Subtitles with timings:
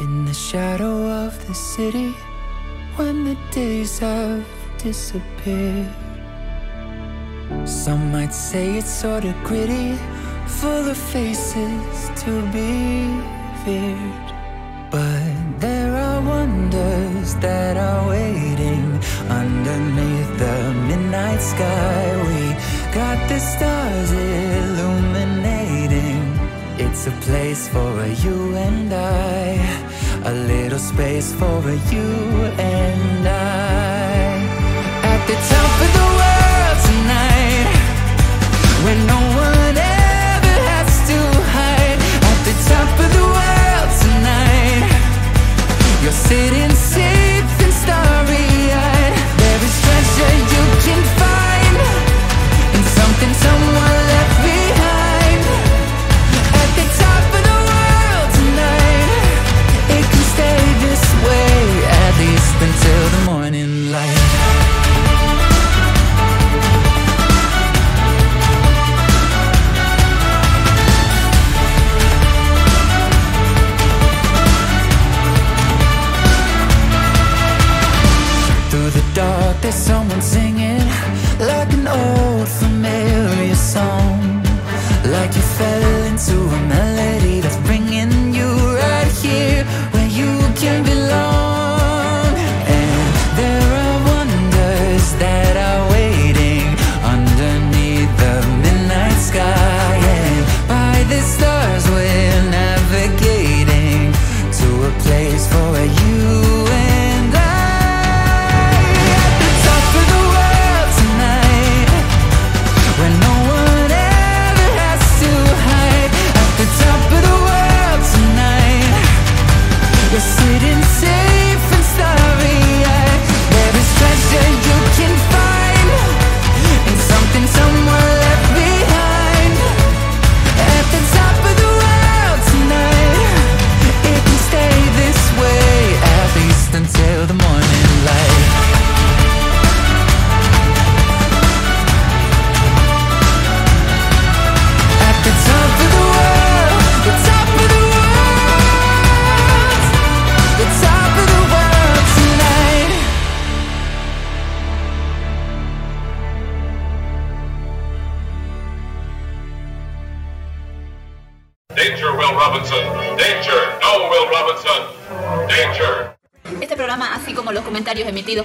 [0.00, 2.14] in the shadow of the city
[2.96, 4.44] when the days have
[4.78, 5.86] disappeared.
[7.64, 9.96] Some might say it's sort of gritty,
[10.46, 13.20] full of faces to be
[13.64, 14.32] feared.
[14.90, 18.98] But there are wonders that are waiting
[19.28, 22.16] underneath the midnight sky.
[22.28, 22.54] We
[22.94, 26.22] got the stars illuminating.
[26.78, 29.58] It's a place for you and I,
[30.24, 31.60] a little space for
[31.92, 32.10] you
[32.58, 34.40] and I.
[35.02, 36.19] At the top of the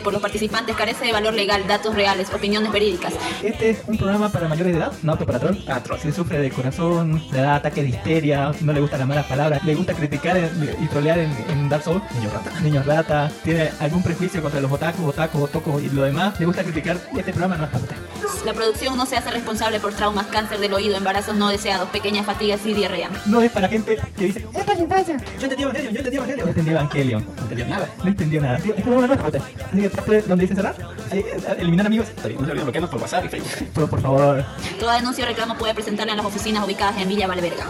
[0.01, 3.13] por los participantes, carece de valor legal, datos reales, opiniones verídicas.
[3.44, 5.57] Este es un programa para mayores de edad, no apto para troll.
[5.68, 6.00] Ah, troll.
[6.00, 9.63] Si sufre de corazón, le da ataques de histeria, no le gustan las malas palabras,
[9.63, 10.38] le gusta criticar
[10.81, 12.51] y trolear en, en Dark Souls, niños rata.
[12.62, 16.63] Niños rata, tiene algún prejuicio contra los otakus, otakus, otocos y lo demás, le gusta
[16.63, 18.15] criticar, este programa no es para.
[18.46, 22.25] La producción no se hace responsable por traumas, cáncer del oído, embarazos no deseados, pequeñas
[22.25, 23.09] fatigas y diarrea.
[23.25, 25.18] No es para gente que dice, es para infancia.
[25.40, 26.46] Yo entendí Evangelion, yo entendí Evangelion.
[26.46, 28.58] No entendí Evangelion, no entendió nada, no entendió nada.
[28.58, 29.41] Es para usted.
[29.41, 30.75] Así que donde dice cerrar,
[31.12, 32.08] eh, eliminar amigos.
[32.16, 33.69] No se olviden bloquearnos por WhatsApp y Facebook.
[33.74, 34.46] Pero por favor,
[34.80, 37.66] Toda denuncia o reclamo puede presentarla en las oficinas ubicadas en Villa Valverga.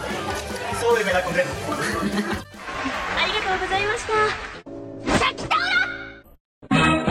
[0.80, 1.22] súbeme la.
[3.18, 3.32] あり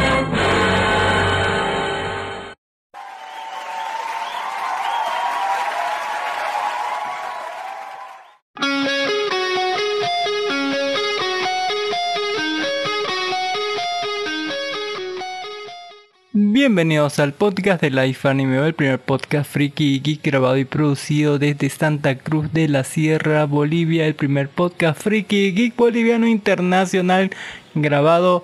[16.65, 21.37] Bienvenidos al podcast de Life Anime, el primer podcast friki y geek grabado y producido
[21.37, 27.29] desde Santa Cruz de la Sierra, Bolivia, el primer podcast friki y geek boliviano internacional
[27.75, 28.43] grabado,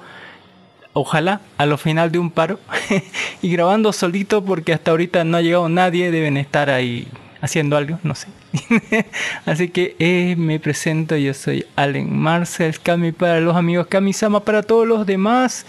[0.93, 2.59] ojalá, a lo final de un paro
[3.41, 7.07] y grabando solito porque hasta ahorita no ha llegado nadie, deben estar ahí
[7.41, 8.27] haciendo algo, no sé.
[9.45, 14.63] Así que eh, me presento, yo soy Allen Marcel, Kami para los amigos, Kami-sama para
[14.63, 15.65] todos los demás.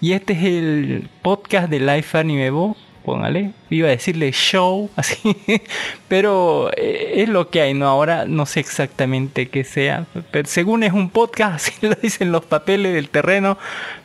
[0.00, 2.50] Y este es el podcast de Life Anime
[3.04, 5.36] póngale, iba a decirle show, así,
[6.08, 7.86] pero eh, es lo que hay, ¿no?
[7.86, 12.44] Ahora no sé exactamente qué sea, pero según es un podcast, así lo dicen los
[12.44, 13.58] papeles del terreno,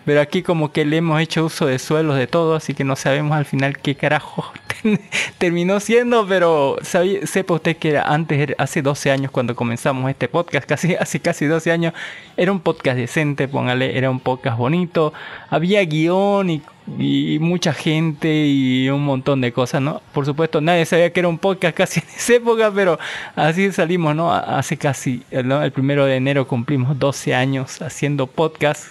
[0.06, 2.96] pero aquí como que le hemos hecho uso de suelos de todo, así que no
[2.96, 4.51] sabemos al final qué carajo
[5.38, 10.28] terminó siendo, pero sabía- sepa usted que era antes, hace 12 años cuando comenzamos este
[10.28, 11.94] podcast, casi hace casi 12 años,
[12.38, 15.13] era un podcast decente, póngale, era un podcast bonito,
[15.50, 16.62] había guion y
[16.97, 20.01] y mucha gente y un montón de cosas, ¿no?
[20.13, 23.00] Por supuesto, nadie sabía que era un podcast casi en esa época, pero
[23.36, 24.33] así salimos, ¿no?
[24.33, 25.62] Hace casi, ¿no?
[25.62, 28.88] el primero de enero cumplimos 12 años haciendo podcast,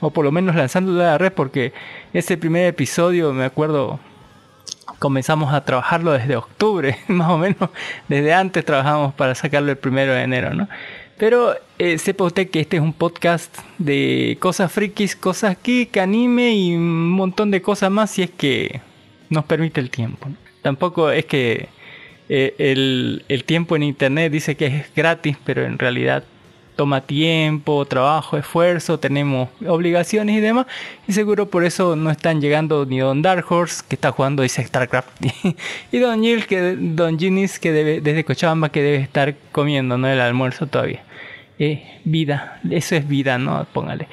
[0.00, 1.72] o por lo menos lanzándolo a la red, porque
[2.12, 4.00] ese primer episodio, me acuerdo,
[4.98, 7.70] comenzamos a trabajarlo desde octubre, más o menos,
[8.08, 10.68] desde antes trabajamos para sacarlo el primero de enero, ¿no?
[11.18, 16.54] Pero eh, sepa usted que este es un podcast de cosas frikis, cosas geek, anime
[16.54, 18.80] y un montón de cosas más si es que
[19.30, 20.28] nos permite el tiempo.
[20.62, 21.68] Tampoco es que
[22.28, 26.24] eh, el, el tiempo en internet dice que es gratis, pero en realidad
[26.76, 30.66] toma tiempo, trabajo, esfuerzo, tenemos obligaciones y demás.
[31.06, 34.64] Y seguro por eso no están llegando ni Don Dark Horse, que está jugando dice
[34.64, 35.08] StarCraft,
[35.92, 40.08] y Don Gil, que Don Ginis, que debe, desde Cochabamba, que debe estar comiendo, ¿no?
[40.08, 41.02] El almuerzo todavía.
[41.58, 43.64] Eh, vida, eso es vida, ¿no?
[43.72, 44.08] Póngale.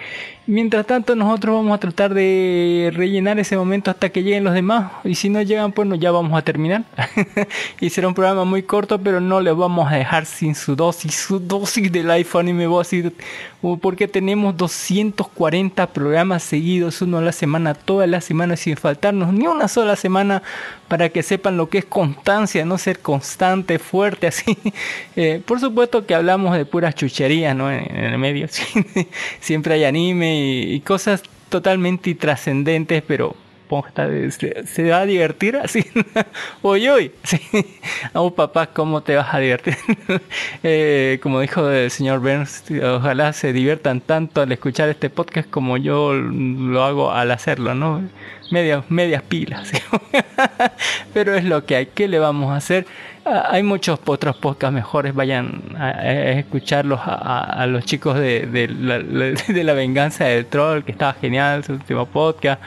[0.52, 4.92] Mientras tanto, nosotros vamos a tratar de rellenar ese momento hasta que lleguen los demás.
[5.06, 6.84] Y si no llegan, pues no, ya vamos a terminar.
[7.80, 11.16] y será un programa muy corto, pero no les vamos a dejar sin su dosis,
[11.16, 13.14] su dosis de Life Anime decir
[13.80, 19.46] Porque tenemos 240 programas seguidos, uno a la semana, toda la semana, sin faltarnos ni
[19.46, 20.42] una sola semana,
[20.88, 24.58] para que sepan lo que es constancia, no ser constante, fuerte, así.
[25.16, 27.72] Eh, por supuesto que hablamos de puras chucherías, ¿no?
[27.72, 28.48] En, en el medio.
[29.40, 33.36] Siempre hay anime y, cosas totalmente trascendentes, pero
[34.66, 35.86] se, va a divertir así.
[36.62, 37.12] hoy hoy.
[37.24, 37.40] Sí.
[38.14, 39.78] Oh, papá, ¿cómo te vas a divertir?
[40.64, 45.78] Eh, como dijo el señor Burns, ojalá se diviertan tanto al escuchar este podcast como
[45.78, 48.02] yo lo hago al hacerlo, ¿no?
[48.52, 49.72] Medias, medias pilas.
[51.14, 51.86] Pero es lo que hay.
[51.88, 52.86] ¿Qué le vamos a hacer?
[53.24, 55.92] Ah, hay muchos otros podcasts mejores, vayan a,
[56.32, 58.68] escucharlos a, los chicos de, de,
[59.64, 62.60] la, venganza del troll, que estaba genial su último podcast,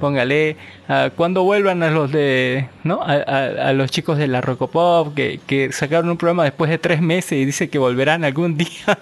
[0.00, 0.58] póngale,
[0.88, 3.00] ah, cuando vuelvan a los de, ¿no?
[3.02, 7.32] A, los chicos de la Rocopop, que, que sacaron un programa después de tres meses
[7.32, 8.98] y dice que volverán algún día,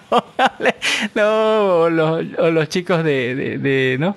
[1.16, 4.16] no, o los, o los chicos de, de, ¿no?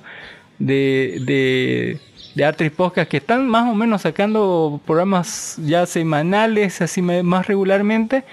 [0.59, 1.99] de de
[2.41, 8.23] Artris Podcast que están más o menos sacando programas ya semanales, así más regularmente.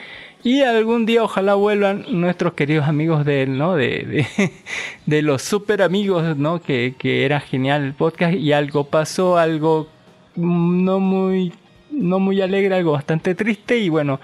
[0.42, 3.76] Y algún día ojalá vuelvan nuestros queridos amigos de él, ¿no?
[3.76, 4.26] De,
[5.06, 6.62] de, los super amigos, ¿no?
[6.62, 9.88] Que, que, era genial el podcast y algo pasó, algo
[10.36, 11.52] no muy,
[11.90, 14.18] no muy alegre, algo bastante triste y bueno,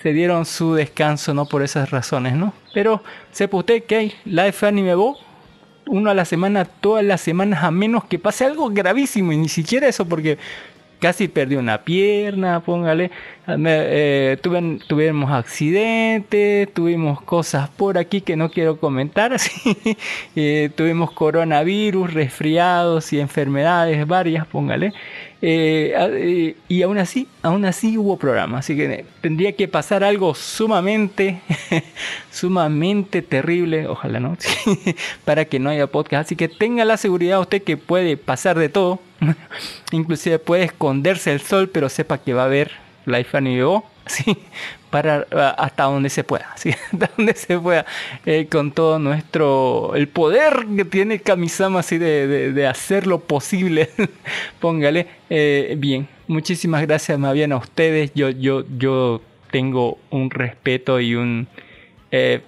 [0.00, 1.46] se dieron su descanso, ¿no?
[1.46, 2.52] Por esas razones, ¿no?
[2.72, 3.02] Pero
[3.32, 5.18] sepa usted que hay Life Anime Bo
[5.86, 9.48] uno a la semana, todas las semanas, a menos que pase algo gravísimo, y ni
[9.48, 10.38] siquiera eso, porque
[10.98, 13.10] casi perdí una pierna, póngale,
[13.46, 14.38] eh,
[14.88, 19.76] tuvimos accidentes, tuvimos cosas por aquí que no quiero comentar, así,
[20.34, 24.92] eh, tuvimos coronavirus, resfriados y enfermedades varias, póngale,
[25.42, 30.34] eh, eh, y aún así, aún así hubo programa, así que tendría que pasar algo
[30.34, 31.40] sumamente,
[32.32, 34.36] sumamente terrible, ojalá no,
[35.24, 36.26] para que no haya podcast.
[36.26, 39.00] Así que tenga la seguridad usted que puede pasar de todo,
[39.92, 43.48] inclusive puede esconderse el sol, pero sepa que va a haber Life and
[44.06, 44.36] ¿sí?
[44.90, 45.26] para
[45.58, 46.70] hasta donde se pueda, ¿sí?
[46.92, 47.84] hasta donde se pueda,
[48.24, 53.90] eh, con todo nuestro, el poder que tiene Kamisama así de, de, hacer lo posible,
[54.60, 59.20] póngale, eh, bien, muchísimas gracias más bien a ustedes, yo, yo, yo
[59.50, 61.48] tengo un respeto y un,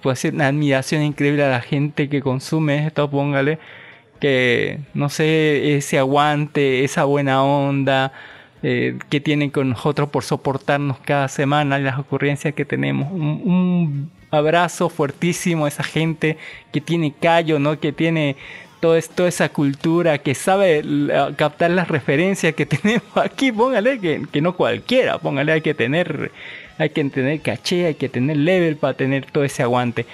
[0.00, 3.58] pues una admiración increíble a la gente que consume esto, póngale,
[4.20, 8.12] que no sé, ese aguante, esa buena onda,
[8.62, 13.10] eh, que tienen con nosotros por soportarnos cada semana las ocurrencias que tenemos.
[13.12, 16.36] Un, abrazo fuertísimo a esa gente
[16.70, 17.80] que tiene callo, ¿no?
[17.80, 18.36] que tiene
[18.78, 20.84] todo toda esa cultura, que sabe
[21.36, 23.50] captar las referencias que tenemos aquí.
[23.50, 26.30] Póngale que, que no cualquiera, póngale, hay que tener,
[26.76, 30.04] hay que tener caché, hay que tener level para tener todo ese aguante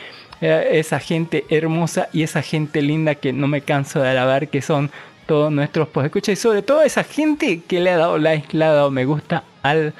[0.41, 4.63] eh, esa gente hermosa y esa gente linda que no me canso de alabar, que
[4.63, 4.91] son
[5.27, 8.73] todos nuestros escucha y sobre todo esa gente que le ha dado like, le ha
[8.73, 9.95] dado me gusta al,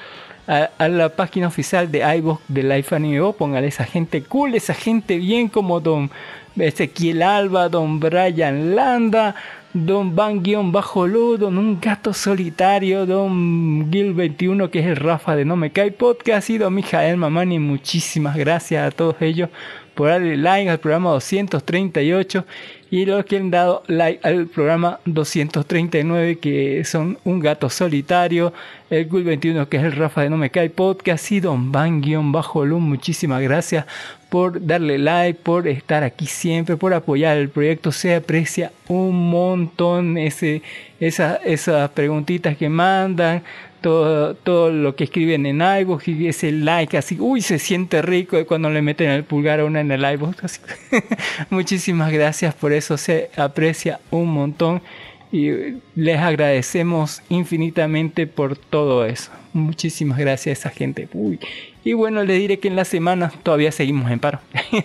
[0.47, 5.19] a, la página oficial de iVoox de Life Anime póngale esa gente cool, esa gente
[5.19, 6.11] bien como Don
[6.57, 9.35] Ezequiel Alba, Don Brian Landa,
[9.75, 15.73] Don Van-Bajo Don Un Gato Solitario, Don Gil21 que es el Rafa de No Me
[15.73, 19.51] Cae Podcast y Don Mijael Mamani, muchísimas gracias a todos ellos
[19.95, 22.45] por darle like al programa 238
[22.93, 28.53] y los que han dado like al programa 239 que son Un Gato Solitario,
[28.91, 32.01] el Cool 21 que es el Rafa de No Me Cae Podcast y Don Van
[32.31, 32.89] Bajo Lum.
[32.89, 33.87] Muchísimas gracias
[34.35, 37.93] por darle like, por estar aquí siempre, por apoyar el proyecto.
[37.93, 40.61] Se aprecia un montón ese,
[40.99, 43.45] esa, esas preguntitas que mandan,
[43.81, 48.45] todo, todo lo que escriben en iVoox y ese like así, uy, se siente rico
[48.45, 50.59] cuando le meten el pulgar a una en el iVoox.
[51.51, 54.83] Muchísimas gracias por eso, se aprecia un montón
[55.31, 59.31] y les agradecemos infinitamente por todo eso.
[59.53, 61.09] Muchísimas gracias a esa gente.
[61.13, 61.39] Uy.
[61.85, 64.41] Y bueno, les diré que en la semana todavía seguimos en paro.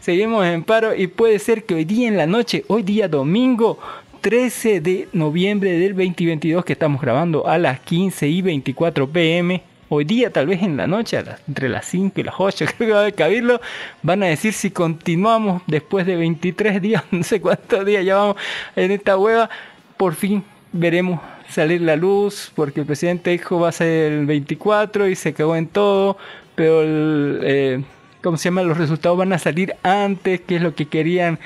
[0.00, 3.78] seguimos en paro y puede ser que hoy día en la noche, hoy día domingo,
[4.20, 9.62] 13 de noviembre del 2022 que estamos grabando a las 15 y 24 pm.
[9.88, 12.94] Hoy día, tal vez en la noche, entre las 5 y las 8, creo que
[12.94, 13.60] va a cabildo,
[14.02, 18.34] van a decir si continuamos después de 23 días, no sé cuántos días llevamos
[18.74, 19.48] en esta hueva,
[19.96, 20.42] por fin
[20.72, 25.32] veremos salir la luz, porque el presidente dijo va a ser el 24 y se
[25.32, 26.16] cagó en todo,
[26.60, 27.82] pero el, eh,
[28.22, 28.62] ¿cómo se llama?
[28.62, 31.38] Los resultados van a salir antes, que es lo que querían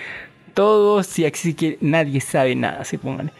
[0.54, 3.30] todos y así que nadie sabe nada, se pongan.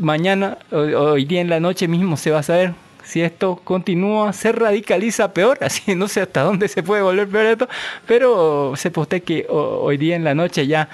[0.00, 4.50] mañana, hoy día en la noche mismo se va a saber si esto continúa, se
[4.50, 7.68] radicaliza peor, así no sé hasta dónde se puede volver peor esto,
[8.08, 10.88] pero se posté que hoy día en la noche ya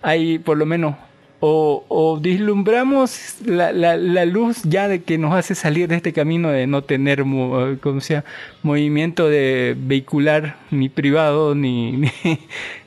[0.00, 0.94] hay por lo menos
[1.40, 6.48] o, o vislumbramos la, la, luz ya de que nos hace salir de este camino
[6.48, 8.24] de no tener como sea,
[8.62, 12.10] movimiento de vehicular ni privado ni,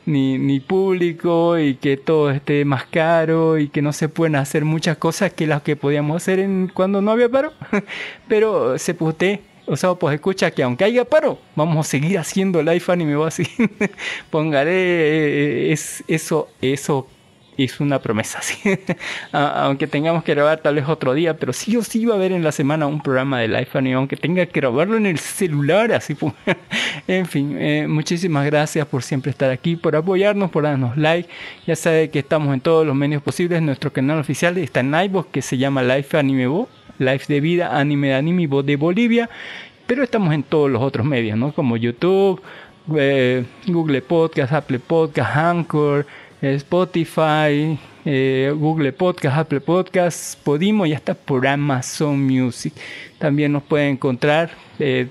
[0.05, 4.65] ni, ni, público y que todo esté más caro y que no se pueden hacer
[4.65, 7.53] muchas cosas que las que podíamos hacer en, cuando no había paro.
[8.27, 12.63] Pero se puté o sea, pues escucha que aunque haya paro, vamos a seguir haciendo
[12.63, 13.43] live anime, va así.
[14.31, 17.07] Póngale eh, es, eso, eso
[17.63, 18.57] es una promesa, ¿sí?
[19.31, 22.31] aunque tengamos que grabar tal vez otro día, pero sí o sí va a haber
[22.31, 25.91] en la semana un programa de Live Anime, aunque tenga que grabarlo en el celular,
[25.91, 26.15] así
[27.07, 31.29] en fin, eh, muchísimas gracias por siempre estar aquí, por apoyarnos, por darnos like.
[31.65, 35.27] Ya sabe que estamos en todos los medios posibles, nuestro canal oficial está en iVoox
[35.31, 39.29] que se llama Live Anime Bo, Live de Vida, Anime de Anime Bo de Bolivia,
[39.87, 41.53] pero estamos en todos los otros medios, ¿no?
[41.53, 42.41] Como YouTube,
[42.95, 46.05] eh, Google Podcast, Apple Podcast, Anchor,
[46.41, 52.74] Spotify, eh, Google Podcast, Apple Podcasts, Podimo y hasta por Amazon Music.
[53.17, 55.08] También nos pueden encontrar eh,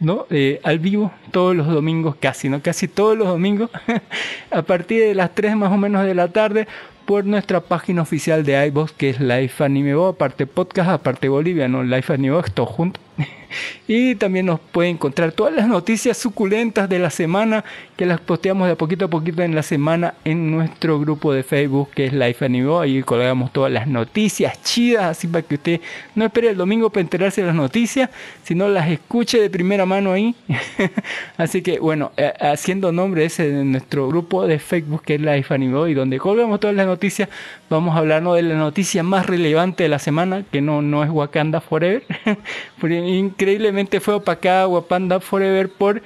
[0.00, 0.26] ¿no?
[0.30, 2.60] Eh, al vivo todos los domingos, casi, ¿no?
[2.62, 3.70] Casi todos los domingos,
[4.50, 6.66] a partir de las 3 más o menos de la tarde,
[7.04, 11.68] por nuestra página oficial de iVoox, que es Life Anime Bo, aparte podcast, aparte Bolivia,
[11.68, 11.82] ¿no?
[11.84, 13.05] Life Anime Bo, todo junto.
[13.88, 17.64] y también nos puede encontrar todas las noticias suculentas de la semana
[17.96, 21.90] que las posteamos de poquito a poquito en la semana en nuestro grupo de Facebook
[21.94, 22.78] que es Life Anime.
[22.80, 25.80] Ahí colgamos todas las noticias chidas, así para que usted
[26.14, 28.10] no espere el domingo para enterarse de las noticias,
[28.42, 30.34] sino las escuche de primera mano ahí.
[31.36, 35.52] así que bueno, eh, haciendo nombre ese de nuestro grupo de Facebook que es Life
[35.52, 37.28] Anime y donde colgamos todas las noticias,
[37.70, 41.10] vamos a hablarnos de la noticia más relevante de la semana, que no, no es
[41.10, 42.02] Wakanda Forever.
[42.82, 46.02] increíblemente fue opacada Wapanda Forever por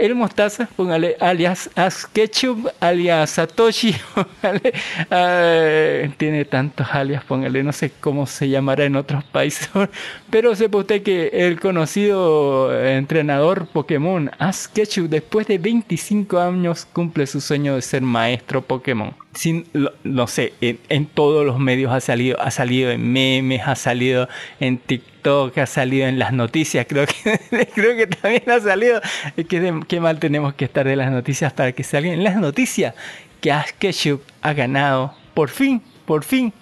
[0.00, 3.94] el Mostaza, póngale alias Asketchup, alias Satoshi,
[5.10, 9.68] ah, tiene tantos alias, póngale, no sé cómo se llamará en otros países,
[10.30, 17.40] pero sepa usted que el conocido entrenador Pokémon Asketchup, después de 25 años, cumple su
[17.40, 19.14] sueño de ser maestro Pokémon.
[19.32, 19.66] Sin,
[20.02, 24.28] no sé, en, en, todos los medios ha salido, ha salido en memes, ha salido
[24.58, 29.00] en TikTok, ha salido en las noticias, creo que, que también ha salido.
[29.36, 32.94] que qué mal tenemos que estar de las noticias para que salgan en las noticias
[33.40, 36.52] que Ash Ketchum ha ganado, por fin, por fin,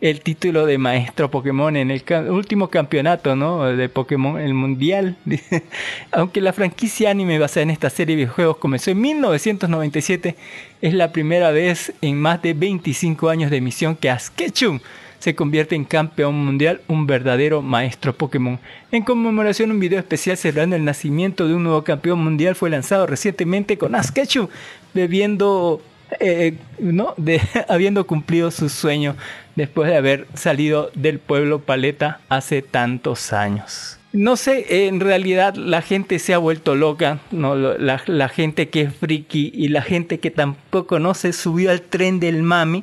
[0.00, 3.64] el título de maestro Pokémon en el último campeonato ¿no?
[3.64, 5.16] de Pokémon, el mundial.
[6.12, 10.36] Aunque la franquicia anime basada en esta serie de videojuegos comenzó en 1997,
[10.80, 14.80] es la primera vez en más de 25 años de emisión que Ash Ketchum
[15.20, 18.58] se convierte en campeón mundial, un verdadero maestro Pokémon.
[18.90, 23.06] En conmemoración, un video especial celebrando el nacimiento de un nuevo campeón mundial fue lanzado
[23.06, 24.48] recientemente con Ash Ketchum
[24.92, 25.80] bebiendo
[26.18, 27.14] eh, ¿no?
[27.68, 29.14] habiendo cumplido su sueño
[29.54, 33.99] después de haber salido del pueblo Paleta hace tantos años.
[34.12, 37.54] No sé, en realidad la gente se ha vuelto loca, ¿no?
[37.54, 41.80] la, la gente que es friki y la gente que tampoco no se subió al
[41.80, 42.82] tren del mami,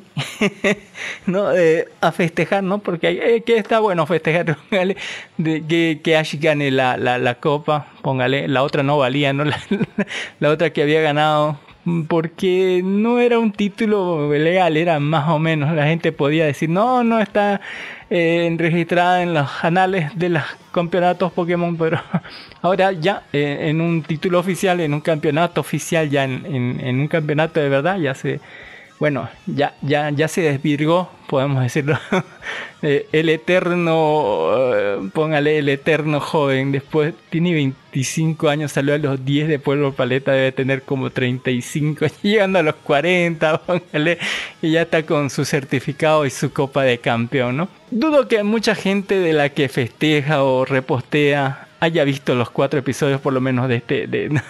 [1.26, 1.54] ¿no?
[1.54, 2.78] Eh, a festejar, ¿no?
[2.78, 4.56] Porque eh, que está bueno festejar,
[5.36, 9.44] de, que, que Ash gane la, la, la, copa, póngale, la otra no valía, ¿no?
[10.40, 11.58] La otra que había ganado
[12.08, 15.74] porque no era un título legal, era más o menos.
[15.74, 17.60] La gente podía decir, no, no está
[18.10, 22.00] eh, registrada en los anales de los campeonatos Pokémon, pero
[22.62, 27.00] ahora ya eh, en un título oficial, en un campeonato oficial, ya en, en- en
[27.00, 28.40] un campeonato de verdad, ya se,
[28.98, 31.98] bueno, ya, ya, ya se desvirgó, podemos decirlo.
[32.80, 39.24] Eh, el eterno, eh, póngale el eterno joven, después tiene 25 años, salió a los
[39.24, 44.18] 10 de Pueblo Paleta, debe tener como 35, llegando a los 40, póngale,
[44.62, 47.68] y ya está con su certificado y su copa de campeón, ¿no?
[47.90, 53.20] Dudo que mucha gente de la que festeja o repostea haya visto los cuatro episodios
[53.20, 54.40] por lo menos de este de,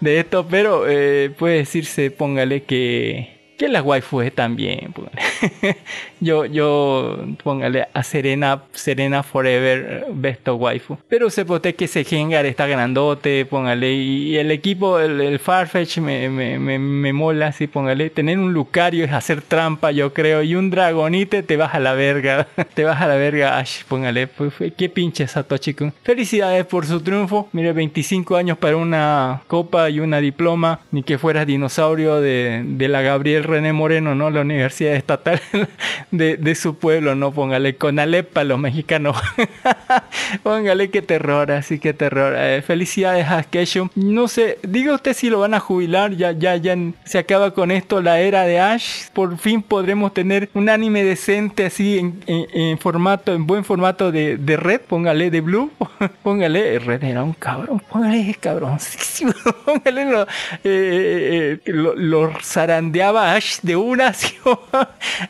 [0.18, 5.20] esto, pero eh, puede decirse, póngale que que las waifus también, póngale.
[6.20, 12.04] yo yo póngale a Serena Serena Forever Best of Waifu, pero se pote que ese
[12.04, 17.48] Gengar está grandote, póngale y el equipo el, el Farfetch me, me, me, me mola
[17.48, 21.74] así, póngale, tener un Lucario es hacer trampa, yo creo, y un Dragonite te vas
[21.74, 25.92] a la verga, te vas a la verga, Ash, póngale, pues, qué pinche Satoshi Kun.
[26.02, 31.18] Felicidades por su triunfo, mire 25 años para una copa y una diploma, ni que
[31.18, 34.30] fueras dinosaurio de, de la Gabriel René Moreno, ¿no?
[34.30, 35.40] La Universidad Estatal
[36.10, 37.32] de, de su pueblo, ¿no?
[37.32, 39.16] Póngale con Alepa los mexicanos.
[40.42, 42.34] Póngale qué terror, así que terror.
[42.36, 43.90] Eh, felicidades a Kesho.
[43.94, 47.70] No sé, diga usted si lo van a jubilar, ya, ya, ya se acaba con
[47.70, 49.08] esto la era de Ash.
[49.12, 54.36] Por fin podremos tener un anime decente así en, en- formato, en buen formato de,
[54.36, 55.70] de red, póngale de blue,
[56.22, 59.32] póngale, red era un cabrón, póngale cabroncísimo,
[59.64, 60.26] póngale lo, eh,
[60.64, 64.12] eh, lo, lo zarandeaba Ash de una,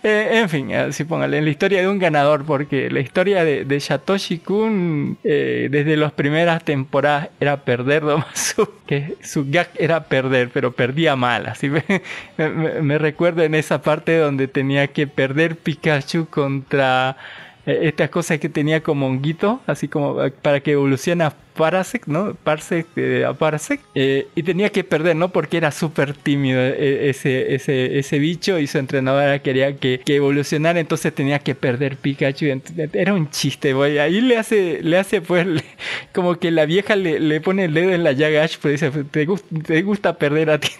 [0.03, 0.70] eh, en fin,
[1.09, 5.69] póngale, en la historia de un ganador, porque la historia de, de Satoshi Kun eh,
[5.71, 8.03] desde las primeras temporadas era perder,
[8.35, 11.85] su, que su gag era perder, pero perdía mal, así me,
[12.37, 17.17] me, me recuerdo en esa parte donde tenía que perder Pikachu contra
[17.67, 22.07] eh, estas cosas que tenía como honguito, así como eh, para que evolucione a Parasect,
[22.07, 22.35] ¿no?
[22.43, 23.83] Parsec eh, a Parasect.
[23.95, 25.29] eh, y tenía que perder, ¿no?
[25.31, 30.17] Porque era súper tímido eh, ese, ese, ese bicho y su entrenadora quería que, que
[30.17, 32.47] evolucionara, entonces tenía que perder Pikachu.
[32.93, 33.99] Era un chiste, güey.
[33.99, 35.47] Ahí le hace, le hace pues,
[36.15, 39.05] como que la vieja le, le pone el dedo en la llaga Ash, pues dice,
[39.11, 40.71] ¿te, gust- te gusta perder a ti?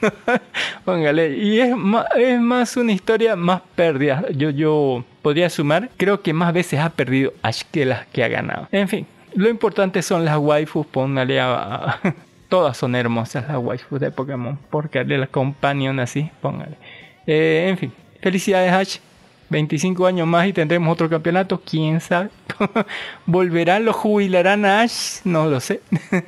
[0.85, 1.37] Póngale.
[1.37, 4.25] Y es más, es más una historia más pérdida.
[4.35, 8.29] Yo, yo podría sumar, creo que más veces ha perdido Ash que las que ha
[8.29, 8.69] ganado.
[8.73, 12.01] En fin, lo importante son las waifus, póngale a...
[12.49, 16.77] Todas son hermosas las waifus de Pokémon, porque de la companion así, póngale.
[17.27, 18.99] Eh, en fin, felicidades Ash.
[19.51, 22.31] 25 años más y tendremos otro campeonato, quién sabe.
[23.27, 25.21] ¿Volverán, lo jubilarán a Ash?
[25.25, 25.81] No lo sé.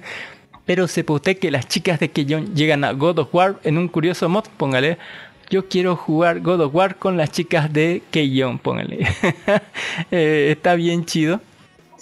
[0.66, 3.88] Pero se usted que las chicas de Keyon llegan a God of War en un
[3.88, 4.98] curioso mod, póngale.
[5.50, 9.06] Yo quiero jugar God of War con las chicas de Keyon, póngale.
[10.10, 11.40] Eh, está bien chido.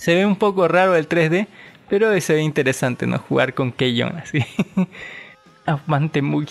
[0.00, 1.46] Se ve un poco raro el 3D,
[1.90, 3.18] pero se ve interesante, ¿no?
[3.18, 4.38] Jugar con Keyon así.
[5.66, 6.46] Amante muy.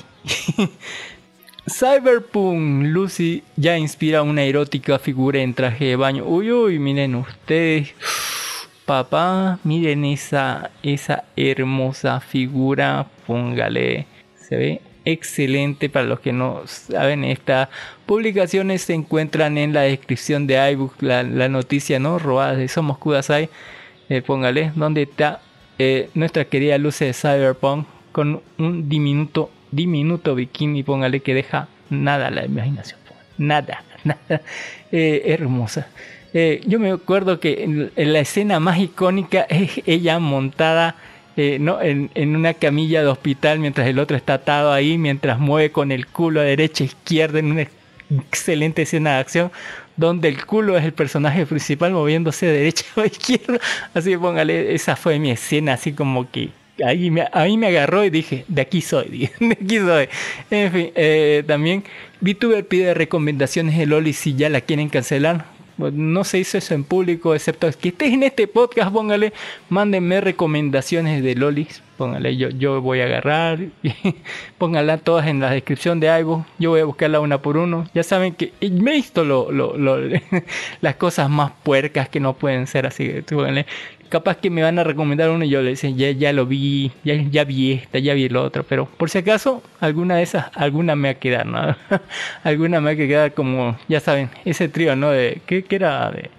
[1.67, 6.25] Cyberpunk Lucy ya inspira una erótica figura en traje de baño.
[6.25, 7.95] Uy, uy, miren ustedes.
[8.85, 13.07] Papá, miren esa, esa hermosa figura.
[13.25, 14.05] Póngale.
[14.47, 15.89] Se ve excelente.
[15.89, 17.69] Para los que no saben, estas
[18.09, 20.95] publicaciones se encuentran en la descripción de iBook.
[20.99, 22.17] La, la noticia, ¿no?
[22.17, 23.49] Robadas de Somos Kudasai.
[24.09, 24.71] Eh, póngale.
[24.73, 25.41] Donde está
[25.77, 27.85] eh, nuestra querida Lucy de Cyberpunk.
[28.11, 30.81] Con un diminuto, diminuto bikini.
[30.81, 32.97] Póngale que deja nada a la imaginación.
[33.37, 34.41] Nada, nada.
[34.91, 35.87] Eh, hermosa.
[36.33, 40.95] Eh, yo me acuerdo que en, la escena más icónica es ella montada
[41.59, 41.79] ¿no?
[41.81, 45.91] en, en una camilla de hospital mientras el otro está atado ahí, mientras mueve con
[45.91, 47.61] el culo a derecha e izquierda en una
[48.09, 49.51] excelente escena de acción
[49.99, 53.59] donde el culo es el personaje principal moviéndose de derecha a izquierda.
[53.93, 56.49] Así que póngale, esa fue mi escena, así como que
[56.83, 60.07] ahí me, ahí me agarró y dije, de aquí soy, de aquí soy.
[60.49, 61.83] En fin, eh, también
[62.21, 65.45] VTuber pide recomendaciones de Loli si ya la quieren cancelar.
[65.79, 69.31] Pues, No se hizo eso en público, excepto que estés en este podcast, póngale,
[69.69, 73.59] mándenme recomendaciones de Lolis, póngale, yo, yo voy a agarrar,
[74.57, 77.87] póngala todas en la descripción de algo, yo voy a buscarla una por uno.
[77.93, 79.77] Ya saben que me he visto lo, lo-
[80.81, 83.09] las cosas más puercas que no pueden ser así.
[83.29, 83.65] póngale,
[84.09, 86.91] capaz que me van a recomendar uno y yo le dicen, ya, ya lo vi,
[87.03, 90.47] ya, ya vi esta, ya vi el otro, pero por si acaso, alguna de esas,
[90.55, 91.75] alguna me va a quedar, ¿no?
[92.43, 95.11] alguna me va a quedar como, ya saben, ese trío, ¿no?
[95.11, 96.11] De, ¿qué, qué era?
[96.11, 96.29] De,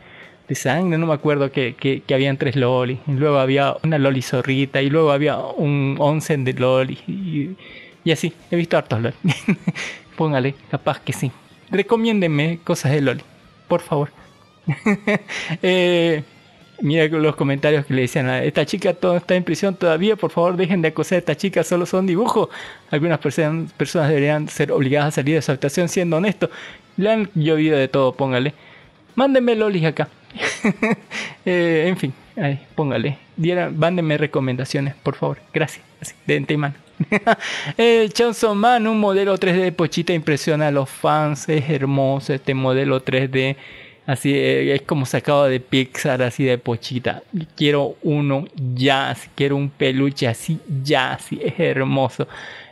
[0.52, 4.20] sangre, no me acuerdo que, que, que habían tres lolis, y luego había una loli
[4.20, 7.56] zorrita, y luego había un onsen de loli, y,
[8.04, 9.14] Y así, he visto hartos LOL.
[10.16, 11.30] Póngale, capaz que sí.
[11.70, 13.22] Recomiéndenme cosas de LOL,
[13.68, 14.11] por favor.
[15.62, 16.22] eh,
[16.81, 20.31] mira los comentarios que le decían a esta chica todo está en prisión todavía, por
[20.31, 22.49] favor dejen de acosar a esta chica, solo son dibujos.
[22.90, 23.73] Algunas personas,
[24.09, 26.51] deberían ser obligadas a salir de su actuación siendo honestos.
[26.97, 28.55] Le han llovido de todo, póngale.
[29.14, 30.09] Mándenme lolis acá.
[31.47, 33.16] Eh, en fin, ahí, póngale.
[33.35, 35.38] Diera, mándenme recomendaciones, por favor.
[35.55, 35.83] Gracias.
[36.01, 36.75] Así, de antemano.
[37.79, 41.49] el Chanson Man, un modelo 3D de Pochita impresiona a los fans.
[41.49, 43.57] Es hermoso este modelo 3D.
[44.11, 47.23] Así eh, es como sacado de Pixar, así de Pochita.
[47.57, 48.44] Quiero uno
[48.75, 52.27] ya, quiero un peluche así ya, así es hermoso.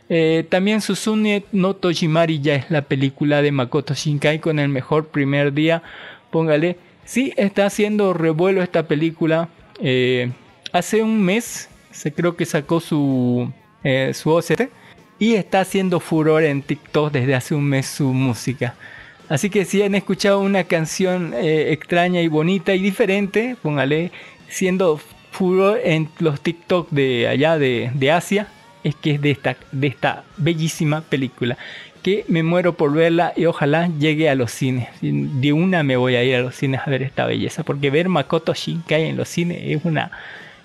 [0.08, 5.10] Eh, también Susune no Tojimari ya es la película de Makoto Shinkai con el mejor
[5.10, 5.84] primer día.
[6.32, 9.48] Póngale, sí está haciendo revuelo esta película.
[9.80, 10.32] Eh,
[10.72, 13.52] hace un mes, se creo que sacó su
[14.12, 14.70] su OCT
[15.20, 18.74] y está haciendo furor en TikTok desde hace un mes su música.
[19.28, 24.10] Así que si han escuchado una canción eh, extraña y bonita y diferente, póngale,
[24.48, 28.48] siendo furor en los TikTok de allá de, de Asia,
[28.84, 31.58] es que es de esta, de esta bellísima película.
[32.02, 34.88] Que me muero por verla y ojalá llegue a los cines.
[35.02, 38.08] De una me voy a ir a los cines a ver esta belleza, porque ver
[38.08, 40.10] Makoto Shinkai en los cines es una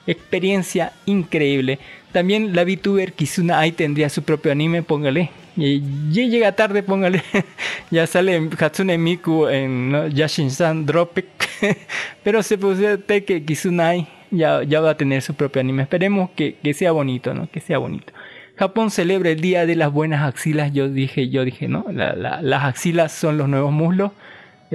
[0.07, 1.79] experiencia increíble.
[2.11, 5.31] También la VTuber Kizuna Ai tendría su propio anime, póngale.
[5.55, 7.23] Y llega tarde, póngale.
[7.91, 10.07] ya sale Hatsune Miku en ¿no?
[10.07, 11.25] Yashin-san Drop It.
[12.23, 15.83] Pero se puede que Kizuna Ai ya, va a tener su propio anime.
[15.83, 17.49] Esperemos que, que sea bonito, ¿no?
[17.49, 18.13] Que sea bonito.
[18.55, 20.73] Japón celebra el Día de las Buenas Axilas.
[20.73, 21.85] Yo dije, yo dije, ¿no?
[21.91, 24.11] La, la, las axilas son los nuevos muslos.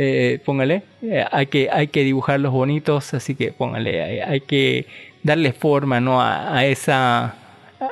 [0.00, 4.86] Eh, póngale, eh, hay, que, hay que dibujarlos bonitos, así que póngale, hay que
[5.22, 6.20] darle forma ¿no?
[6.22, 7.34] a, esa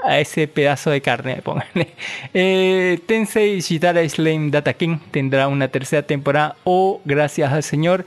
[0.05, 1.89] a ese pedazo de carne, póngale.
[2.35, 8.05] Eh, Tensei Shitara Slime Data King tendrá una tercera temporada o gracias al señor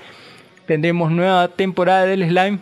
[0.66, 2.60] tendremos nueva temporada del slime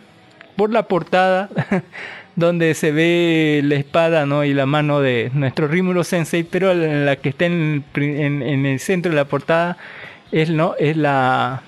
[0.56, 1.50] por la portada
[2.36, 4.44] donde se ve la espada ¿no?
[4.44, 8.64] y la mano de nuestro Rimuro Sensei, pero la que está en el, en, en
[8.64, 9.76] el centro de la portada
[10.32, 10.74] es, ¿no?
[10.78, 11.62] es la,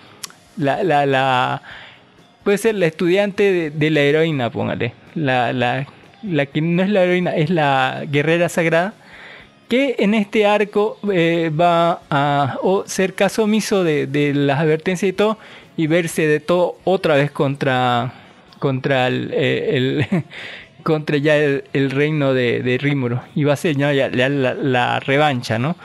[0.57, 1.63] la, la
[2.45, 4.93] puede ser la estudiante de, la heroína, póngale.
[5.15, 5.87] La, la,
[6.23, 8.95] la, que no es la heroína, es la guerrera sagrada.
[9.69, 15.09] Que en este arco eh, va a o ser caso omiso de, de, las advertencias
[15.09, 15.39] y todo.
[15.77, 18.13] Y verse de todo otra vez contra.
[18.59, 19.31] contra el.
[19.33, 20.25] Eh,
[20.83, 23.23] contra ya el, reino de, de Rímuro.
[23.35, 25.77] Y va a ser ya, la revancha, ¿no?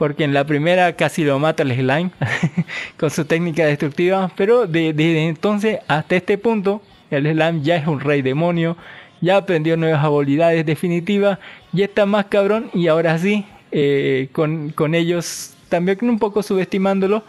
[0.00, 2.10] Porque en la primera casi lo mata el slime
[2.98, 7.86] con su técnica destructiva, pero desde de entonces hasta este punto el slime ya es
[7.86, 8.78] un rey demonio,
[9.20, 11.38] ya aprendió nuevas habilidades definitivas,
[11.72, 17.22] ya está más cabrón y ahora sí, eh, con, con, ellos también un poco subestimándolo,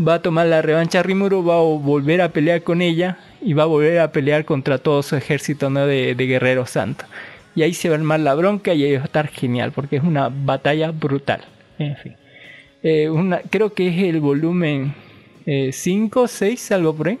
[0.00, 3.52] va a tomar la revancha a Rimuru, va a volver a pelear con ella y
[3.52, 7.06] va a volver a pelear contra todo su ejército de, de guerreros santos.
[7.54, 9.96] Y ahí se va a armar la bronca y ahí va a estar genial porque
[9.96, 11.44] es una batalla brutal.
[11.78, 12.14] En fin.
[12.82, 13.10] Eh,
[13.50, 14.94] creo que es el volumen
[15.44, 17.18] 5, eh, 6, algo por ahí.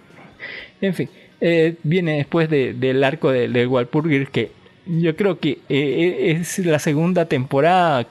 [0.80, 1.08] En fin.
[1.40, 4.50] Eh, viene después de, del arco de, de que
[4.86, 8.06] yo creo que es la segunda temporada.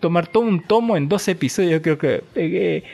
[0.00, 1.72] Tomar todo un tomo en dos episodios.
[1.72, 2.84] Yo creo que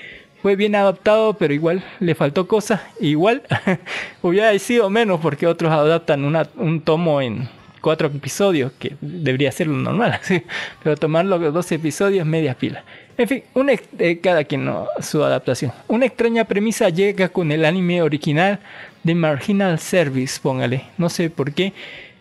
[0.41, 2.81] fue bien adaptado, pero igual le faltó cosas.
[2.99, 3.43] Igual
[4.23, 7.49] hubiera sido menos porque otros adaptan una, un tomo en
[7.81, 10.43] cuatro episodios, que debería ser lo normal, ¿sí?
[10.83, 12.85] pero tomarlo dos episodios, media pila.
[13.17, 15.73] En fin, una, eh, cada quien no, su adaptación.
[15.89, 18.61] Una extraña premisa llega con el anime original
[19.03, 20.85] de Marginal Service, póngale.
[20.97, 21.73] No sé por qué.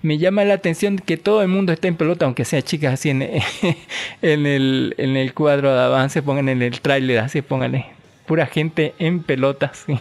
[0.01, 3.09] Me llama la atención que todo el mundo está en pelota, aunque sea chicas así
[3.09, 3.21] en,
[4.21, 8.93] en, el, en el cuadro de avance, pongan en el tráiler, así póngale pura gente
[8.99, 9.99] en pelotas, ¿sí?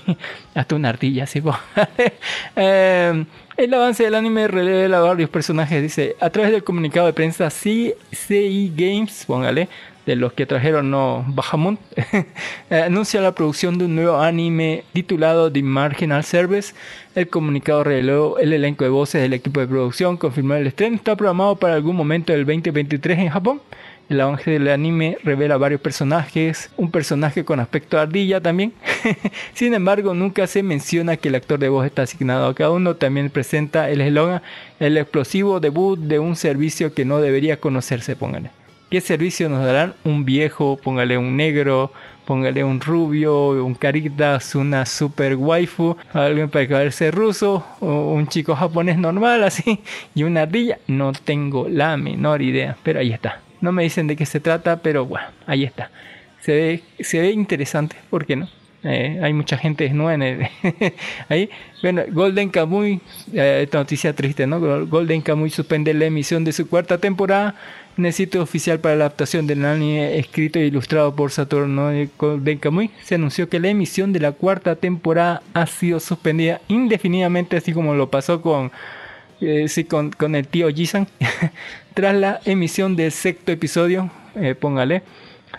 [0.55, 1.43] hasta una ardilla, ¿sí?
[2.57, 3.25] eh,
[3.59, 7.93] el avance del anime revela varios personajes, dice, a través del comunicado de prensa CI
[8.77, 9.69] Games, póngale,
[10.07, 11.81] de los que trajeron no Bahamut,
[12.71, 16.73] anuncia la producción de un nuevo anime titulado The Marginal Service.
[17.17, 21.17] El comunicado reveló el elenco de voces del equipo de producción, confirmó el estreno, está
[21.17, 23.61] programado para algún momento del 2023 en Japón.
[24.09, 28.73] El avance del anime revela varios personajes, un personaje con aspecto ardilla también.
[29.53, 32.97] Sin embargo, nunca se menciona que el actor de voz está asignado a cada uno.
[32.97, 34.41] También presenta el eslogan,
[34.81, 38.51] el explosivo debut de un servicio que no debería conocerse, póngale.
[38.91, 39.93] ¿Qué servicio nos darán?
[40.05, 41.93] Un viejo, póngale un negro,
[42.25, 48.97] póngale un rubio, un caritas, una super waifu, alguien para caerse ruso, un chico japonés
[48.97, 49.81] normal así,
[50.15, 50.79] y una ardilla.
[50.87, 54.83] No tengo la menor idea, pero ahí está No me dicen de qué se trata,
[54.83, 55.91] pero bueno, ahí está.
[56.41, 58.49] Se ve, se ve interesante, ¿por qué no?
[58.85, 60.49] Eh, hay mucha gente desnuda en el
[61.29, 61.51] ahí.
[61.83, 63.01] Bueno, Golden Kamuy,
[63.35, 64.87] eh, esta noticia triste, ¿no?
[64.87, 67.57] Golden Kamuy suspende la emisión de su cuarta temporada
[67.97, 72.59] en el sitio oficial para la adaptación del anime escrito e ilustrado por Saturno Golden
[72.59, 72.91] Kamuy.
[73.03, 77.95] Se anunció que la emisión de la cuarta temporada ha sido suspendida indefinidamente, así como
[77.95, 78.71] lo pasó con,
[79.41, 81.07] eh, sí, con, con, el tío Jisan,
[81.95, 84.11] tras la emisión del sexto episodio.
[84.61, 85.03] póngale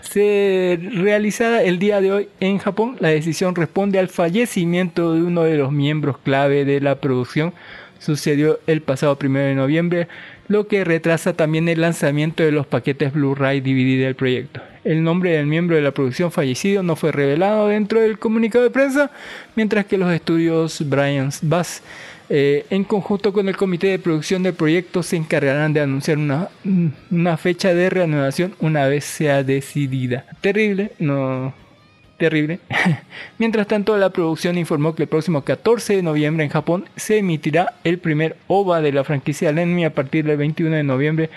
[0.02, 2.96] se realizada el día de hoy en Japón.
[3.00, 7.52] La decisión responde al fallecimiento de uno de los miembros clave de la producción.
[7.98, 10.08] Sucedió el pasado 1 de noviembre,
[10.48, 14.62] lo que retrasa también el lanzamiento de los paquetes Blu-ray DVD del proyecto.
[14.84, 18.70] El nombre del miembro de la producción fallecido no fue revelado dentro del comunicado de
[18.70, 19.10] prensa,
[19.54, 21.82] mientras que los estudios Brian Bass
[22.32, 27.36] eh, en conjunto con el comité de producción del proyecto se encargarán de anunciar una,
[27.36, 30.26] fecha de reanudación una vez sea decidida.
[30.40, 31.52] Terrible, no,
[32.18, 32.60] terrible.
[33.38, 37.74] Mientras tanto, la producción informó que el próximo 14 de noviembre en Japón se emitirá
[37.82, 41.30] el primer OVA de la franquicia Lenmi a partir del 21 de noviembre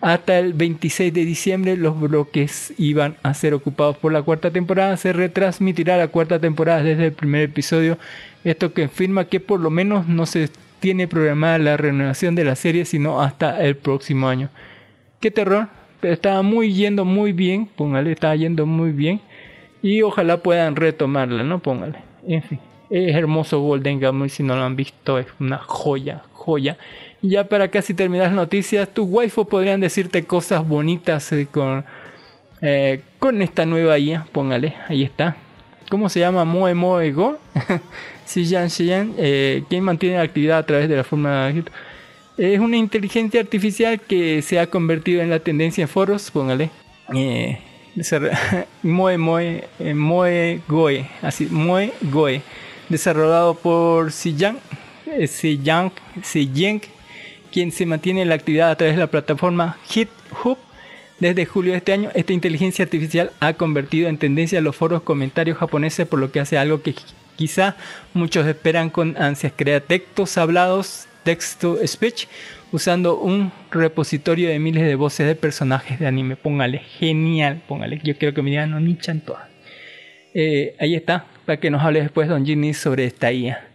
[0.00, 1.76] hasta el 26 de diciembre.
[1.76, 4.96] Los bloques iban a ser ocupados por la cuarta temporada.
[4.96, 7.98] Se retransmitirá la cuarta temporada desde el primer episodio
[8.44, 10.48] esto que afirma que por lo menos no se
[10.80, 14.48] tiene programada la renovación de la serie sino hasta el próximo año.
[15.20, 15.68] Qué terror,
[16.02, 19.20] estaba muy yendo muy bien, póngale, estaba yendo muy bien
[19.82, 21.58] y ojalá puedan retomarla, ¿no?
[21.58, 21.98] Póngale.
[22.26, 26.78] En fin, es hermoso Golden Gamer si no lo han visto, es una joya, joya.
[27.22, 31.84] Ya para casi terminar las noticias, tus waifu podrían decirte cosas bonitas eh, con,
[32.60, 35.36] eh, con esta nueva IA, póngale, ahí está.
[35.90, 36.44] ¿Cómo se llama?
[36.44, 37.38] Moe Moe Go.
[38.26, 41.50] Xiyan Xiyan, eh, quien mantiene la actividad a través de la forma
[42.36, 46.70] es una inteligencia artificial que se ha convertido en la tendencia en foros, póngale.
[47.14, 47.58] Eh,
[48.82, 52.42] Moe Moe Moe Goe, así Moe Goe,
[52.90, 54.58] desarrollado por Xiyan
[55.26, 55.90] Xiyan
[56.22, 56.80] Xiyan
[57.52, 60.58] quien se mantiene en la actividad a través de la plataforma GitHub
[61.18, 65.58] desde julio de este año, esta inteligencia artificial ha convertido en tendencia los foros comentarios
[65.58, 66.94] japoneses, por lo que hace algo que
[67.38, 67.76] Quizá
[68.14, 72.26] muchos esperan con ansias crear textos hablados, texto speech,
[72.72, 76.34] usando un repositorio de miles de voces de personajes de anime.
[76.34, 78.00] Póngale, genial, póngale.
[78.02, 79.46] Yo quiero que me digan, no nichan todas.
[80.34, 83.67] Eh, ahí está, para que nos hable después Don Ginny sobre esta IA.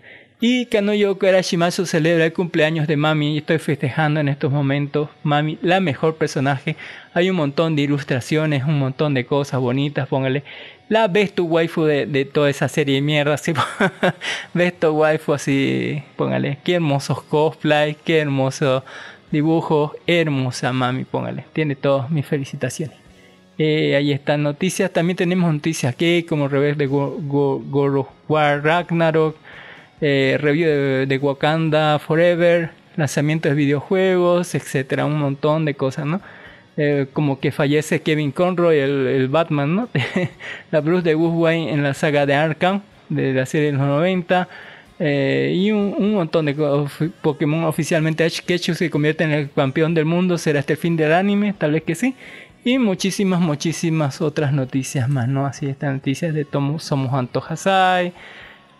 [0.45, 5.07] Y Kanoyo Karashimasu celebra el cumpleaños de Mami y estoy festejando en estos momentos.
[5.23, 6.75] Mami, la mejor personaje.
[7.13, 10.43] Hay un montón de ilustraciones, un montón de cosas bonitas, póngale
[10.89, 13.53] la ves tu waifu de, toda esa serie de mierda, así,
[14.53, 18.83] ves tu waifu así, póngale, qué hermosos cosplay, qué hermoso
[19.31, 22.97] dibujo, hermosa mami, póngale, tiene todas mis felicitaciones.
[23.57, 29.37] Eh, ahí están noticias, también tenemos noticias que como revés de Go, War Ragnarok,
[30.05, 36.19] eh, review de, Wakanda Forever, lanzamientos de videojuegos, etcétera, un montón de cosas, ¿no?
[36.75, 39.89] Eh, como que fallece Kevin Conroy, el, Batman, ¿no?
[40.71, 44.49] la Bruce de Wayne en la saga de Arkham, de la serie de los 90.
[44.99, 46.53] Eh, y un, montón de
[47.21, 50.37] Pokémon oficialmente Ash Ketchum se convierte en el campeón del mundo.
[50.37, 51.53] ¿Será este el fin del anime?
[51.53, 52.13] Tal vez que sí.
[52.65, 55.45] Y muchísimas, muchísimas otras noticias más, ¿no?
[55.45, 58.11] Así estas noticias de Tomo Somos Antojasai.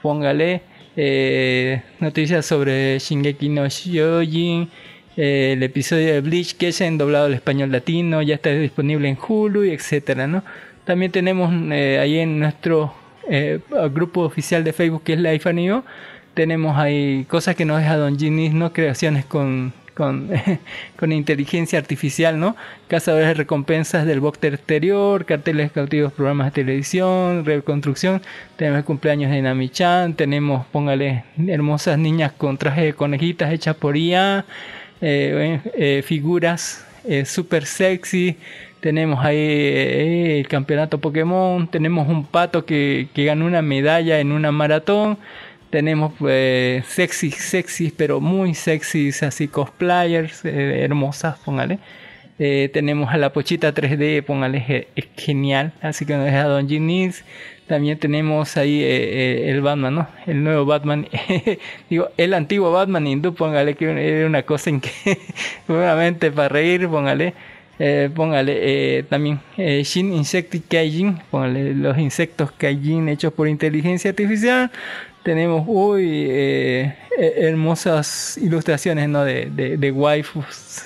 [0.01, 0.72] Póngale.
[0.95, 4.69] Eh, noticias sobre Shingeki no Shojin
[5.15, 9.17] el episodio de Bleach que se ha doblado al español latino, ya está disponible en
[9.17, 10.43] Hulu y etcétera, ¿no?
[10.85, 12.93] También tenemos eh, ahí en nuestro
[13.29, 13.59] eh,
[13.91, 15.83] grupo oficial de Facebook que es Life Anio,
[16.33, 18.73] tenemos ahí cosas que nos deja Don Ginis, ¿no?
[18.73, 20.29] Creaciones con, con,
[20.97, 22.55] con, inteligencia artificial, ¿no?
[22.87, 28.21] Cazadores de recompensas del box exterior, carteles cautivos, programas de televisión, reconstrucción.
[28.55, 33.97] Tenemos el cumpleaños de Nami-chan, tenemos, póngale, hermosas niñas con traje de conejitas hechas por
[33.97, 34.45] IA.
[35.05, 38.37] Eh, eh, figuras eh, super sexy.
[38.79, 41.67] Tenemos ahí el campeonato Pokémon.
[41.67, 45.17] Tenemos un pato que, que ganó una medalla en una maratón.
[45.73, 46.13] Tenemos
[46.85, 51.79] sexy, sexy, pero muy sexy, así cosplayers, hermosas, póngale.
[52.37, 55.73] tenemos a la pochita 3D, póngale, es genial.
[55.81, 57.25] Así que nos deja Don Ginis.
[57.67, 60.07] También tenemos ahí eh, eh, el Batman, ¿no?
[60.27, 61.07] El nuevo Batman.
[61.89, 64.91] Digo, el antiguo Batman hindú, póngale que era una cosa en que,
[65.67, 67.33] nuevamente para reír, póngale.
[67.79, 74.69] Eh, póngale también Shin Insecti Kaijin, póngale los insectos Kaijin hechos por inteligencia artificial.
[75.23, 76.29] Tenemos, uy,
[77.17, 79.23] hermosas ilustraciones, ¿no?
[79.23, 79.45] De,
[79.77, 80.83] de, waifus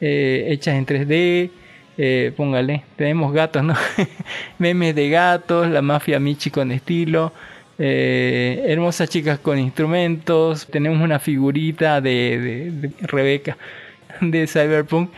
[0.00, 1.50] hechas en 3D
[1.98, 3.74] Eh, póngale, tenemos gatos, ¿no?
[4.58, 7.32] Memes de gatos, la mafia Michi con estilo.
[7.78, 10.66] Eh, hermosas chicas con instrumentos.
[10.68, 13.56] Tenemos una figurita de, de, de Rebeca
[14.20, 15.10] de Cyberpunk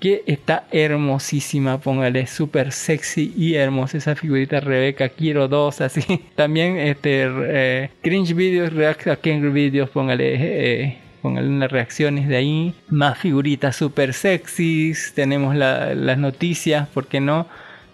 [0.00, 6.00] que está hermosísima, póngale, súper sexy y hermosa esa figurita Rebeca, quiero dos, así.
[6.34, 12.74] También este eh, cringe videos, react a videos, póngale, eh, póngale unas reacciones de ahí.
[12.88, 17.46] Más figuritas súper sexys, tenemos la, las noticias, ¿por qué no?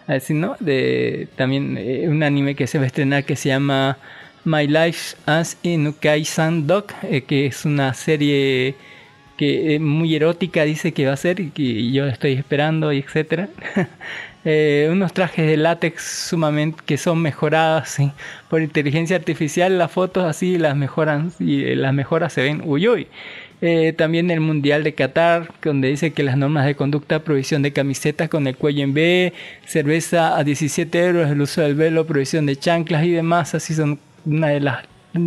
[0.06, 0.56] Así, ¿no?
[0.60, 3.98] De, también eh, un anime que se va a estrenar que se llama
[4.44, 8.76] My Life as Inukai-san Dog, eh, que es una serie
[9.36, 13.48] que muy erótica dice que va a ser y que yo estoy esperando y etcétera
[14.44, 18.10] eh, unos trajes de látex sumamente que son mejoradas ¿sí?
[18.48, 22.88] por inteligencia artificial las fotos así las mejoran y eh, las mejoras se ven uy
[22.88, 23.06] uy
[23.62, 27.72] eh, también el Mundial de Qatar, donde dice que las normas de conducta, provisión de
[27.72, 29.32] camisetas con el cuello en B,
[29.64, 33.98] cerveza a 17 euros, el uso del velo, provisión de chanclas y demás, así son
[34.26, 34.84] una de las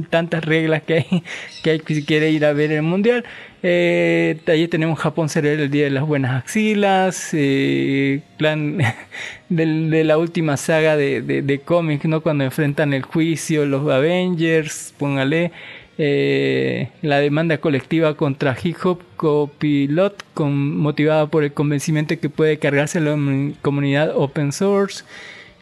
[0.09, 1.23] tantas reglas que hay,
[1.63, 3.25] que hay si quiere ir a ver el mundial.
[3.61, 8.77] Eh, allí tenemos Japón será el día de las buenas axilas, eh, plan
[9.49, 12.21] de, de, la última saga de, de, cómics, ¿no?
[12.21, 15.51] Cuando enfrentan el juicio, los Avengers, póngale.
[16.01, 22.57] Eh, la demanda colectiva contra Hip Hop Copilot, con, motivada por el convencimiento que puede
[22.57, 23.17] cargarse la
[23.61, 25.03] comunidad open source.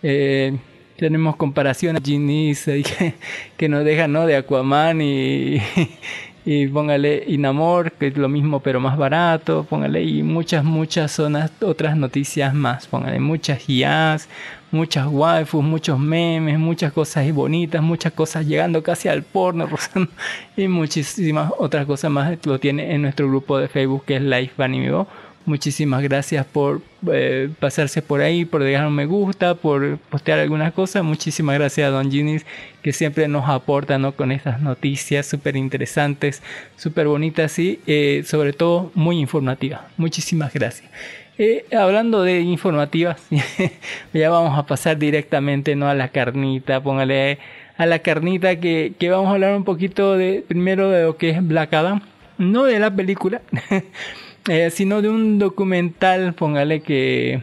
[0.03, 0.55] Eh,
[0.97, 3.13] tenemos comparaciones Ginis que,
[3.55, 4.25] que nos dejan ¿no?
[4.25, 5.61] de Aquaman y,
[6.45, 11.51] y póngale Inamor, que es lo mismo pero más barato, póngale y muchas, muchas zonas,
[11.61, 14.29] otras noticias más, póngale muchas IAs,
[14.71, 19.67] muchas waifus, muchos memes, muchas cosas bonitas, muchas cosas llegando casi al porno
[20.57, 24.61] y muchísimas otras cosas más lo tiene en nuestro grupo de Facebook que es Life
[24.63, 25.05] Anime
[25.47, 30.73] Muchísimas gracias por eh, pasarse por ahí, por dejar un me gusta, por postear algunas
[30.73, 31.05] cosas.
[31.05, 32.45] Muchísimas gracias a Don Ginis
[32.81, 34.11] que siempre nos aporta ¿no?
[34.11, 36.43] con estas noticias súper interesantes,
[36.75, 39.79] súper bonitas y eh, sobre todo muy informativas.
[39.95, 40.91] Muchísimas gracias.
[41.37, 43.21] Eh, hablando de informativas,
[44.13, 45.87] ya vamos a pasar directamente ¿no?
[45.87, 46.83] a la carnita.
[46.83, 47.39] Póngale
[47.77, 51.29] a la carnita que, que vamos a hablar un poquito de primero de lo que
[51.29, 52.01] es Black Adam,
[52.37, 53.41] no de la película.
[54.47, 57.41] eh, sino de un documental, póngale que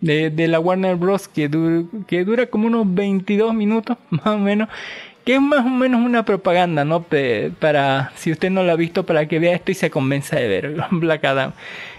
[0.00, 1.28] de, de la Warner Bros.
[1.28, 1.50] Que,
[2.06, 4.68] que dura como unos 22 minutos, más o menos,
[5.24, 7.04] que es más o menos una propaganda, ¿no?
[7.58, 10.48] para, si usted no lo ha visto, para que vea esto y se convenza de
[10.48, 11.52] ver Black Adam.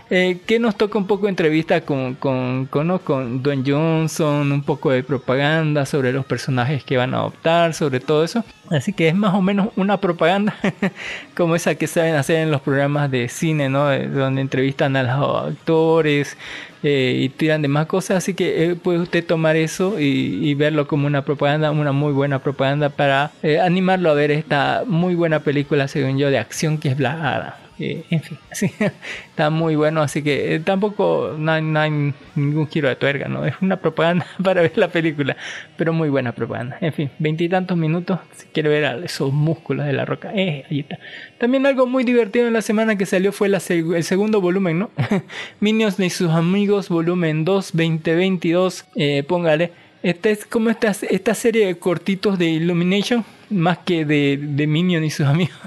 [0.09, 3.01] Eh, que nos toca un poco entrevista con, con, con, ¿no?
[3.65, 8.45] Johnson, un poco de propaganda sobre los personajes que van a adoptar, sobre todo eso.
[8.69, 10.55] Así que es más o menos una propaganda
[11.35, 13.89] como esa que saben hacer en los programas de cine, ¿no?
[13.89, 16.37] donde entrevistan a los actores
[16.83, 18.17] eh, y tiran de más cosas.
[18.17, 22.13] Así que eh, puede usted tomar eso y, y, verlo como una propaganda, una muy
[22.13, 26.77] buena propaganda para eh, animarlo a ver esta muy buena película, según yo, de acción
[26.77, 27.66] que es Black Adam.
[27.79, 28.71] Eh, en fin, sí,
[29.29, 33.27] está muy bueno, así que eh, tampoco no hay, no hay, ningún giro de tuerca,
[33.27, 33.45] ¿no?
[33.45, 35.37] Es una propaganda para ver la película,
[35.77, 36.77] pero muy buena propaganda.
[36.81, 40.79] En fin, veintitantos minutos, si quiere ver a esos músculos de la roca, eh, ahí
[40.79, 40.97] está.
[41.37, 44.79] También algo muy divertido en la semana que salió fue la seg el segundo volumen,
[44.79, 44.91] ¿no?
[45.59, 49.71] Minions y sus amigos, volumen 2, 2022, eh, póngale.
[50.07, 55.09] Esta es como esta, esta serie de cortitos de Illumination, más que de, Minion y
[55.09, 55.57] sus amigos,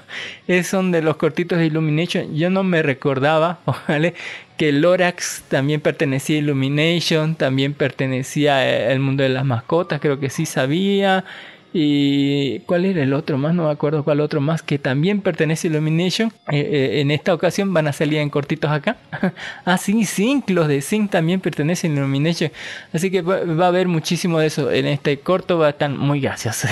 [0.48, 2.35] es, son de los cortitos de Illumination.
[2.35, 4.14] Yo no me recordaba, ¿vale?
[4.57, 10.31] que Lorax también pertenecía a Illumination, también pertenecía al mundo de las mascotas, creo que
[10.31, 11.26] sí sabía.
[11.72, 15.68] Y cuál era el otro más, no me acuerdo cuál otro más que también pertenece
[15.68, 16.33] a Illumination.
[16.50, 18.96] Eh, eh, en esta ocasión van a salir en cortitos acá.
[19.64, 22.50] ah, sí, Zinc, los de Zinc también pertenecen a Illumination.
[22.92, 24.70] Así que va, va, a haber muchísimo de eso.
[24.72, 26.66] En este corto va a estar muy gracioso.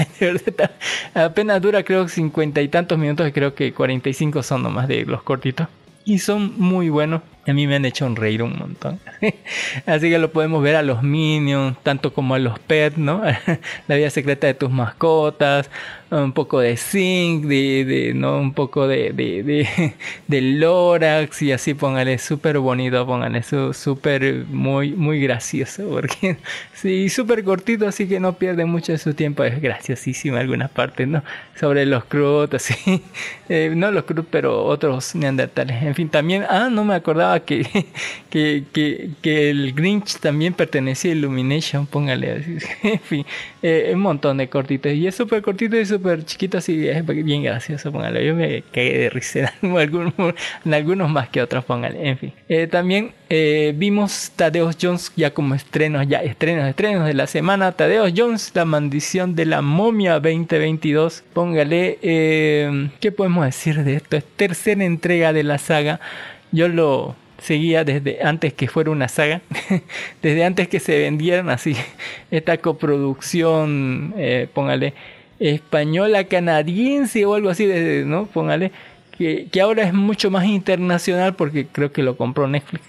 [1.14, 5.68] Apenas dura creo cincuenta y tantos minutos, creo que 45 son nomás de los cortitos.
[6.04, 7.22] Y son muy buenos.
[7.48, 9.00] A mí me han hecho reír un montón.
[9.86, 13.22] Así que lo podemos ver a los minions, tanto como a los pets, ¿no?
[13.88, 15.70] La vida secreta de tus mascotas,
[16.10, 18.38] un poco de zinc, de, de ¿no?
[18.38, 19.68] Un poco de, de,
[20.26, 25.88] de, Lorax y así póngale súper bonito, póngale súper muy, muy gracioso.
[25.88, 26.38] Porque
[26.74, 29.44] sí, súper cortito, así que no pierde mucho de su tiempo.
[29.44, 31.22] Es graciosísimo en algunas partes, ¿no?
[31.58, 33.02] Sobre los Krut, así.
[33.48, 35.82] Eh, no los Krut, pero otros neandertales.
[35.82, 37.37] En fin, también, ah, no me acordaba
[38.30, 42.58] que, que, que, el Grinch también pertenecía a Illumination, póngale.
[42.82, 43.26] En fin,
[43.62, 44.92] eh, un montón de cortitos.
[44.92, 48.24] Y es súper cortito y súper chiquito, así es bien gracioso, póngale.
[48.24, 52.08] Yo me cagué de risa en algunos, más que otros, póngale.
[52.08, 52.32] En fin.
[52.48, 57.72] Eh, también eh, vimos Tadeo Jones ya como estrenos, ya estrenos, estrenos de la semana.
[57.72, 61.24] Tadeo Jones, La maldición de la momia 2022.
[61.32, 64.16] Póngale, ¿qué podemos decir de esto?
[64.16, 66.00] Es tercera entrega de la saga.
[66.52, 69.40] Yo lo seguía desde antes que fuera una saga,
[70.22, 71.76] desde antes que se vendieran así
[72.30, 74.94] esta coproducción, eh, póngale,
[75.40, 78.26] española canadiense o algo así, desde, ¿no?
[78.26, 78.72] Póngale
[79.18, 82.84] que, ahora es mucho más internacional porque creo que lo compró Netflix.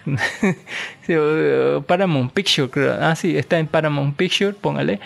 [1.88, 2.98] Paramount Picture, creo.
[3.02, 5.00] Ah, sí, está en Paramount Picture, póngale.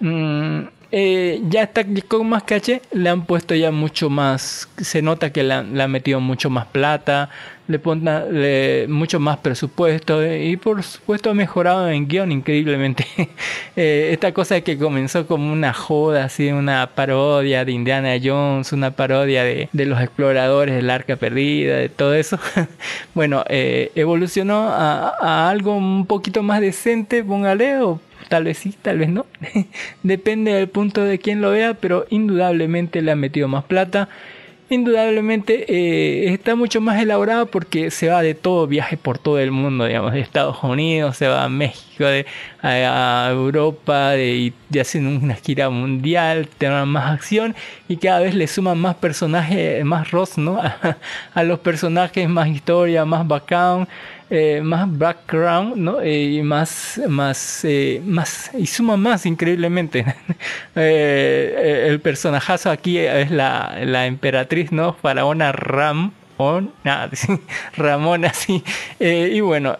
[0.00, 5.32] Mm, eh, ya está con más caché, le han puesto ya mucho más, se nota
[5.32, 7.30] que le han, metido mucho más plata,
[7.68, 13.06] le ponen mucho más presupuesto eh, y por supuesto ha mejorado en guion increíblemente.
[13.76, 18.92] eh, esta cosa que comenzó como una joda, así, una parodia de Indiana Jones, una
[18.92, 22.38] parodia de, de los exploradores del arca perdida, de todo eso.
[23.14, 28.74] bueno, eh, evolucionó a, a, algo un poquito más decente, póngale, o tal vez sí,
[28.80, 29.26] tal vez no.
[30.02, 34.08] Depende del punto de quien lo vea, pero indudablemente le ha metido más plata.
[34.68, 39.52] Indudablemente eh, está mucho más elaborado porque se va de todo viaje por todo el
[39.52, 42.26] mundo, digamos, de Estados Unidos, se va a México, de,
[42.62, 47.54] a, Europa, de, de haciendo una gira mundial, tener más acción
[47.86, 50.58] y cada vez le suman más personajes, más Ross, ¿no?
[50.60, 50.96] A,
[51.34, 53.86] a los personajes, más historia, más background
[54.28, 56.00] eh, más background, ¿no?
[56.00, 60.04] Eh, y más, más, eh, más, y suma más increíblemente.
[60.78, 64.92] Eh, el personajazo aquí es la, la emperatriz, ¿no?
[64.92, 67.08] Faraona Ram, o nada,
[67.76, 68.62] Ramona, sí.
[69.00, 69.78] y bueno,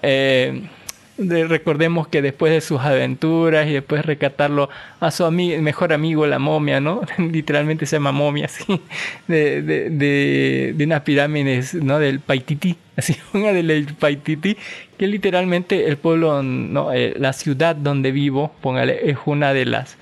[1.19, 4.69] recordemos que después de sus aventuras y después de recatarlo
[5.01, 7.03] a su mejor amigo la momia, ¿no?
[7.19, 8.81] Literalmente se llama momia, así,
[9.27, 11.99] de, de, de, de unas pirámides, ¿no?
[11.99, 14.57] Del Paititi, así, una del Paititi,
[14.99, 19.97] que literalmente el pueblo, no, eh, la ciudad donde vivo, póngale, es una de las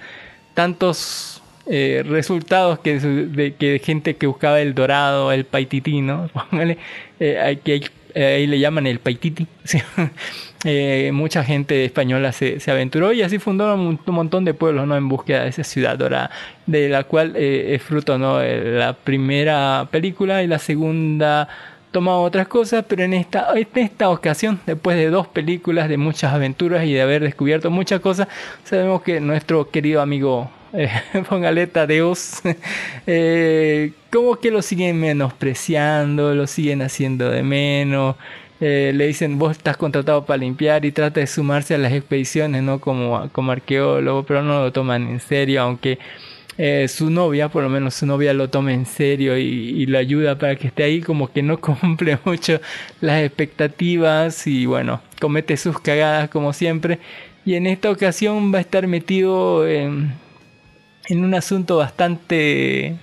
[0.55, 6.29] tantos eh, resultados que de que gente que buscaba el dorado, el Paititi, ¿no?
[6.51, 6.79] Póngale,
[7.21, 7.91] eh, que
[8.21, 9.47] ahí le llaman el Paititi.
[10.65, 14.97] Eh, mucha gente española se, se, aventuró y así fundaron un, montón de pueblos ¿no?
[14.97, 16.31] en búsqueda de esa ciudad dorada,
[16.67, 18.43] de la cual eh, es fruto ¿no?
[18.43, 21.49] la primera película y la segunda
[21.93, 26.33] toma otras cosas, pero en esta, en esta ocasión, después de dos películas, de muchas
[26.33, 28.27] aventuras y de haber descubierto muchas cosas,
[28.65, 30.91] sabemos que nuestro querido amigo eh,
[31.87, 32.43] Deus,
[33.07, 38.17] eh, como que lo siguen menospreciando, lo siguen haciendo de menos,
[38.61, 42.63] eh, le dicen vos estás contratado para limpiar y trata de sumarse a las expediciones,
[42.63, 42.81] ¿no?
[42.81, 45.99] Como, como arqueólogo, pero no lo toman en serio, aunque
[46.57, 49.99] eh, su novia, por lo menos su novia lo toma en serio y, y, lo
[49.99, 52.61] ayuda para que esté ahí, como que no cumple mucho
[53.01, 57.01] las expectativas y bueno, comete sus cagadas como siempre.
[57.45, 60.15] Y en esta ocasión va a estar metido en,
[61.09, 62.97] en un asunto bastante,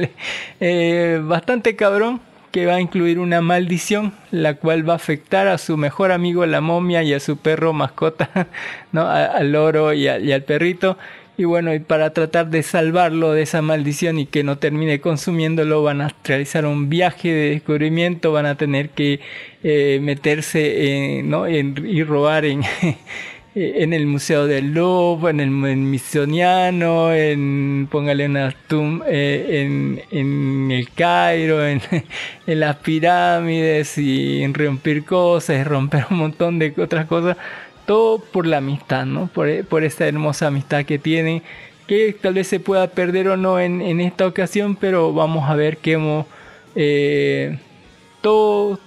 [0.60, 2.20] eh, bastante cabrón
[2.50, 6.46] que va a incluir una maldición, la cual va a afectar a su mejor amigo
[6.46, 8.48] la momia y a su perro mascota,
[8.92, 9.08] ¿no?
[9.08, 10.98] al loro y, al perrito.
[11.36, 15.84] Y bueno, y para tratar de salvarlo de esa maldición y que no termine consumiéndolo,
[15.84, 19.20] van a realizar un viaje de descubrimiento, van a tener que
[19.62, 21.46] eh, meterse en, ¿no?
[21.46, 22.62] en, y robar en,
[23.60, 30.70] en el Museo del Louvre, en el Misoniano, en, póngale una tum, eh, en, en,
[30.70, 31.80] el Cairo, en,
[32.46, 37.36] en, las pirámides y en romper cosas, romper un montón de otras cosas,
[37.86, 39.28] todo por la amistad, ¿no?
[39.28, 41.42] Por, por esta hermosa amistad que tienen,
[41.86, 45.56] que tal vez se pueda perder o no en, en esta ocasión, pero vamos a
[45.56, 46.26] ver que hemos,
[46.76, 47.58] eh,
[48.20, 48.78] todo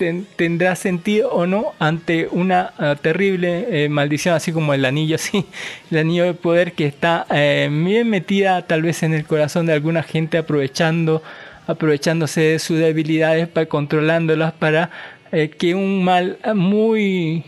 [0.00, 5.18] ten, tendrá sentido o no ante una uh, terrible eh, maldición, así como el anillo,
[5.26, 5.44] sí,
[5.90, 9.74] el anillo de poder que está eh, bien metida tal vez en el corazón de
[9.74, 11.22] alguna gente aprovechando,
[11.66, 14.90] aprovechándose de sus debilidades para controlándolas para
[15.32, 17.44] eh, que un mal muy,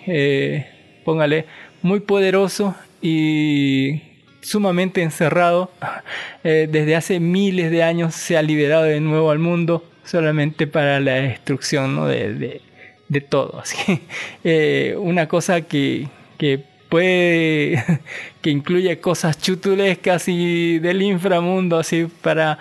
[1.07, 1.47] póngale,
[1.81, 4.03] muy poderoso y
[4.43, 5.71] sumamente encerrado
[6.45, 11.15] desde hace miles de años se ha liberado de nuevo al mundo solamente para la
[11.15, 12.07] destrucción ¿no?
[12.07, 12.61] de, de,
[13.09, 13.61] de, todo.
[13.61, 13.77] Así
[14.45, 17.83] eh, una cosa que, que puede,
[18.43, 22.59] que incluye cosas chutulescas y del inframundo, así para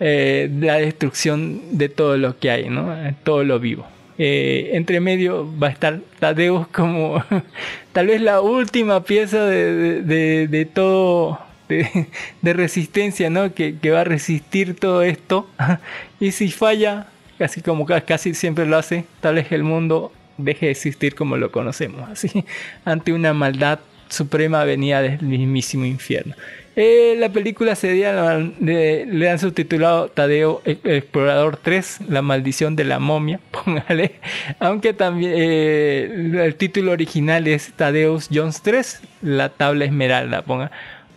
[0.00, 2.94] eh, la destrucción de todo lo que hay, ¿no?
[3.24, 3.86] todo lo vivo.
[4.16, 7.20] Eh, entre medio va a estar Tadeo como
[7.92, 13.52] tal vez la última pieza de- de- de todo de, resistencia, ¿no?
[13.54, 15.48] Que, va a resistir todo esto.
[16.20, 17.06] y si falla,
[17.38, 21.36] casi como ca- casi siempre lo hace, tal vez el mundo deje de existir como
[21.36, 22.44] lo conocemos, así,
[22.84, 26.34] ante una maldad suprema venida del mismísimo infierno.
[26.76, 32.82] Eh, la película se dio- le, le han subtitulado Tadeo Explorador 3, La maldición de
[32.82, 34.16] la momia, póngale.
[34.58, 40.72] Aunque también eh, el título original es Tadeus Jones 3, La tabla esmeralda, ponga,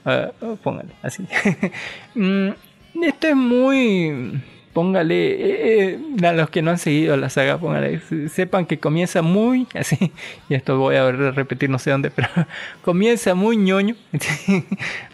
[0.08, 0.32] ah,
[0.64, 1.24] póngale así.
[2.16, 2.50] Mm,
[3.04, 4.42] esto es muy
[4.74, 8.78] póngale, eh, eh, a los que no han seguido la saga, póngale, se- sepan que
[8.80, 10.12] comienza muy así,
[10.50, 12.28] y esto voy a repetir no sé dónde, pero
[12.84, 13.96] comienza muy ñoño,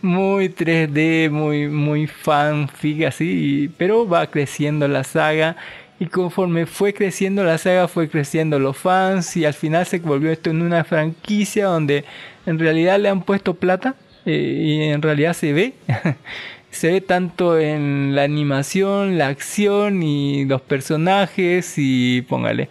[0.01, 5.55] muy 3D, muy, muy fanfic así, pero va creciendo la saga.
[5.99, 10.31] Y conforme fue creciendo la saga, fue creciendo los fans y al final se volvió
[10.31, 12.03] esto en una franquicia donde
[12.45, 13.95] en realidad le han puesto plata
[14.25, 15.73] eh, y en realidad se ve.
[16.71, 22.69] se ve tanto en la animación, la acción y los personajes y póngale,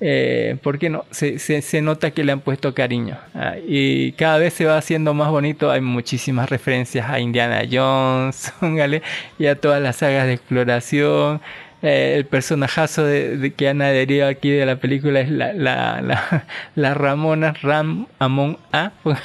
[0.00, 1.04] eh, ¿por qué no?
[1.10, 5.14] Se, se- nota que le han puesto cariño Ah, y cada vez se va haciendo
[5.14, 9.02] más bonito, hay muchísimas referencias a Indiana Jones, póngale,
[9.38, 11.40] y a todas las sagas de exploración.
[11.82, 16.00] Eh, el personajazo de, de que han adherido aquí de la película es la, la,
[16.00, 18.92] la, la Ramona Ram Amon A.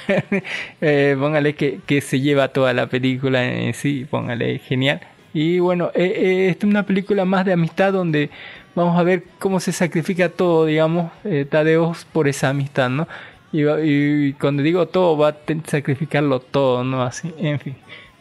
[0.82, 5.02] Eh, póngale que, que se lleva toda la película en sí, póngale genial.
[5.34, 8.32] Y bueno, eh, eh, es una película más de amistad donde
[8.74, 13.08] vamos a ver cómo se sacrifica todo, digamos, eh, Tadeos por esa amistad, ¿no?
[13.52, 17.04] Y, y cuando digo todo, va a sacrificarlo todo, ¿no?
[17.04, 17.76] Así, en fin.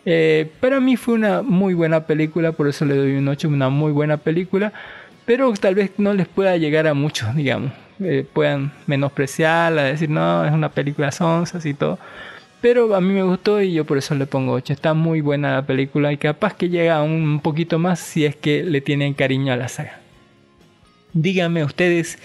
[0.09, 3.69] Eh, para mí fue una muy buena película, por eso le doy un 8, una
[3.71, 4.73] muy buena película,
[5.27, 10.45] pero tal vez no les pueda llegar a muchos, digamos, eh, puedan menospreciarla, decir, no,
[10.47, 11.99] es una película sonsa y todo.
[12.61, 14.73] Pero a mí me gustó y yo por eso le pongo 8.
[14.73, 18.63] Está muy buena la película y capaz que llega un poquito más si es que
[18.65, 20.01] le tienen cariño a la saga.
[21.13, 22.19] Díganme ustedes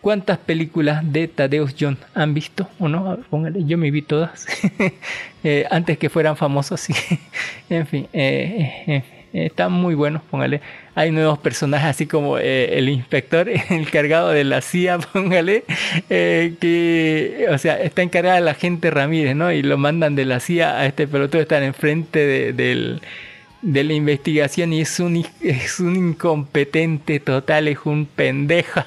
[0.00, 3.18] cuántas películas de Tadeusz John han visto o no.
[3.30, 4.46] Póngale, yo me vi todas
[5.44, 6.80] Eh, antes que fueran famosos.
[6.80, 6.92] sí.
[7.70, 10.20] en fin, eh, eh, están muy buenos.
[10.30, 10.60] Póngale,
[10.94, 14.98] hay nuevos personajes así como el inspector encargado de la CIA.
[14.98, 15.64] Póngale,
[16.08, 19.50] que, o sea, está encargada la gente Ramírez, ¿no?
[19.52, 23.06] Y lo mandan de la CIA a este pelotudo estar enfrente de- del de
[23.62, 28.80] la investigación y es un, es un incompetente total, es un pendejo,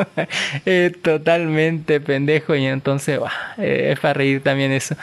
[0.64, 3.18] es totalmente pendejo y entonces
[3.58, 4.94] eh, es para reír también eso.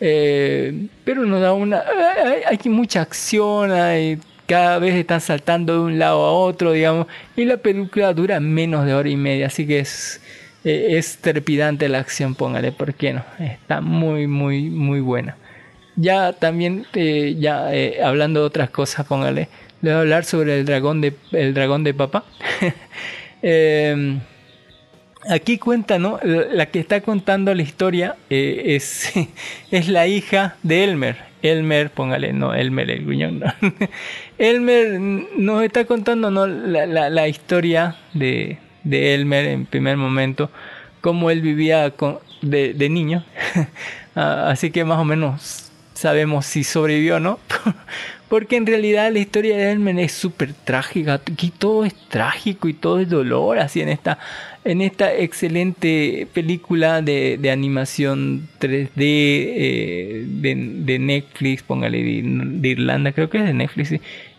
[0.00, 1.82] Eh, pero nos da una...
[2.24, 7.06] Hay, hay mucha acción, hay, cada vez están saltando de un lado a otro, digamos,
[7.36, 10.20] y la película dura menos de hora y media, así que es...
[10.64, 13.24] eh, Es trepidante la acción, póngale, ¿por qué no?
[13.38, 15.36] Está muy, muy, muy buena.
[16.00, 19.48] Ya también, eh, ya eh, hablando de otras cosas, póngale.
[19.82, 22.24] Le voy a hablar sobre el dragón de, el dragón de papá.
[23.40, 24.18] Eh,
[25.30, 26.18] aquí cuenta, ¿no?
[26.24, 29.12] La que está contando la historia eh, es,
[29.70, 31.16] es la hija de Elmer.
[31.42, 33.40] Elmer, póngale, no, Elmer el gruñón.
[34.38, 36.48] Elmer nos está contando, ¿no?
[36.48, 40.50] La, la- la historia de, de Elmer en primer momento,
[41.00, 43.24] cómo él vivía con, de, de niño.
[44.16, 45.67] Ah, Así que más o menos
[45.98, 47.38] sabemos si sobrevivió o no.
[48.28, 51.14] Porque en realidad la historia de Elmer es súper trágica.
[51.14, 53.58] Aquí todo es trágico y todo es dolor.
[53.58, 54.18] Así en esta,
[54.64, 63.30] en esta excelente película de, de animación 3D eh, de, Netflix, póngale de, Irlanda, creo
[63.30, 63.94] que es de Netflix.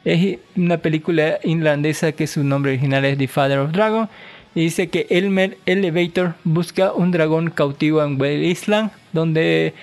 [0.05, 4.07] Es una película irlandesa que su nombre original es The Father of Dragon.
[4.55, 9.73] Y dice que Elmer Elevator busca un dragón cautivo en Whale Island, donde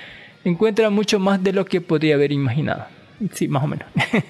[0.49, 2.85] encuentra mucho más de lo que podría haber imaginado.
[3.33, 3.87] Sí, más o menos.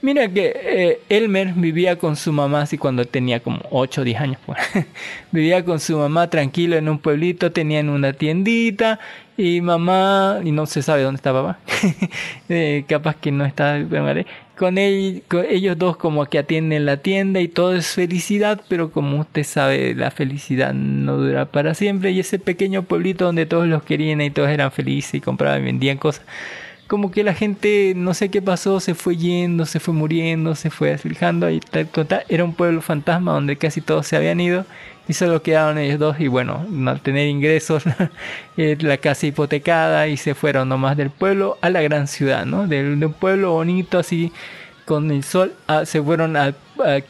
[0.00, 4.20] Mira que eh, Elmer vivía con su mamá así cuando tenía como 8 o 10
[4.20, 4.38] años.
[4.46, 4.58] pues.
[5.32, 9.00] vivía con su mamá tranquilo en un pueblito, tenían una tiendita
[9.36, 11.58] y mamá, y no se sabe dónde está papá.
[12.48, 13.78] Eh, capaz que no está.
[14.58, 19.44] Con, ellos dos como que atienden la tienda y todo es felicidad, pero como usted
[19.44, 22.10] sabe, la felicidad no dura para siempre.
[22.10, 25.64] Y ese pequeño pueblito donde todos los querían y todos eran felices y compraban y
[25.64, 26.24] vendían cosas
[26.88, 30.70] como que la gente, no sé qué pasó, se fue yendo, se fue muriendo, se
[30.70, 31.46] fue alejando
[32.28, 34.64] era un pueblo fantasma donde casi todos se habían ido
[35.08, 37.84] y solo quedaron ellos dos y bueno, no tener ingresos,
[38.56, 42.66] eh, la casa hipotecada y se fueron nomás del pueblo a la gran ciudad, ¿no?
[42.66, 44.32] De, un pueblo bonito así
[44.84, 46.54] con el sol, ah, se fueron a,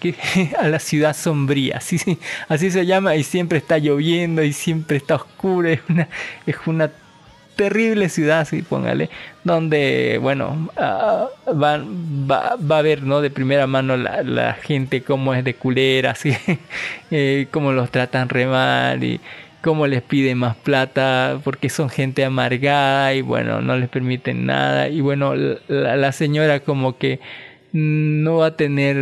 [0.01, 0.15] que-
[0.59, 1.99] a la ciudad sombría, así,
[2.49, 6.09] así se llama, y siempre está lloviendo y siempre está oscuro, es una,
[6.47, 6.91] es una
[7.59, 9.11] terrible ciudad, sí, póngale,
[9.43, 13.21] donde, bueno, ah, van, va, va a ver, ¿no?
[13.21, 16.33] De primera mano la, la gente cómo es de culera, así,
[17.11, 19.21] eh, cómo los tratan re mal y
[19.61, 24.89] cómo les piden más plata porque son gente amargada y bueno, no les permiten nada
[24.89, 25.35] y bueno,
[25.67, 27.19] la señora como que
[27.73, 28.97] no va a tener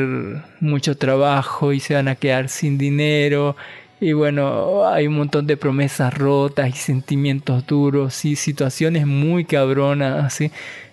[0.61, 3.55] mucho trabajo y se van a quedar sin dinero
[4.01, 10.25] y bueno, hay un montón de promesas rotas y sentimientos duros y situaciones muy cabronas,
[10.25, 10.51] así,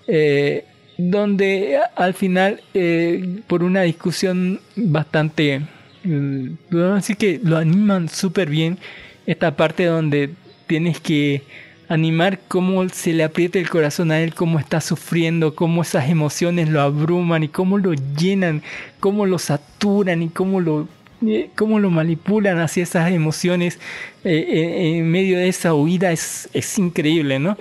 [0.08, 0.66] eh,
[0.97, 5.62] donde al final, eh, por una discusión bastante,
[6.06, 6.51] eh,
[6.95, 8.78] así que lo animan súper bien,
[9.26, 10.30] esta parte donde
[10.68, 11.43] tienes que
[11.89, 16.70] animar cómo se le aprieta el corazón a él, cómo está sufriendo, cómo esas emociones
[16.70, 18.64] lo abruman y cómo lo llenan,
[19.01, 20.88] cómo lo saturan y cómo lo
[21.55, 23.80] cómo lo manipulan hacia esas emociones
[24.24, 27.57] eh, en, en medio de esa huida es, es increíble, ¿no?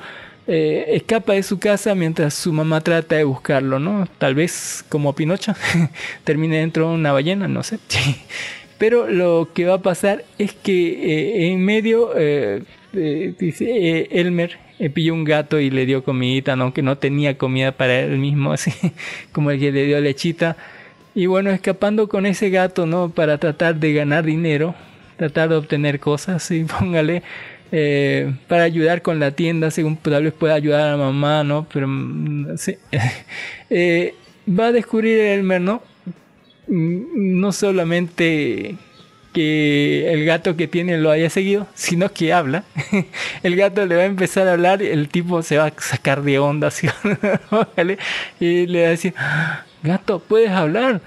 [0.49, 4.09] Eh, escapa de su casa mientras su mamá trata de buscarlo, ¿no?
[4.19, 5.55] Tal vez como Pinocho
[6.25, 7.79] termine dentro de una ballena, no sé.
[8.79, 14.09] Pero lo que va a pasar es que eh, en medio, eh, eh, dice, eh,
[14.11, 16.65] Elmer eh, pilló un gato y le dio comidita, ¿no?
[16.65, 18.73] aunque no tenía comida para él mismo, así
[19.31, 20.57] como el que le dio lechita.
[21.15, 23.11] Y bueno, escapando con ese gato, ¿no?
[23.11, 24.75] Para tratar de ganar dinero,
[25.19, 27.23] tratar de obtener cosas, y póngale,
[27.71, 31.67] eh, para ayudar con la tienda, según tal vez pueda ayudar a la mamá, ¿no?
[31.73, 32.77] Pero mm, sí.
[33.75, 34.15] Eh,
[34.47, 35.83] va a descubrir Elmer, ¿no?
[36.69, 38.77] Mm, No solamente
[39.33, 42.65] que el gato que tiene lo haya seguido, sino que habla.
[43.43, 46.39] El gato le va a empezar a hablar el tipo se va a sacar de
[46.39, 46.89] onda, así,
[47.77, 47.99] ¿vale?
[48.41, 49.15] Y le va a decir,
[49.83, 51.01] gato, ¿puedes hablar?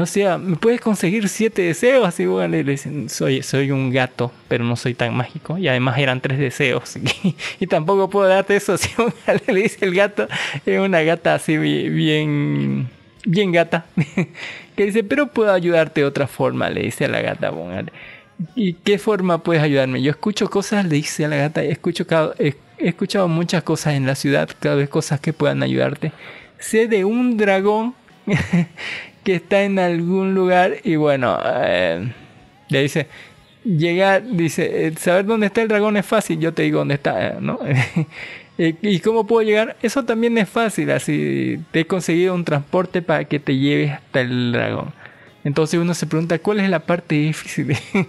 [0.00, 2.06] O sea, ¿me puedes conseguir siete deseos?
[2.08, 5.58] Así, bueno, le dicen, soy, soy un gato, pero no soy tan mágico.
[5.58, 6.96] Y además eran tres deseos.
[7.60, 8.72] Y, tampoco puedo darte eso.
[8.74, 9.12] Así, bueno,
[9.46, 10.26] le dice el gato,
[10.64, 12.88] es una gata así bi- bien,
[13.26, 13.86] bien gata.
[14.76, 17.50] Que dice, pero puedo ayudarte de otra forma, le dice a la gata.
[17.52, 17.92] póngale.
[18.56, 20.02] ¿Y qué forma puedes ayudarme?
[20.02, 22.04] Yo escucho cosas, le dice a la gata, escucho
[22.40, 26.12] he escuchado muchas cosas en la ciudad, cada vez cosas que puedan ayudarte.
[26.58, 27.94] Sé de un dragón
[29.24, 32.12] que está en algún lugar y bueno, eh,
[32.68, 33.06] le dice,
[33.64, 37.28] llegar, dice, eh, saber dónde está el dragón es fácil, yo te digo dónde está,
[37.28, 37.58] eh, ¿no?
[38.56, 39.76] ¿Y cómo puedo llegar?
[39.82, 44.20] Eso también es fácil, así te he conseguido un transporte para que te lleves hasta
[44.20, 44.92] el dragón.
[45.44, 47.76] Entonces uno se pregunta cuál es la parte difícil.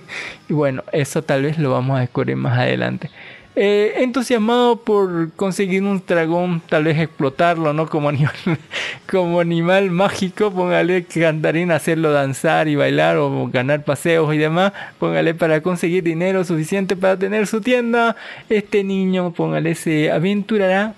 [0.49, 3.09] y bueno, eso tal vez lo vamos a descubrir más adelante.
[3.57, 7.87] Eh, entusiasmado por conseguir un dragón, tal vez explotarlo, ¿no?
[7.87, 8.33] Como animal,
[9.09, 15.35] como animal mágico, póngale cantarín, hacerlo danzar y bailar o ganar paseos y demás, póngale
[15.35, 18.17] para conseguir dinero suficiente para tener su tienda.
[18.49, 20.93] Este niño, póngale, se aventurará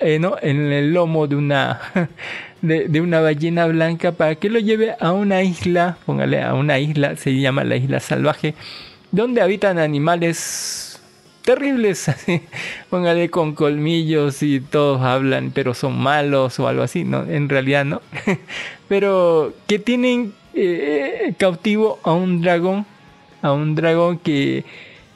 [0.00, 1.80] eh, en el lomo de una
[2.62, 7.14] de una ballena blanca para que lo lleve a una isla, póngale a una isla,
[7.14, 8.56] se llama la isla salvaje,
[9.12, 10.85] donde habitan animales
[11.46, 12.42] terribles, así,
[12.90, 17.86] póngale con colmillos y todos hablan, pero son malos o algo así, no, en realidad
[17.86, 18.02] no,
[18.88, 22.84] pero que tienen eh, cautivo a un dragón,
[23.40, 24.64] a un dragón que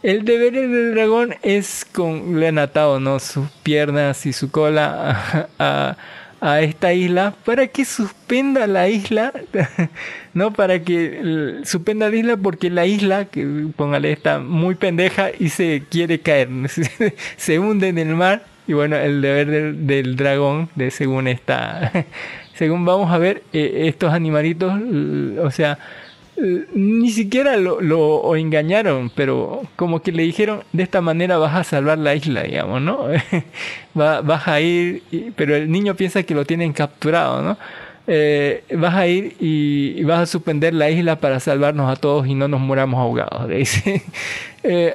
[0.03, 5.49] el deber del dragón es con le han atado no sus piernas y su cola
[5.59, 5.97] a, a-
[6.41, 9.33] a esta isla para que suspenda la isla
[10.35, 15.51] no para que suspenda la isla porque la isla que póngale está muy pendeja y
[15.51, 16.49] se quiere caer
[17.37, 18.45] se hunde en el mar.
[18.67, 21.91] Y bueno el deber del, del dragón de según esta
[22.55, 24.73] según vamos a ver eh, estos animalitos
[25.43, 25.79] o sea
[26.75, 31.99] ni siquiera lo, engañaron, pero como que le dijeron, de esta manera vas a salvar
[31.99, 33.07] la isla, digamos, ¿no?
[33.99, 35.03] Va- vas a ir,
[35.37, 37.59] pero el niño piensa que lo tienen capturado, ¿no?
[38.07, 42.35] Eh, vas a ir y, vas a suspender la isla para salvarnos a todos y
[42.35, 44.03] no nos muramos ahogados, dice.
[44.63, 44.95] Eh,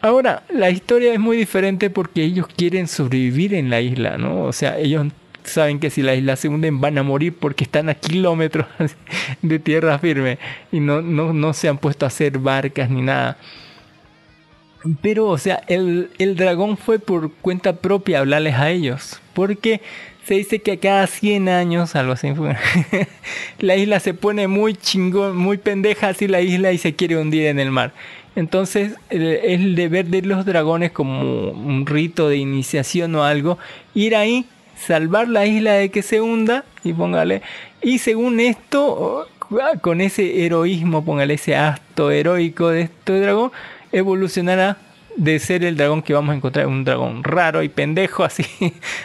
[0.00, 4.44] ahora, la historia es muy diferente porque ellos quieren sobrevivir en la isla, ¿no?
[4.44, 5.06] O sea, ellos
[5.44, 8.66] saben que si la isla se hunden van a morir porque están a kilómetros
[9.42, 10.38] de tierra firme
[10.72, 13.38] y no, no, no se han puesto a hacer barcas ni nada.
[15.00, 19.20] Pero, o sea, el, el dragón fue por cuenta propia hablarles a ellos.
[19.32, 19.80] Porque
[20.26, 22.28] se dice que cada 100 años, algo así,
[23.58, 27.46] la isla se pone muy chingón, muy pendeja así la isla y se quiere hundir
[27.46, 27.92] en el mar.
[28.36, 33.58] Entonces, el, el deber de los dragones como un rito de iniciación o algo,
[33.94, 34.44] ir ahí
[34.76, 37.42] salvar la isla de que se hunda y póngale.
[37.82, 39.28] Y según esto,
[39.80, 43.52] con ese heroísmo, póngale ese acto heroico de este dragón,
[43.92, 44.78] evolucionará
[45.16, 48.44] de ser el dragón que vamos a encontrar, un dragón raro y pendejo, así,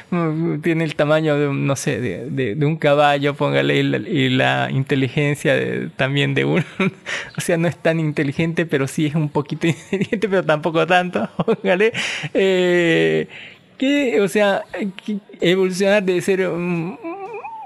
[0.63, 5.53] tiene el tamaño de, no sé, de, un caballo, póngale, y la, inteligencia
[5.95, 6.65] también de un,
[7.37, 11.29] o sea, no es tan inteligente, pero sí es un poquito inteligente, pero tampoco tanto,
[11.45, 11.93] póngale,
[12.33, 13.27] eh,
[13.79, 14.65] que, o sea,
[15.41, 16.47] evolucionar de ser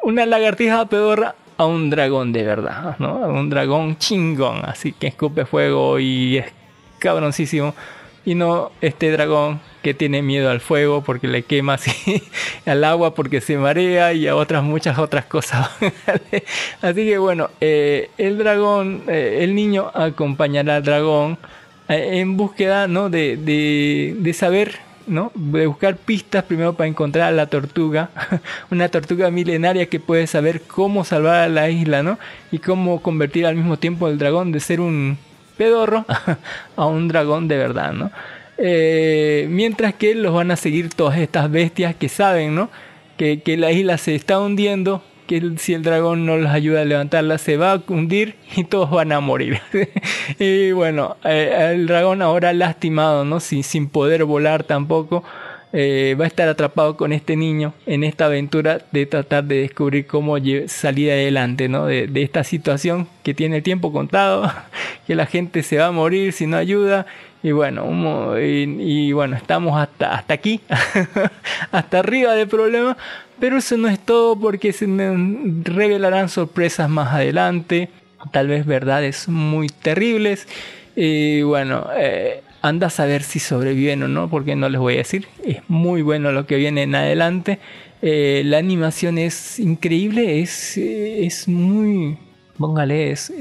[0.04, 3.24] una lagartija pedorra a un dragón de verdad, ¿no?
[3.24, 6.46] A un dragón chingón, así que escupe fuego y es
[7.00, 7.74] cabroncísimo
[8.26, 12.24] y no este dragón que tiene miedo al fuego porque le quema así,
[12.66, 15.70] al agua porque se marea y a otras muchas otras cosas.
[16.82, 21.38] así que bueno, eh, el dragón, eh, el niño acompañará al dragón
[21.90, 23.10] eh, en búsqueda ¿no?
[23.10, 25.32] de, de, de saber ¿no?
[25.36, 28.10] De buscar pistas primero para encontrar a la tortuga,
[28.72, 32.20] una tortuga milenaria que puede saber cómo salvar a la isla, ¿no?
[32.52, 35.18] Y cómo convertir al mismo tiempo el dragón de ser un
[35.58, 36.06] pedorro
[36.76, 38.12] a un dragón de verdad, ¿no?
[38.58, 42.70] Eh, mientras que los van a seguir todas estas bestias que saben, ¿no?
[43.18, 46.86] Que, que la isla se está hundiendo, que si el dragón no los ayuda a
[46.86, 49.62] levantarla se va a hundir y todos van a morir.
[50.40, 53.40] y bueno, eh, el dragón ahora lastimado, ¿no?
[53.40, 55.24] Sin, sin poder volar tampoco.
[55.76, 60.06] Eh, va a estar atrapado con este niño en esta aventura de tratar de descubrir
[60.06, 61.88] cómo salir adelante ¿no?
[61.88, 64.54] de, esta situación que tiene el tiempo contado,
[65.08, 67.08] que la gente se va a morir si no ayuda.
[67.42, 70.62] Y bueno, y, bueno, estamos hasta, hasta aquí,
[71.72, 72.96] hasta arriba del problema,
[73.44, 74.86] pero eso no es todo porque se
[75.66, 77.90] revelarán sorpresas más adelante,
[78.32, 80.48] tal vez verdades muy terribles.
[80.96, 85.28] Bueno, eh, Anda a saber si sobreviven o no, porque no les voy a decir.
[85.44, 87.60] Es muy bueno lo que viene en adelante.
[88.02, 92.18] Eh, la animación es increíble, es, es muy...
[92.58, 93.34] Póngale, es,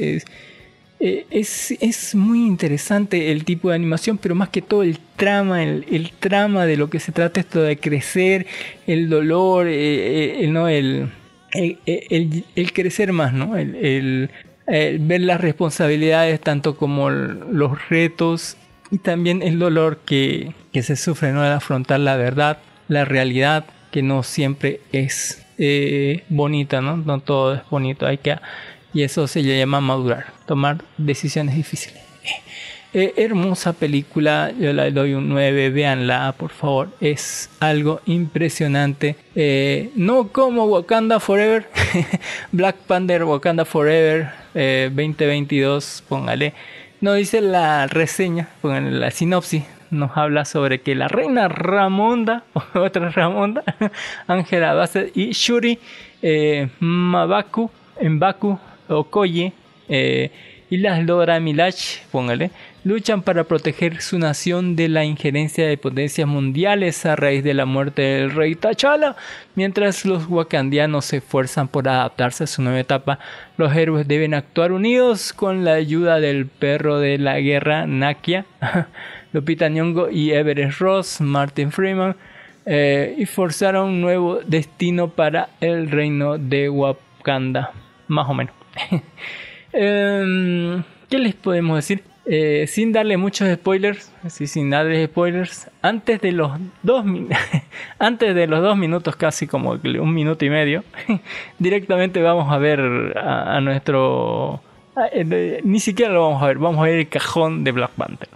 [1.02, 6.64] es, muy interesante el tipo de animación, pero más que todo el trama, el, trama
[6.64, 8.46] de lo que se trata esto de crecer,
[8.86, 10.68] el dolor, eh, eh, el, ¿no?
[10.68, 11.10] el,
[11.54, 13.56] el, crecer más, ¿no?
[13.56, 14.30] el,
[14.66, 18.56] ver las responsabilidades tanto como los retos
[18.92, 21.42] y también el dolor que, se sufre ¿no?
[21.42, 26.96] al afrontar la verdad, la realidad, que no siempre es eh, bonita, ¿no?
[26.96, 28.36] No todo es bonito, hay que...
[28.94, 32.02] Y eso se llama madurar, tomar decisiones difíciles.
[32.94, 39.16] Eh, hermosa película, yo le doy un 9, véanla por favor, es algo impresionante.
[39.34, 41.68] Eh, no como Wakanda Forever,
[42.52, 46.52] Black Panther Wakanda Forever 2022, póngale
[47.02, 53.10] no dice la reseña, en la sinopsis nos habla sobre que la reina Ramonda, otra
[53.10, 53.64] Ramonda,
[54.28, 55.80] Ángela Bassett y Shuri
[56.22, 57.70] eh, Mabaku,
[58.00, 58.56] Mbaku
[58.88, 59.52] Okoye
[59.88, 60.30] eh,
[60.72, 62.50] y las Dora Milach, póngale,
[62.82, 67.66] luchan para proteger su nación de la injerencia de potencias mundiales a raíz de la
[67.66, 69.14] muerte del rey T'Challa.
[69.54, 73.18] Mientras los wakandianos se esfuerzan por adaptarse a su nueva etapa,
[73.58, 78.46] los héroes deben actuar unidos con la ayuda del perro de la guerra Nakia,
[79.34, 82.16] Lupita Nyong'o y Everett Ross, Martin Freeman,
[82.64, 87.72] eh, y forzar un nuevo destino para el reino de Wakanda,
[88.08, 88.61] más o menos.
[89.74, 92.02] Em, ¿Qué les podemos decir?
[92.24, 97.04] Eh, sin darle muchos spoilers, así sin darle spoilers, antes de los dos
[98.76, 100.84] minutos, casi como un minuto y medio,
[101.58, 102.80] directamente vamos a ver
[103.18, 104.60] a, nuestro
[105.64, 108.28] ni siquiera lo vamos a ver, vamos a ver el cajón de Black Panther.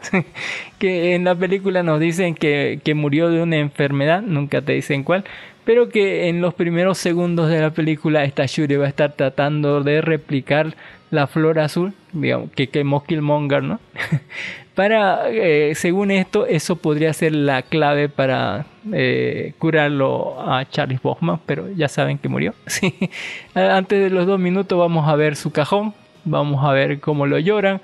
[0.81, 5.05] que en la película nos dicen que, que, murió de una enfermedad, nunca te dicen
[5.05, 5.25] cuál,
[5.67, 9.83] pero que en los primeros segundos de la película esta Shuri va a estar tratando
[9.83, 10.77] de replicar
[11.11, 13.81] la flor azul, digamos, que quemó Killmonger, ¿no?
[14.77, 21.41] para, eh, según esto, eso podría ser la clave para eh, curarlo a Charles Bachman,
[21.47, 22.55] pero ya saben que murió.
[23.55, 25.95] Antes de los dos minutos vamos a ver su cajón,
[26.25, 27.81] vamos a ver cómo lo lloran,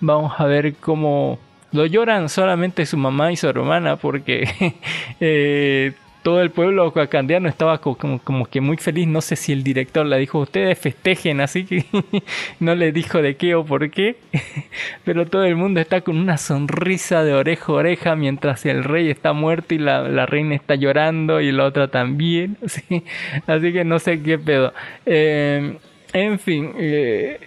[0.00, 1.38] vamos a ver cómo
[1.72, 4.48] lo lloran solamente su mamá y su hermana porque
[5.20, 5.92] eh,
[6.26, 9.06] todo el pueblo wakandiano estaba como, como, que muy feliz.
[9.06, 11.84] No sé si el director le dijo, ustedes festejen, así que
[12.58, 14.16] no le dijo de qué o por qué.
[15.04, 19.08] Pero todo el mundo está con una sonrisa de oreja a oreja mientras el rey
[19.08, 22.56] está muerto y la, reina está llorando y la otra también.
[23.46, 24.74] Así que no sé qué pedo.
[25.04, 25.78] Eh,
[26.12, 26.72] en fin.
[26.76, 27.38] Eh,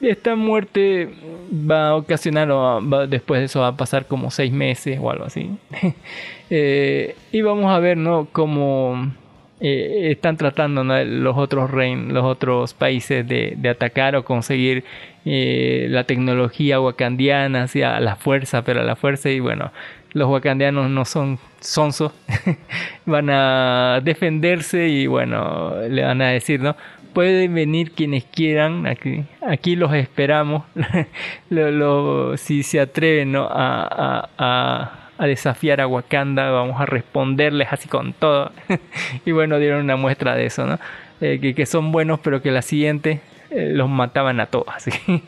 [0.00, 1.08] esta muerte
[1.52, 5.24] va a ocasionar, o después de eso va a pasar como seis meses o algo
[5.24, 5.50] así.
[6.48, 8.28] Eh, y vamos a ver, ¿no?
[8.30, 9.10] Cómo
[9.58, 14.84] eh, están tratando los otros rein, los otros países de, atacar o conseguir
[15.24, 19.72] eh, la tecnología wakandiana hacia la fuerza, pero la fuerza y bueno,
[20.12, 22.12] los wakandianos no son sonsos,
[23.06, 26.76] van a defenderse y bueno, le van a decir, ¿no?
[27.16, 30.64] Pueden venir quienes quieran, aquí, aquí los esperamos,
[31.48, 38.52] lo, lo, si se atreven a, desafiar a Wakanda, vamos a responderles así con todo.
[39.24, 40.78] y bueno, dieron una muestra de eso, ¿no?
[41.22, 44.66] Eh, que, son buenos, pero que la siguiente los mataban a todos.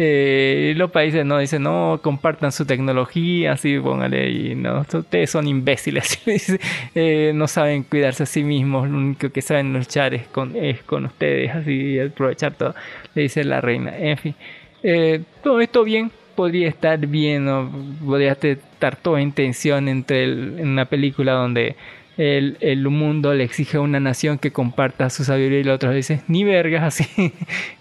[0.00, 5.48] Eh, los países no dicen, no, compartan su tecnología, así póngale, y no, ustedes son
[5.48, 6.20] imbéciles,
[6.94, 10.84] eh, no saben cuidarse a sí mismos, lo único que saben luchar es con, es
[10.84, 12.76] con ustedes, así, aprovechar todo,
[13.16, 13.92] le dice la reina.
[13.98, 14.36] En fin,
[14.84, 17.68] eh, todo esto bien, podría estar bien, ¿no?
[18.06, 21.74] podría estar todo en tensión entre en una película donde
[22.18, 25.92] el, el, mundo le exige a una nación que comparta su sabiduría y la otra
[25.92, 27.32] dice ni vergas así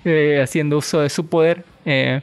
[0.05, 2.21] eh, haciendo uso de su poder eh,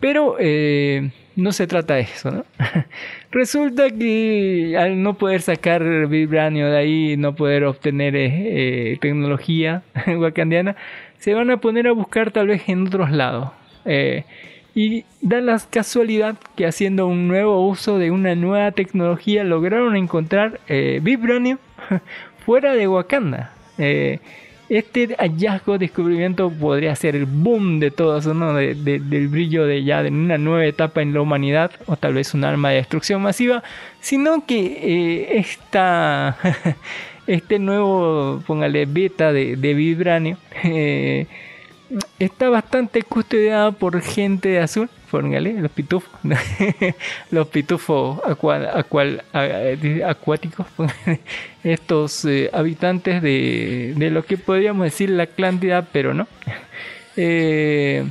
[0.00, 2.44] pero eh, no se trata de eso ¿no?
[3.30, 10.74] resulta que al no poder sacar vibranio de ahí no poder obtener tecnología wakandiana
[11.18, 13.50] se van a poner a buscar tal vez en otros lados
[14.74, 20.60] y da la casualidad que haciendo un nuevo uso de una nueva tecnología lograron encontrar
[20.68, 21.58] eh, Vibranium
[22.44, 23.52] fuera de Wakanda.
[23.78, 24.18] Eh,
[24.68, 28.54] este hallazgo, descubrimiento podría ser el boom de todo eso, ¿no?
[28.54, 32.14] De, de, del brillo de ya de una nueva etapa en la humanidad, o tal
[32.14, 33.62] vez un arma de destrucción masiva,
[34.00, 36.38] sino que eh, esta,
[37.26, 41.26] este nuevo, póngale, beta de, de Vibranium, eh,
[42.18, 46.10] está bastante custodiada por gente de azul, póngale, los pitufos,
[47.30, 48.20] los pitufos
[50.04, 50.66] acuáticos,
[51.62, 56.26] estos eh, habitantes de, lo que podríamos decir la clandidad, pero no,
[57.16, 58.04] eh,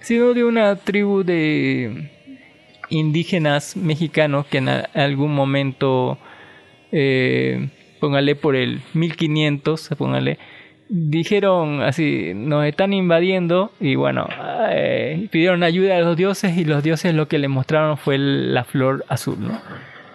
[0.00, 2.10] sino de una tribu de
[2.90, 6.18] indígenas mexicanos que en algún momento,
[6.92, 7.68] eh,
[8.00, 10.38] póngale por el 1500, póngale,
[10.90, 14.28] dijeron así, nos están invadiendo y bueno,
[14.70, 18.64] eh, pidieron ayuda a los dioses y los dioses lo que le mostraron fue la
[18.64, 19.60] flor azul, ¿no?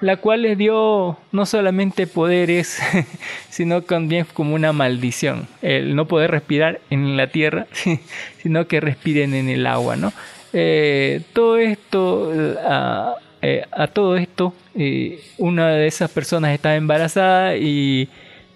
[0.02, 2.80] La cual les dio no solamente poderes,
[3.50, 7.68] sino también como una maldición, el no poder respirar en la tierra,
[8.38, 10.12] sino que respiren en el agua, ¿no?
[10.52, 12.32] Eh, todo esto,
[12.66, 18.10] a, eh, a todo esto, eh, una de esas personas estaba embarazada y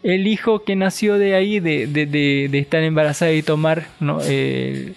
[0.03, 3.87] el hijo que nació de ahí, de, de, de, estar embarazada y tomar
[4.27, 4.95] el,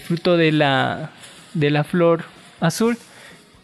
[0.00, 1.10] fruto de la,
[1.54, 2.24] de la flor
[2.60, 2.96] azul,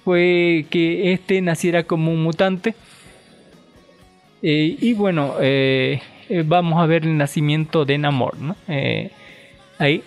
[0.05, 2.75] fue que este naciera como un mutante.
[4.43, 6.01] Eh, y bueno, eh,
[6.45, 8.57] vamos a ver el nacimiento de Namor, ¿no?
[8.69, 9.11] Eh,
[9.79, 10.03] ahí.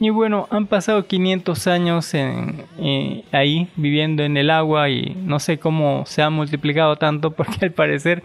[0.00, 5.38] Y bueno, han pasado 500 años en, eh, ahí viviendo en el agua y no
[5.38, 8.24] sé cómo se ha multiplicado tanto porque al parecer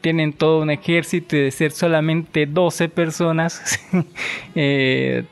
[0.00, 3.78] tienen todo un ejército de ser solamente 12 personas,
[4.54, 5.24] eh,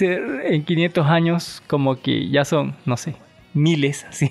[0.00, 3.14] en 500 años como que ya son, no sé,
[3.54, 4.30] miles así.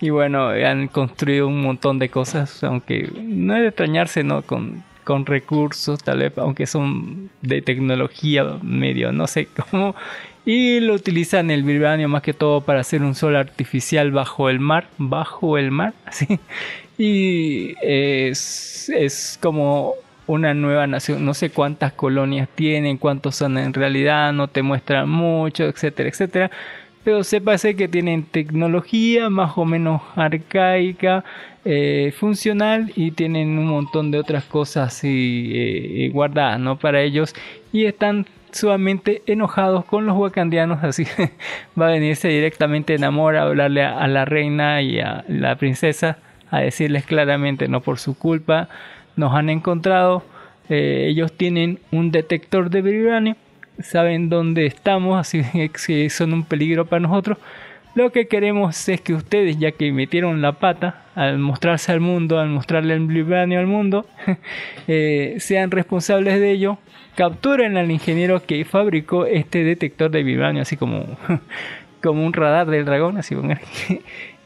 [0.00, 4.42] y bueno, han construido un montón de cosas, aunque no es de extrañarse, ¿no?
[4.42, 9.94] Con, con recursos, tal vez, aunque son de tecnología medio, no sé cómo.
[10.46, 14.60] Y lo utilizan el vibranio más que todo para hacer un sol artificial bajo el
[14.60, 16.38] mar, bajo el mar, así.
[16.96, 19.94] Y es, es como
[20.26, 25.08] una nueva nación, no sé cuántas colonias tienen, cuántos son en realidad, no te muestran
[25.08, 26.50] mucho, etcétera, etcétera.
[27.04, 31.24] Pero sépase que tienen tecnología más o menos arcaica,
[31.66, 36.78] eh, funcional y tienen un montón de otras cosas y, eh, guardadas ¿no?
[36.78, 37.34] para ellos
[37.72, 41.04] y están sumamente enojados con los wakandianos, así
[41.80, 46.18] va a venirse directamente en amor a hablarle a la reina y a la princesa
[46.56, 48.68] a decirles claramente no por su culpa
[49.16, 50.22] nos han encontrado.
[50.68, 53.36] Eh, ellos tienen un detector de vibranium
[53.80, 55.42] saben dónde estamos así
[55.86, 57.38] que son un peligro para nosotros.
[57.94, 62.40] Lo que queremos es que ustedes ya que metieron la pata al mostrarse al mundo
[62.40, 64.04] al mostrarle el vibranium al mundo
[64.88, 66.78] eh, sean responsables de ello
[67.14, 71.06] capturen al ingeniero que fabricó este detector de vibranium así como
[72.02, 73.36] como un radar del dragón así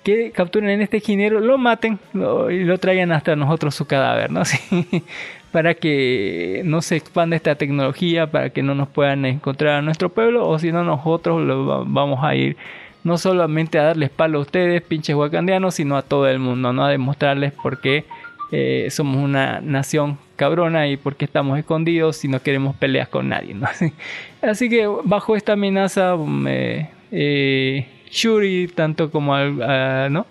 [0.08, 4.30] que capturen en este ingeniero, lo maten lo, y lo traigan hasta nosotros su cadáver,
[4.30, 4.42] ¿no?
[4.46, 5.04] Sí,
[5.52, 10.08] para que no se expanda esta tecnología, para que no nos puedan encontrar a nuestro
[10.08, 12.56] pueblo, o si no, nosotros lo vamos a ir
[13.04, 16.84] no solamente a darles palo a ustedes, pinches wakandianos, sino a todo el mundo, ¿no?
[16.84, 18.04] A demostrarles por qué
[18.50, 23.52] eh, somos una nación cabrona y porque estamos escondidos y no queremos peleas con nadie.
[23.54, 23.66] ¿no?
[24.42, 30.26] Así que bajo esta amenaza, eh, eh, Shuri, tanto como ¿no?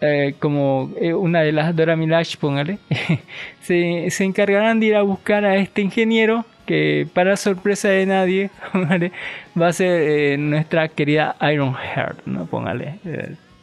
[0.00, 2.78] Eh, como eh, una de las Dora Milaje, póngale,
[3.62, 8.50] se, se encargarán de ir a buscar a este ingeniero que para sorpresa de nadie,
[8.72, 9.12] póngale,
[9.58, 12.44] va a ser eh, nuestra querida Ironheart, ¿no?
[12.44, 12.98] Póngale.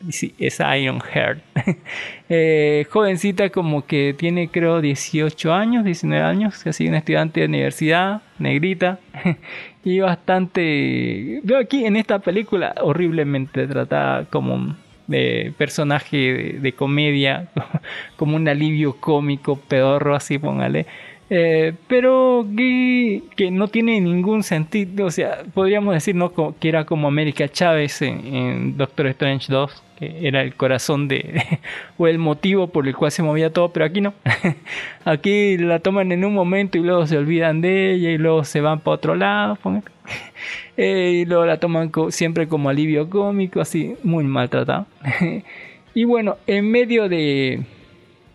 [0.10, 1.44] sí, es Ironheart.
[2.36, 8.24] Eh, jovencita como que tiene creo 18 años, 19 años, así una estudiante de universidad,
[8.40, 8.98] negrita
[9.84, 11.42] y bastante...
[11.44, 14.78] Veo aquí en esta película horriblemente tratada como un
[15.12, 17.50] eh, personaje de, de comedia,
[18.16, 20.86] como un alivio cómico, pedorro así, póngale.
[21.36, 26.32] Eh, pero que, que no tiene ningún sentido, o sea, podríamos decir ¿no?
[26.32, 31.42] Que era como América Chávez en, en Doctor Strange 2, que era el corazón de,
[31.98, 34.14] o el motivo por el cual se movía todo, pero aquí no.
[35.06, 38.62] aquí la toman en un momento y luego se olvidan de ella y luego se
[38.62, 39.58] van para otro lado.
[40.76, 44.88] Eh, y luego la toman siempre como alivio cómico, así, muy maltratado.
[45.94, 47.62] y bueno, en medio de,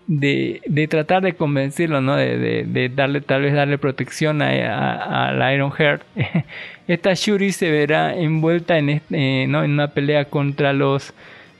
[0.08, 2.16] de, de tratar de convencerlo, ¿no?
[2.16, 6.02] De, de- darle, tal vez darle protección a, la Iron Heart,
[6.88, 9.62] esta Shuri se verá envuelta en, este- eh, ¿no?
[9.64, 11.12] en una pelea contra los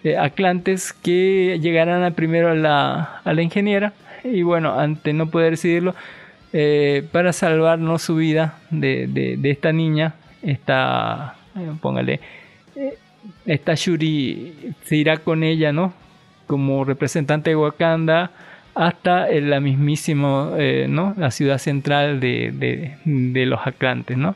[0.02, 3.92] eh, Atlantes que llegarán primero a la, a la ingeniera.
[4.24, 5.94] Y bueno, ante no poder decidirlo,
[6.52, 11.36] eh, para salvarnos su vida de, de- de esta niña, esta,
[11.82, 12.20] póngale,
[13.46, 15.92] esta Shuri se irá con ella, ¿no?
[16.48, 18.32] Como representante de Wakanda
[18.74, 21.14] hasta la mismísima, eh, ¿no?
[21.16, 24.34] La ciudad central de, de- los Atlantes, ¿no?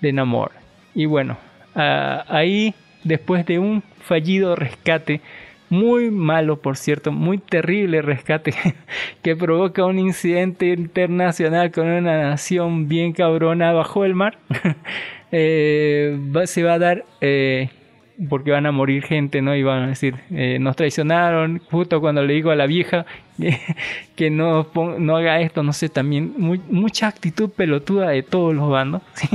[0.00, 0.50] De Namor.
[0.94, 1.36] Y bueno,
[1.76, 2.74] ah, ahí,
[3.04, 5.20] después de un fallido rescate,
[5.68, 8.52] muy malo por cierto, muy terrible rescate
[9.22, 14.36] que provoca un incidente internacional con una nación bien cabrona bajo el mar,
[15.32, 17.70] eh, va- se va a dar eh,
[18.28, 19.54] porque van a morir gente, ¿no?
[19.56, 23.04] Y van a decir, eh, nos traicionaron, justo cuando le digo a la vieja
[24.16, 24.66] que, no,
[24.98, 29.28] no haga esto, no sé, también mucha actitud pelotuda de todos los bandos, ¿sí?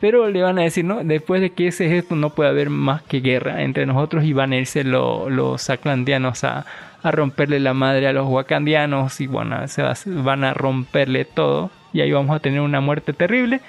[0.00, 1.04] Pero le van a decir, ¿no?
[1.04, 4.52] Después de que ese gesto no puede haber más que guerra entre nosotros y van
[4.52, 6.64] a irse lo- los atlanteanos a,
[7.02, 11.70] a romperle la madre a los wakandianos y bueno, se va- van a romperle todo
[11.92, 13.60] y ahí vamos a tener una muerte terrible.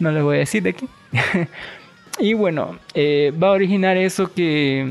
[0.00, 0.86] No les voy a decir de qué.
[2.20, 4.86] y bueno, eh, va a originar eso que,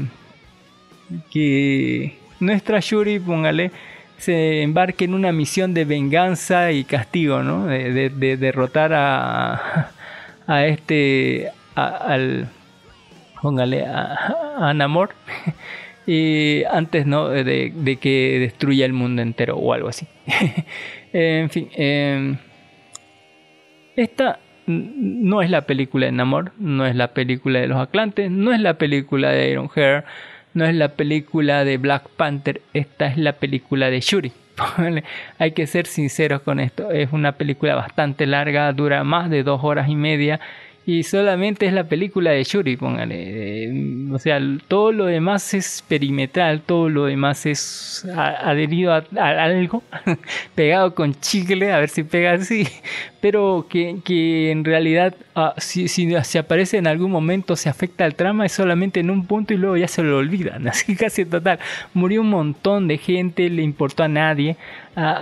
[1.31, 3.71] que nuestra Shuri, póngale,
[4.17, 7.65] se embarque en una misión de venganza y castigo, ¿no?
[7.67, 9.91] De, de- de derrotar a,
[10.47, 12.49] a este, al,
[13.41, 14.35] póngale, a,
[14.69, 15.11] a Namor.
[16.11, 20.07] Y antes no de, de que destruya el mundo entero o algo así.
[21.13, 22.35] en fin, em,
[23.95, 24.39] esta
[24.69, 28.61] no es la película de Namor, no es la película de los Atlantes, no es
[28.61, 30.03] la película de Iron Hair,
[30.53, 34.31] no es la película de Black Panther, esta es la película de Shuri.
[35.39, 39.63] Hay que ser sinceros con esto, es una película bastante larga, dura más de dos
[39.63, 40.39] horas y media
[40.89, 43.71] y solamente es la película de Shuri, póngale.
[44.11, 49.83] O sea, todo lo demás es perimetral, todo lo demás es adherido a, a algo,
[50.55, 52.67] pegado con chicle, a ver si pega así,
[53.21, 58.05] pero que, que en realidad ah, si, si se aparece en algún momento se afecta
[58.05, 61.23] al trama es solamente en un punto y luego ya se lo olvidan, así casi
[61.23, 61.59] total.
[61.93, 64.57] Murió un montón de gente, le importó a nadie.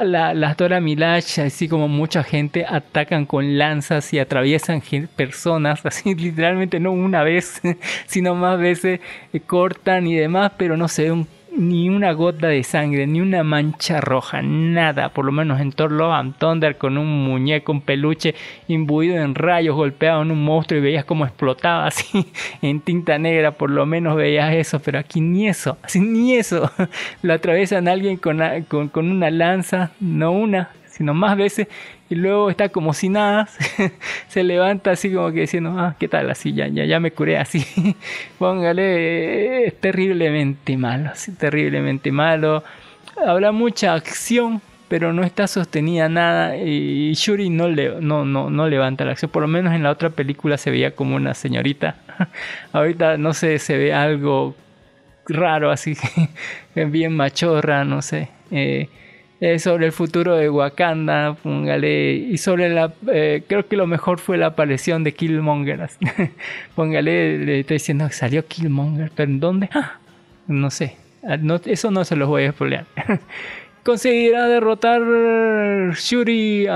[0.03, 4.81] La- las Dora Milaje, así como mucha gente, atacan con lanzas y atraviesan
[5.15, 7.61] personas, así literalmente no una vez,
[8.07, 8.99] sino más veces
[9.33, 11.27] eh, cortan y demás, pero no se ve un-
[11.57, 15.91] ni una gota de sangre, ni una mancha roja, nada, por lo menos en Thor
[15.91, 18.35] Love and con un muñeco, un peluche
[18.67, 22.27] imbuido en rayos, golpeado en un monstruo y veías cómo explotaba así
[22.61, 26.71] en tinta negra, por lo menos veías eso, pero aquí ni eso, así ni eso,
[27.23, 31.67] lo atraviesan a alguien con, con, con una lanza, no una, sino más veces,
[32.09, 33.47] y luego está como si nada,
[34.27, 36.29] se levanta así como que diciendo, ah, ¿qué tal?
[36.29, 37.65] Así, ya, ya, ya me curé así.
[38.39, 42.63] Póngale, es terriblemente malo, así, terriblemente malo.
[43.25, 48.69] Habrá mucha acción, pero no está sostenida nada y Shuri no, le, no, no, no
[48.69, 49.29] levanta la acción.
[49.29, 51.95] Por lo menos en la otra película se veía como una señorita.
[52.71, 54.55] Ahorita no sé, se ve algo
[55.27, 55.97] raro así,
[56.73, 58.29] bien machorra, no sé.
[58.51, 58.87] Eh,
[59.39, 64.19] eh, sobre el futuro de Wakanda, póngale, y sobre la, eh, creo que lo mejor
[64.19, 65.81] fue la aparición de Killmonger,
[66.75, 69.69] póngale, le estoy diciendo salió Killmonger, pero ¿en dónde?
[69.73, 69.93] Ah,
[70.47, 72.85] no sé, Ah, no, eso no se los voy a spoilear.
[73.83, 75.01] conseguirá derrotar
[75.93, 76.67] Shuri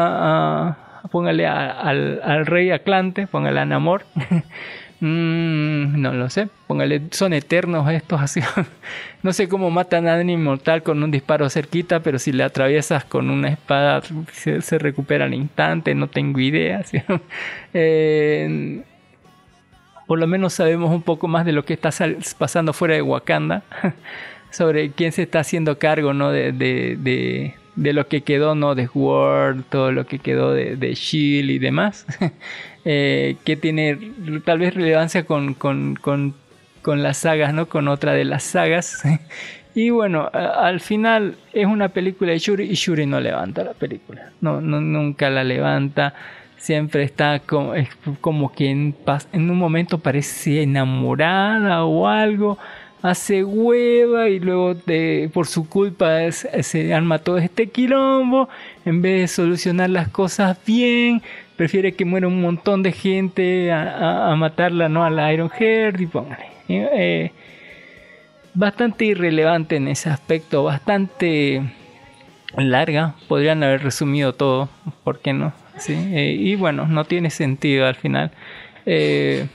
[1.12, 4.04] póngale a- al, al rey Atlante, póngale a Namor.
[5.02, 8.40] Mm, no lo sé, póngale, son eternos estos así.
[9.24, 13.04] no sé cómo matan a un inmortal con un disparo cerquita, pero si le atraviesas
[13.06, 16.84] con una espada se, se recupera al instante, no tengo idea.
[16.86, 17.02] ¿sí?
[17.74, 18.84] Eh,
[20.06, 21.90] por lo menos sabemos un poco más de lo que está
[22.38, 23.64] pasando fuera de Wakanda,
[24.52, 26.32] sobre quién se está haciendo cargo ¿no?
[26.32, 28.76] de lo que quedó ¿no?
[28.76, 32.06] de Sword, todo lo que quedó de, de Shield y demás,
[32.86, 33.98] eh, que tiene
[34.46, 36.34] tal vez relevancia con, con, con,
[36.82, 37.68] con las sagas, ¿no?
[37.68, 39.04] con otra de las sagas.
[39.74, 44.32] Y bueno, al final es una película de Shuri y Shuri no levanta la película.
[44.42, 46.14] No, no nunca la levanta.
[46.58, 47.74] Siempre está como,
[48.20, 48.94] como que en,
[49.34, 52.58] un momento parece enamorada o algo.
[53.02, 58.50] Hace hueva y luego de- por su culpa se arma todo este quilombo.
[58.84, 61.22] En vez de solucionar las cosas bien,
[61.62, 65.06] prefiere que muera un montón de gente a, matarla, ¿no?
[65.06, 66.48] A la Iron Heart y póngale.
[66.68, 67.32] Eh,
[68.56, 71.62] bastante irrelevante en ese aspecto, bastante
[72.58, 73.14] larga.
[73.28, 74.70] Podrían haber resumido todo,
[75.04, 75.54] ¿por qué no?
[75.88, 78.32] Eh, y bueno, no tiene sentido al final.
[78.88, 79.46] Eh,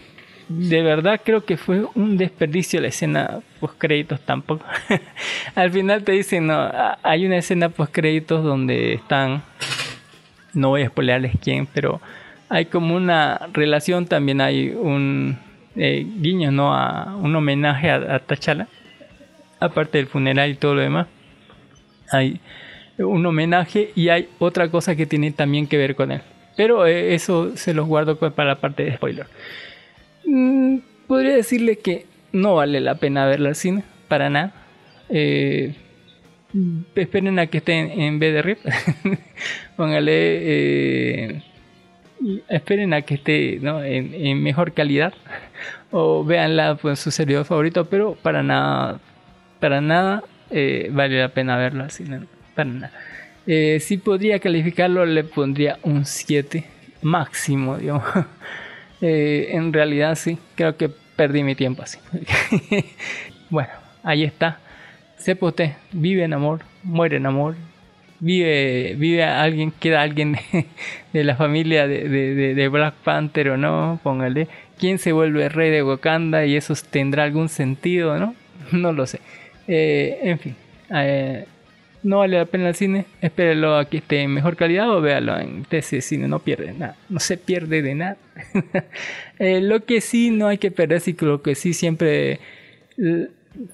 [0.49, 4.65] de verdad creo que fue un desperdicio la escena post créditos tampoco.
[5.57, 6.71] al final te dicen, no,
[7.03, 9.43] hay una escena post créditos donde están,
[10.57, 12.01] no voy a spoilearles quién, pero
[12.49, 15.39] hay como una relación, también hay un
[15.77, 16.75] eh, guiño, ¿no?
[16.75, 18.67] A un homenaje a, a T'Challa
[19.61, 21.07] aparte del funeral y todo lo demás,
[22.11, 22.41] hay
[22.99, 26.23] un homenaje y hay otra cosa que tiene también que ver con él.
[26.57, 29.27] Pero eh, eso se los guardo para la parte de spoiler.
[30.25, 34.53] Mm, podría decirle que no vale la pena verla al cine, para nada.
[35.09, 35.75] Eh,
[36.95, 38.59] esperen a que esté en, en BD-RIP.
[39.77, 40.13] Póngale.
[40.15, 41.43] eh,
[42.49, 43.83] esperen a que esté ¿no?
[43.83, 45.13] en, en mejor calidad
[45.91, 49.01] o véanla pues, su servidor favorito, pero para nada,
[49.61, 52.25] para nada eh, vale la pena verlo así, no,
[52.55, 52.93] para nada.
[53.47, 56.65] Eh, si podría calificarlo, le pondría un 7
[57.03, 58.05] máximo, digamos.
[59.01, 61.99] Eh, en realidad sí, creo que perdí mi tiempo así.
[63.51, 63.71] bueno,
[64.03, 64.59] ahí está.
[65.17, 67.57] Sepa usted, vive en amor, muere en amor,
[68.21, 70.37] vive, vive alguien, queda alguien
[71.13, 72.09] de, la familia de,
[72.55, 74.49] de- Black Panther o no, póngale.
[74.79, 78.35] ¿Quién se vuelve rey de Wakanda y eso tendrá algún sentido, no?
[78.73, 79.21] No lo sé.
[79.69, 80.55] Eh, en fin,
[80.95, 81.45] eh,
[82.03, 83.05] no vale la pena el cine.
[83.21, 86.29] Espérelo a que esté en mejor calidad o véalo en TC Cine.
[86.29, 86.97] No pierde nada.
[87.09, 88.17] No se pierde de nada.
[89.39, 92.41] Eh, lo que sí no hay que perder, sí, lo que sí siempre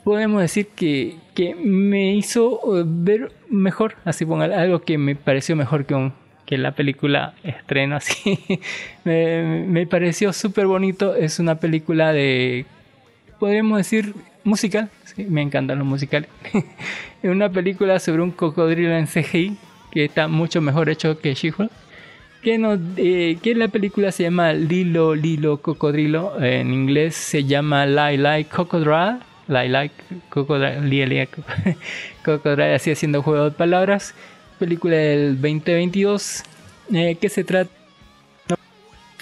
[0.04, 5.84] podemos decir que, que me hizo ver mejor, así ponga algo que me pareció mejor
[5.86, 6.12] que, un,
[6.46, 8.38] que la película estreno, así.
[9.04, 11.14] me, me pareció súper bonito.
[11.14, 12.66] Es una película de,
[13.38, 14.88] podríamos decir, musical.
[15.16, 16.28] Me encantan los musicales.
[17.22, 19.56] es una película sobre un cocodrilo en CGI
[19.90, 21.70] que está mucho mejor hecho que She-Hulk.
[22.42, 26.42] Que, no, eh, que la película se llama Lilo Lilo Cocodrilo.
[26.42, 29.18] En inglés se llama Lie Lie Crocodile.
[29.48, 29.68] Lie
[31.06, 31.28] Lie
[32.22, 32.74] Crocodile.
[32.74, 34.14] Así haciendo juego de palabras.
[34.58, 36.42] Película del 2022.
[36.92, 37.70] eh, que se trata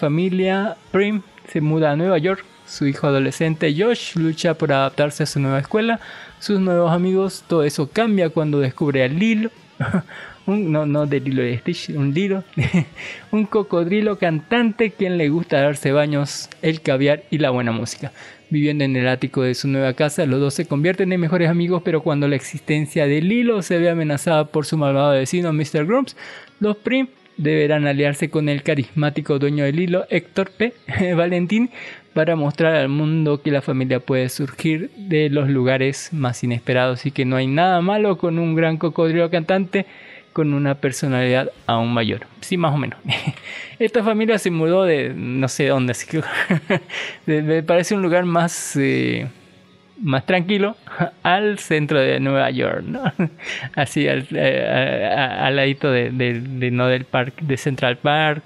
[0.00, 2.44] familia Prim se muda a Nueva York.
[2.66, 6.00] Su hijo adolescente Josh lucha por adaptarse a su nueva escuela,
[6.38, 7.44] sus nuevos amigos.
[7.46, 9.50] Todo eso cambia cuando descubre a Lilo.
[10.46, 12.44] un, no, no de Lilo y Stitch, un Lilo.
[13.32, 18.12] un cocodrilo cantante quien le gusta darse baños, el caviar y la buena música.
[18.50, 21.82] Viviendo en el ático de su nueva casa, los dos se convierten en mejores amigos,
[21.84, 25.86] pero cuando la existencia de Lilo se ve amenazada por su malvado vecino Mr.
[25.86, 26.16] Grumps,
[26.58, 30.74] los Prim deberán aliarse con el carismático dueño del hilo, Héctor P.
[31.16, 31.70] Valentín,
[32.12, 37.12] para mostrar al mundo que la familia puede surgir de los lugares más inesperados y
[37.12, 39.86] que no hay nada malo con un gran cocodrilo cantante
[40.40, 42.20] con una personalidad aún mayor.
[42.40, 42.98] Sí, más o menos.
[43.78, 46.22] Esta familia se mudó de no sé dónde, así que
[47.26, 48.74] me parece un lugar más...
[48.76, 49.26] eh,
[50.02, 50.76] más tranquilo
[51.22, 53.02] al centro de Nueva York, ¿no?
[53.74, 57.98] Así al, eh, a- a- al ladito de, de- de- no del parque, de Central
[57.98, 58.42] Park,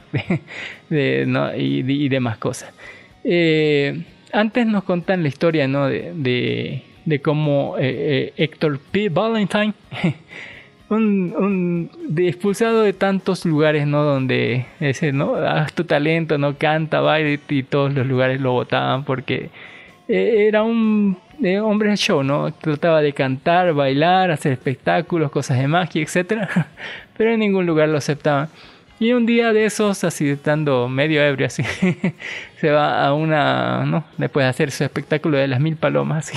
[0.90, 1.55] de, ¿no?
[1.56, 2.73] y, y demás cosas.
[3.23, 4.02] Eh,
[4.32, 5.86] antes nos contan la historia, ¿no?
[5.86, 9.09] De, de, de cómo eh, eh, Héctor P.
[9.09, 9.74] Valentine,
[10.89, 14.02] un, un expulsado de tantos lugares, ¿no?
[14.05, 15.35] Donde ese, ¿no?
[15.36, 16.56] Haz tu talento, ¿no?
[16.56, 19.51] Canta, baila y todos los lugares lo votaban porque
[20.09, 22.52] eh, era un de hombre show, ¿no?
[22.52, 26.48] Trataba de cantar, bailar, hacer espectáculos, cosas de magia, etc.
[27.16, 28.48] Pero en ningún lugar lo aceptaban.
[29.05, 31.62] Y un día de esos, así estando medio ebrio, así,
[32.59, 34.02] se va a una, ¿no?
[34.16, 36.32] Después de hacer su espectáculo de las mil palomas,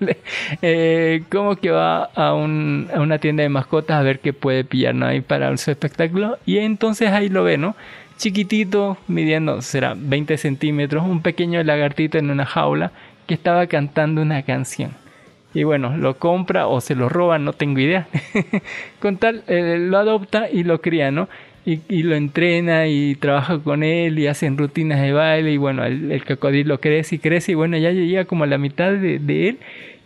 [0.60, 4.62] eh, como que va a, un, a una tienda de mascotas a ver qué puede
[4.62, 5.06] pillar, ¿no?
[5.06, 6.36] Ahí para su espectáculo.
[6.44, 7.74] Y entonces ahí lo ve, ¿no?
[8.18, 12.92] Chiquitito, midiendo, será 20 centímetros, un pequeño lagartito en una jaula
[13.26, 14.90] que estaba cantando una canción.
[15.54, 18.06] Y bueno, lo compra o se lo roba, no tengo idea.
[19.00, 21.30] Con tal, eh, lo adopta y lo cría, ¿no?
[21.64, 26.24] Y, lo entrena y trabaja con él y hacen rutinas de baile y bueno, el,
[26.24, 29.58] cocodrilo crece y crece y bueno, ya llega como a la mitad de, él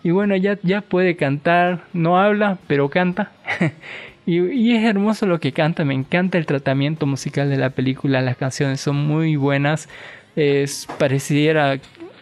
[0.02, 3.32] y bueno, ya, ya puede cantar, no habla, pero canta.
[4.26, 8.36] y, es hermoso lo que canta, me encanta el tratamiento musical de la película, las
[8.36, 9.88] canciones son muy buenas,
[10.36, 11.78] es, pareciera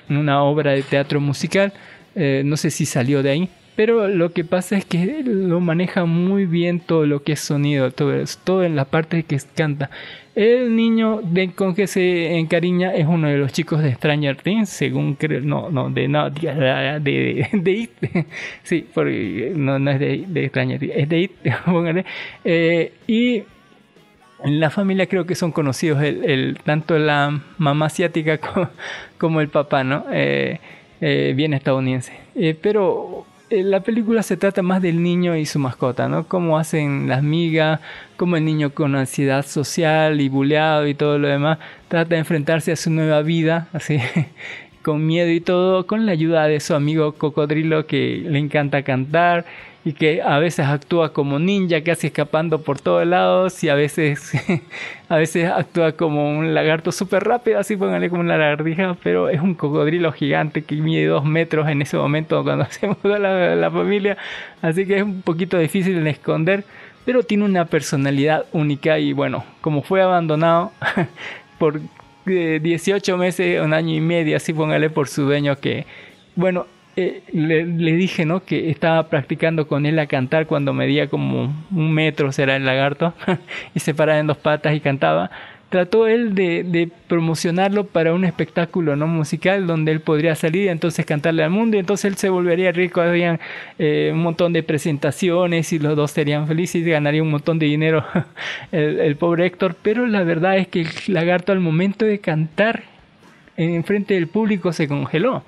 [0.09, 1.73] una obra de teatro musical,
[2.15, 6.05] eh, no sé si salió de ahí, pero lo que pasa es que lo maneja
[6.05, 8.13] muy bien todo lo que es sonido, todo,
[8.45, 9.91] todo en la parte que canta.
[10.35, 14.69] El niño de, con que se encariña es uno de los chicos de Stranger Things,
[14.69, 17.91] según creo, no, no, de, no, de, de, de It,
[18.63, 21.33] sí, porque no, no es de, de Stranger Things, es de It,
[22.45, 23.45] eh, y
[24.45, 28.69] en la familia creo que son conocidos el, el tanto la mamá asiática como,
[29.19, 30.05] como el papá, ¿no?
[30.13, 30.61] Eh,
[31.01, 32.13] eh, bien estadounidense.
[32.35, 33.27] Eh, pero
[33.62, 36.26] la película se trata más del niño y su mascota, ¿no?
[36.26, 37.81] Cómo hacen las migas,
[38.16, 41.59] cómo el niño con ansiedad social y buleado y todo lo demás
[41.89, 43.98] trata de enfrentarse a su nueva vida, así,
[44.82, 49.44] con miedo y todo, con la ayuda de su amigo cocodrilo que le encanta cantar
[49.85, 54.32] y que a veces actúa como ninja, casi escapando por todos lados, y a veces,
[55.09, 59.40] a veces actúa como un lagarto súper rápido, así póngale como una lagartija, pero es
[59.40, 63.70] un cocodrilo gigante que mide dos metros en ese momento cuando se mudó la, la
[63.70, 64.16] familia,
[64.62, 66.65] así que es un poquito difícil de esconder,
[67.05, 70.73] pero tiene una personalidad única y bueno, como fue abandonado
[71.59, 71.81] por
[72.24, 75.85] 18 eh, meses, un año y medio, así póngale por su dueño que,
[76.36, 76.66] bueno,
[76.97, 78.45] eh, le, dije, ¿no?
[78.45, 83.15] Que estaba practicando con él a cantar cuando medía como un metro, será el lagarto,
[83.75, 85.31] y se paraba en dos patas y cantaba.
[85.71, 91.05] Trató él de, promocionarlo para un espectáculo no musical donde él podría salir y entonces
[91.05, 93.41] cantarle al mundo y entonces él se volvería rico, habían
[93.81, 97.66] eh, un montón de presentaciones y los dos serían felices y ganaría un montón de
[97.66, 98.05] dinero
[98.73, 102.85] el, el pobre Héctor, pero la verdad es que el lagarto al momento de cantar
[103.57, 105.43] en frente del público se congeló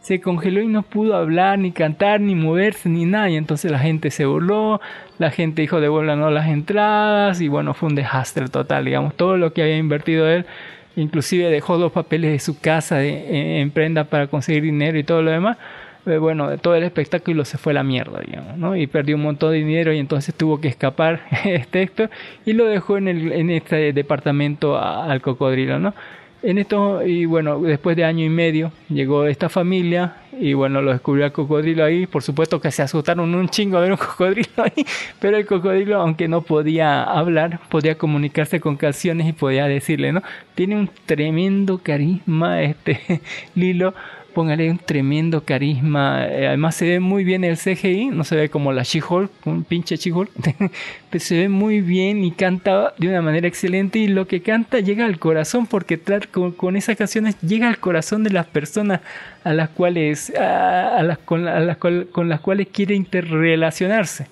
[0.00, 3.28] se congeló y no pudo hablar, ni cantar, ni moverse, ni nada.
[3.28, 4.80] Entonces la gente se burló,
[5.18, 9.52] la gente dijo devuélvanos las entradas y bueno, fue un desastre total, digamos, todo lo
[9.52, 10.46] que había invertido él.
[10.96, 15.22] Inclusive dejó los papeles de su casa de, en prenda para conseguir dinero y todo
[15.22, 15.58] lo demás.
[16.06, 18.74] Eh, bueno, todo el espectáculo se fue a la mierda, digamos, ¿no?
[18.76, 22.10] Y perdió un montón de dinero y entonces tuvo que escapar este Héctor
[22.46, 25.94] y lo dejó en, el, en este departamento al cocodrilo, ¿no?
[26.40, 30.92] En esto, y bueno, después de año y medio llegó esta familia y bueno, lo
[30.92, 32.06] descubrió el cocodrilo ahí.
[32.06, 34.86] Por supuesto que se asustaron un chingo ver un cocodrilo ahí,
[35.18, 40.22] pero el cocodrilo, aunque no podía hablar, podía comunicarse con canciones y podía decirle, ¿no?
[40.54, 43.20] Tiene un tremendo carisma este
[43.56, 43.94] Lilo
[44.38, 46.24] póngale un tremendo carisma.
[46.28, 49.64] Eh, además se ve muy bien el CGI, no se ve como la She-Hulk, un
[49.64, 50.30] pinche She-Hulk,
[51.10, 54.78] pero se ve muy bien y canta de una manera excelente y lo que canta
[54.78, 56.00] llega al corazón porque
[56.30, 59.00] con, con esas canciones llega al corazón de las personas
[59.42, 64.28] a las cuales, a, las, con, las, con las cuales quiere interrelacionarse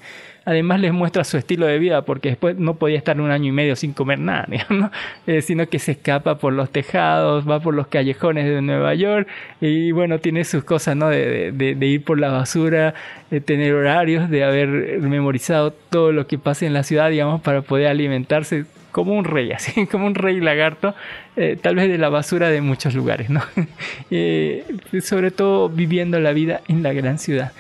[0.47, 3.53] además les muestra su estilo de vida, porque después no podía estar un año y
[3.53, 4.47] medio sin comer nada,
[5.27, 9.29] eh, sino que se escapa por los tejados, va por los callejones de Nueva York
[9.61, 11.09] y bueno, tiene sus cosas, ¿no?
[11.11, 12.95] De, de, ir por la basura,
[13.31, 17.63] de tener horarios, de haber memorizado todo lo que pasa en la ciudad, digamos, para
[17.63, 20.95] poder alimentarse como un rey, así como un rey lagarto,
[21.37, 23.43] eh, tal vez de la basura de muchos lugares, ¿no?
[24.11, 24.65] Eh,
[25.03, 27.51] sobre todo viviendo la vida en la gran ciudad.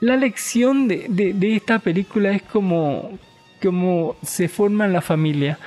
[0.00, 3.18] La lección de, esta película es como,
[4.22, 5.58] se forma en la familia,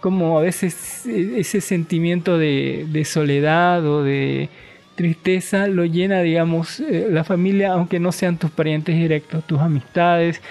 [0.00, 4.48] como a veces ese sentimiento de, soledad o de
[4.94, 10.42] tristeza lo llena, digamos, eh, la familia, aunque no sean tus parientes directos, tus amistades,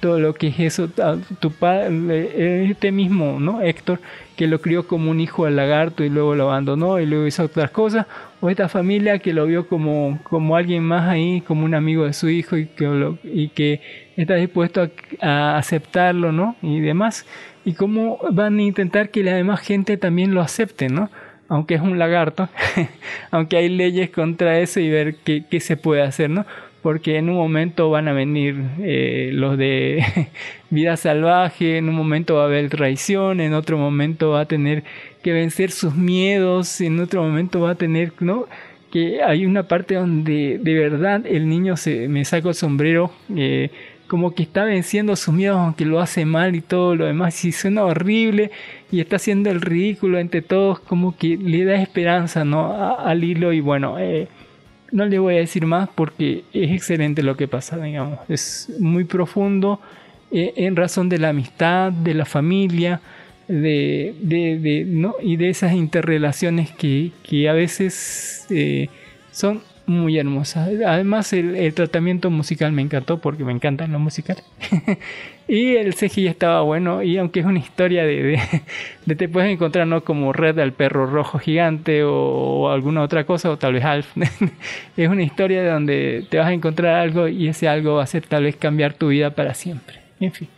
[0.00, 0.88] todo lo que es eso,
[1.40, 3.62] tu padre, este mismo, ¿no?
[3.62, 4.00] Héctor,
[4.36, 7.44] que lo crió como un hijo al lagarto y luego lo abandonó y luego hizo
[7.44, 8.06] otras cosas,
[8.40, 12.12] o esta familia que lo vio como, como alguien más ahí, como un amigo de
[12.12, 13.80] su hijo y que, y que
[14.16, 14.88] está dispuesto
[15.20, 16.56] a, aceptarlo, ¿no?
[16.62, 17.26] Y demás,
[17.64, 21.10] y cómo van a intentar que la demás gente también lo acepte, ¿no?
[21.48, 22.48] aunque es un lagarto,
[23.30, 26.44] aunque hay leyes contra eso y ver qué, qué se puede hacer, ¿no?
[26.86, 30.04] Porque en un momento van a venir eh, los de
[30.70, 34.84] vida salvaje, en un momento va a haber traición, en otro momento va a tener
[35.20, 38.46] que vencer sus miedos, en otro momento va a tener, ¿no?
[38.92, 43.70] Que hay una parte donde de verdad el niño se me saca el sombrero, eh,
[44.06, 47.50] como que está venciendo sus miedos, aunque lo hace mal y todo lo demás, y
[47.50, 48.52] suena horrible
[48.92, 52.96] y está haciendo el ridículo entre todos, como que le da esperanza, ¿no?
[52.96, 53.98] al hilo y bueno.
[53.98, 54.28] Eh,
[54.92, 58.18] no le voy a decir más porque es excelente lo que pasa, digamos.
[58.28, 59.80] Es muy profundo
[60.30, 63.00] eh, en razón de la amistad, de la familia,
[63.48, 65.14] de, de, ¿no?
[65.22, 68.88] y de esas interrelaciones que, que a veces eh,
[69.30, 70.64] son muy hermosa.
[70.64, 74.44] Además, el, tratamiento musical me encantó porque me encantan los musicales.
[75.48, 77.02] y el CGI estaba bueno.
[77.02, 78.40] Y aunque es una historia de,
[79.06, 80.02] de, te puedes encontrar ¿no?
[80.02, 84.16] como Red al perro rojo gigante o, alguna otra cosa, o tal vez Alf.
[84.96, 88.26] es una historia donde te vas a encontrar algo y ese algo va a ser
[88.26, 90.00] tal vez cambiar tu vida para siempre.
[90.20, 90.48] En fin.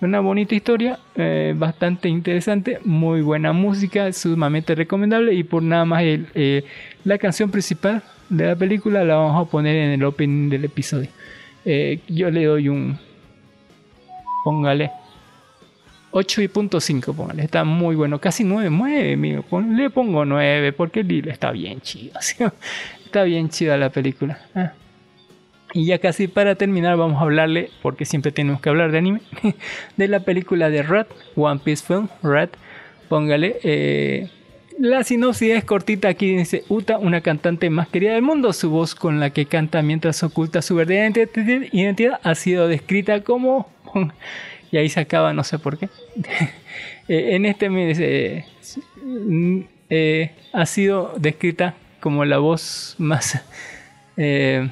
[0.00, 6.02] Una bonita historia, eh, bastante interesante, muy buena música, sumamente recomendable y por nada más
[6.04, 6.62] el, eh,
[7.02, 11.08] la canción principal de la película la vamos a poner en el opening del episodio.
[11.64, 12.98] Eh, yo le doy un.
[14.44, 14.90] Póngale.
[16.12, 17.44] 8.5, póngale.
[17.44, 18.18] Está muy bueno.
[18.18, 19.44] Casi 9, 9,
[19.76, 22.18] Le pongo 9 porque el libro está bien chido.
[23.04, 24.38] Está bien chida la película.
[24.54, 24.72] Ah.
[25.72, 29.20] Y ya casi para terminar vamos a hablarle, porque siempre tenemos que hablar de anime,
[29.96, 32.50] de la película de Rat, One Piece Film, Rat.
[33.08, 33.60] Póngale.
[33.62, 34.28] Eh,
[34.78, 38.52] la sinopsis es cortita aquí, dice Uta, una cantante más querida del mundo.
[38.52, 41.28] Su voz con la que canta mientras oculta su verdadera
[41.72, 43.68] identidad ha sido descrita como...
[44.70, 45.88] y ahí se acaba, no sé por qué.
[47.10, 48.44] Eh, en este me dice...
[49.02, 53.42] Mm, eh, ha sido descrita como la voz más...
[54.20, 54.68] Eh,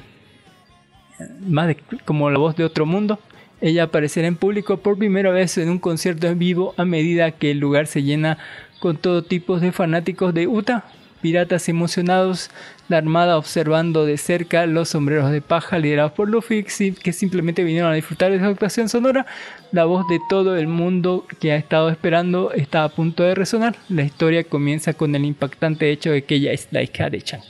[1.39, 1.73] más
[2.03, 3.17] como la voz de otro mundo.
[3.61, 7.51] Ella aparecerá en público por primera vez en un concierto en vivo a medida que
[7.51, 8.37] el lugar se llena
[8.79, 10.85] con todo tipo de fanáticos de Utah,
[11.21, 12.49] piratas emocionados,
[12.89, 17.91] la armada observando de cerca los sombreros de paja liderados por Luffy, que simplemente vinieron
[17.91, 19.25] a disfrutar de su actuación sonora.
[19.71, 23.75] La voz de todo el mundo que ha estado esperando está a punto de resonar.
[23.89, 27.41] La historia comienza con el impactante hecho de que ella es la hija de Chang.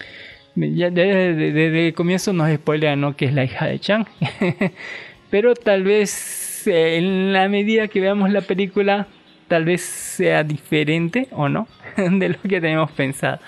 [0.55, 3.15] Ya desde, el comienzo nos spoilean ¿no?
[3.15, 4.05] que es la hija de Chang.
[5.29, 9.07] Pero tal vez eh, en la medida que veamos la película
[9.47, 11.67] tal vez sea diferente o no
[11.97, 13.39] de lo que tenemos pensado.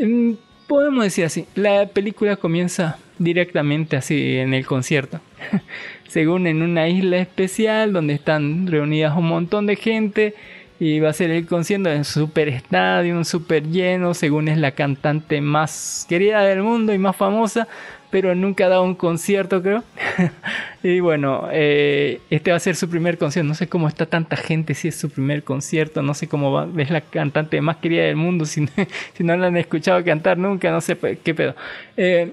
[0.00, 0.32] Mm,
[0.66, 5.20] podemos decir así, la película comienza directamente así en el concierto.
[6.08, 10.34] Según en una isla especial donde están reunidas un montón de gente
[10.80, 14.72] y va a ser el concierto en super estadio, un super lleno, según es la
[14.72, 17.68] cantante más querida del mundo y más famosa,
[18.10, 19.84] pero nunca ha dado un concierto, creo.
[20.82, 23.48] y bueno, eh, este va a ser su primer concierto.
[23.48, 26.02] No sé cómo está tanta gente si es su primer concierto.
[26.02, 26.68] No sé cómo va.
[26.76, 28.44] Es la cantante más querida del mundo.
[28.50, 28.66] Si,
[29.14, 31.54] si no la han escuchado cantar nunca, no sé qué pedo.
[31.96, 32.32] Eh,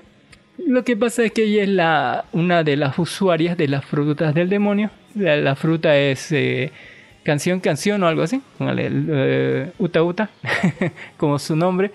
[0.65, 4.33] lo que pasa es que ella es la, una de las usuarias de las frutas
[4.33, 4.89] del demonio.
[5.13, 6.71] La, fruta es eh,
[7.23, 8.41] canción, canción o algo así.
[9.77, 10.29] uta Uta,
[11.17, 11.91] como su nombre.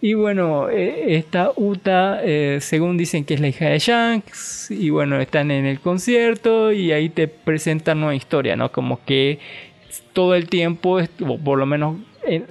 [0.00, 4.90] Y bueno, eh, esta Uta, eh, según dicen que es la hija de Shanks, y
[4.90, 8.70] bueno, están en el concierto y ahí te presentan una historia, ¿no?
[8.70, 9.40] Como que
[10.12, 11.96] todo el tiempo, o por lo menos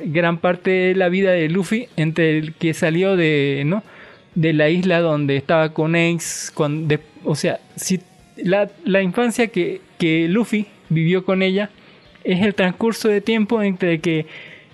[0.06, 3.84] gran parte de la vida de Luffy, entre el que salió de, ¿no?
[4.38, 8.02] de la isla donde estaba con Ace, cuando, o sea, si
[8.36, 11.72] la, la infancia que, que Luffy vivió con ella
[12.24, 14.28] es el transcurso de tiempo entre que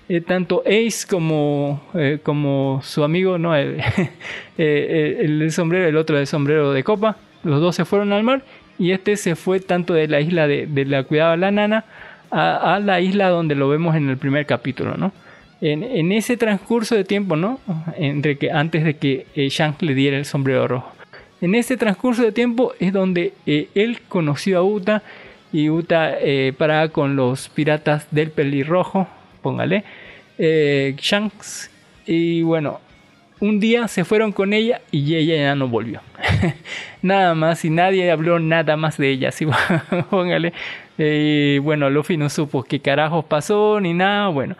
[0.06, 3.80] eh, tanto Ace como, eh, como su amigo, no el,
[4.58, 8.42] eh, el, sombrero, el otro de sombrero de copa, los dos se fueron al mar
[8.78, 11.84] y este se fue tanto de la isla de, de la cuidaba la nana
[12.30, 15.12] a, la isla donde lo vemos en el primer capítulo, ¿no?
[15.60, 17.60] En, en ese transcurso de tiempo, ¿no?
[17.96, 20.92] Entre que antes de que Shank le diera el sombrero rojo.
[21.40, 25.04] En ese transcurso de tiempo es donde él conoció a Uta
[25.52, 26.16] y Uta
[26.58, 29.06] paraba con los piratas del pelirrojo
[29.44, 29.84] póngale,
[30.38, 31.70] eh, Shanks.
[32.06, 32.80] Y bueno,
[33.40, 36.00] un día se fueron con ella y ella ya no volvió.
[37.02, 39.46] nada más y nadie habló nada más de ella, ¿sí?
[40.10, 40.54] póngale.
[40.96, 44.56] Eh, y bueno, Luffy no supo qué carajos pasó ni nada, bueno.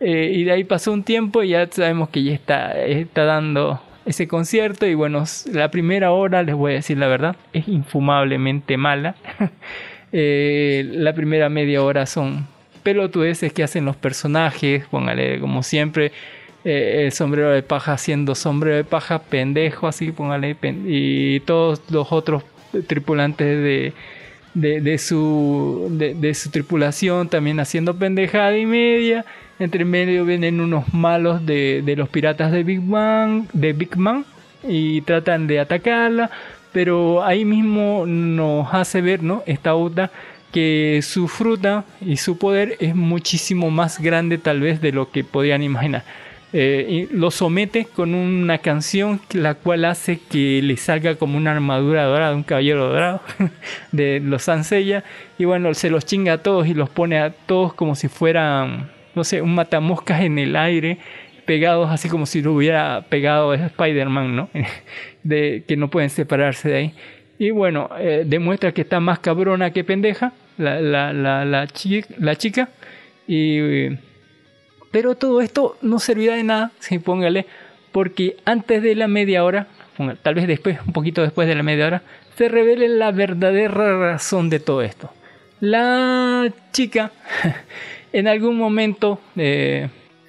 [0.00, 3.80] Eh, y de ahí pasó un tiempo y ya sabemos que ya está, está dando
[4.04, 8.76] ese concierto y bueno, la primera hora, les voy a decir la verdad, es infumablemente
[8.76, 9.14] mala.
[10.12, 12.46] la primera media hora son
[12.86, 16.12] pelotudeces que hacen los personajes, póngale como siempre.
[16.68, 21.80] eh, el sombrero de paja siendo sombrero de paja, pendejo, así, póngale, pen- y todos
[21.90, 22.42] los otros
[22.88, 29.24] tripulantes de, de, su, de, su tripulación también haciendo pendejada y media.
[29.58, 34.24] Entre medio vienen unos malos de, de los piratas de Big Bang, de Big Man,
[34.68, 36.30] y tratan de atacarla,
[36.72, 39.42] pero ahí mismo nos hace ver, ¿no?
[39.46, 40.10] Esta Uta
[40.56, 45.22] que su fruta y su poder es muchísimo más grande tal vez de lo que
[45.22, 46.02] podían imaginar.
[46.54, 51.52] Eh, y lo somete con una canción la cual hace que le salga como una
[51.52, 53.20] armadura dorada, un caballero dorado
[53.92, 55.04] de los Sansella
[55.36, 58.90] y bueno, se los chinga a todos y los pone a todos como si fueran,
[59.14, 60.96] no sé, un matamoscas en el aire
[61.44, 64.48] pegados así como si lo hubiera pegado Spider-Man, ¿no?
[65.22, 66.94] De, que no pueden separarse de ahí.
[67.38, 72.04] Y bueno, eh, demuestra que está más cabrona que pendeja la, la, la, la, chi-
[72.18, 72.68] la chica.
[73.26, 73.88] Y,
[74.90, 77.46] pero todo esto no servirá de nada, sí, póngale,
[77.92, 79.66] porque antes de la media hora,
[80.22, 82.02] tal vez después, un poquito después de la media hora,
[82.36, 85.10] se revele la verdadera razón de todo esto.
[85.60, 87.10] La chica
[88.12, 89.88] en algún momento eh,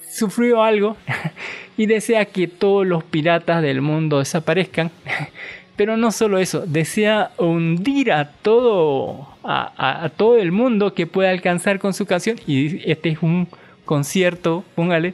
[0.10, 0.96] sufrió algo
[1.78, 4.90] y desea que todos los piratas del mundo desaparezcan.
[5.78, 11.08] Pero no solo eso, desea hundir a todo, a, a- a todo el mundo que
[11.08, 12.38] pueda alcanzar con su canción.
[12.48, 13.48] Y este es un
[13.86, 15.14] concierto, póngale,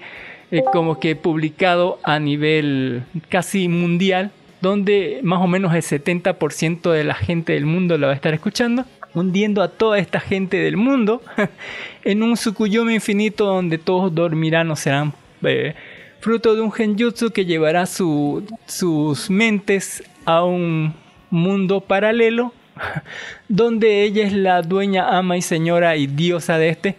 [0.52, 4.32] eh, como que publicado a nivel casi mundial,
[4.62, 8.34] donde más o menos el 70% de la gente del mundo la va a estar
[8.34, 11.22] escuchando, hundiendo a toda esta gente del mundo
[12.06, 15.14] en un Tsukuyomi infinito donde todos dormirán o serán
[15.44, 15.76] eh,
[16.22, 20.94] fruto de un genjutsu que llevará su- sus mentes a un
[21.30, 22.54] mundo paralelo
[23.48, 26.96] donde ella es la dueña, ama y señora y diosa de este,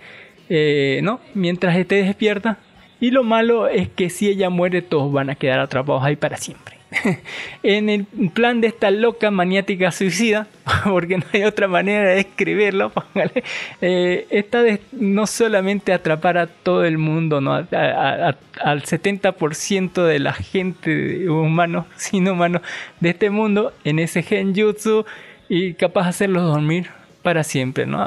[0.48, 1.20] eh, ¿no?
[1.34, 2.58] Mientras esté despierta.
[3.00, 6.36] Y lo malo es que si ella muere todos van a quedar atrapados ahí para
[6.36, 6.73] siempre.
[7.62, 10.46] en el plan de esta loca maniática suicida,
[10.84, 12.92] porque no hay otra manera de escribirlo,
[13.80, 17.54] eh, esta de no solamente atrapar a todo el mundo, ¿no?
[17.54, 22.60] Al 70% de la gente humano, sin humano
[23.00, 25.04] de este mundo, en ese genjutsu
[25.48, 26.88] y capaz de hacerlos dormir
[27.22, 28.06] para siempre, ¿no?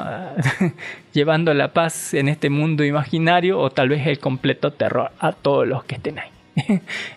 [1.12, 5.66] Llevando la paz en este mundo imaginario o tal vez el completo terror a todos
[5.66, 6.30] los que estén ahí.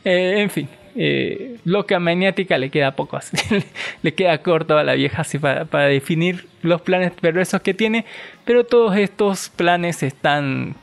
[0.04, 3.38] Eh, en fin, eh, loca maniática le queda poco así.
[4.04, 8.06] le queda corto a la vieja así para, definir los planes perversos que tiene,
[8.46, 10.76] pero todos estos planes están,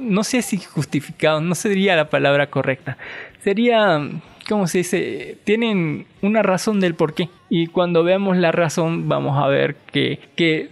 [0.00, 2.96] no sé si justificados, no sería la palabra correcta,
[3.42, 4.00] sería,
[4.48, 5.38] ¿cómo se dice?
[5.44, 7.28] Tienen una razón del por qué.
[7.48, 10.70] Y cuando veamos la razón vamos a ver que, que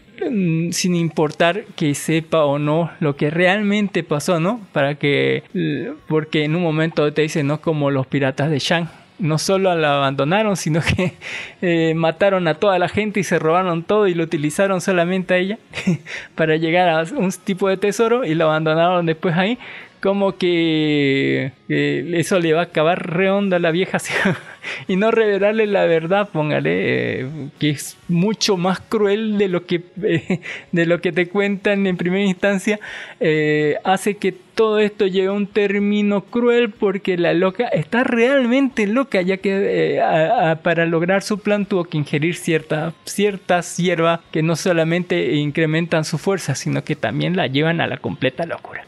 [0.72, 4.60] sin importar que sepa o no lo que realmente pasó, ¿no?
[4.72, 5.42] Para que,
[6.08, 7.60] porque en un momento te dicen, ¿no?
[7.60, 8.88] Como los piratas de Shang.
[9.18, 11.14] No solo la abandonaron, sino que
[11.62, 15.38] eh, mataron a toda la gente y se robaron todo y lo utilizaron solamente a
[15.38, 15.58] ella
[16.36, 19.58] para llegar a un tipo de tesoro y lo abandonaron después ahí.
[20.00, 23.98] Como que eh, eso le va a acabar reonda a la vieja
[24.86, 27.26] y no revelarle la verdad, póngale, eh,
[27.58, 30.40] que es mucho más cruel de lo que, eh,
[30.72, 32.80] de lo que te cuentan en primera instancia,
[33.20, 38.86] eh, hace que todo esto llegue a un término cruel porque la loca está realmente
[38.88, 40.00] loca, ya que
[40.62, 46.18] para lograr su plan tuvo que ingerir cierta, ciertas hierbas que no solamente incrementan su
[46.18, 48.84] fuerza, sino que también la llevan a la completa locura.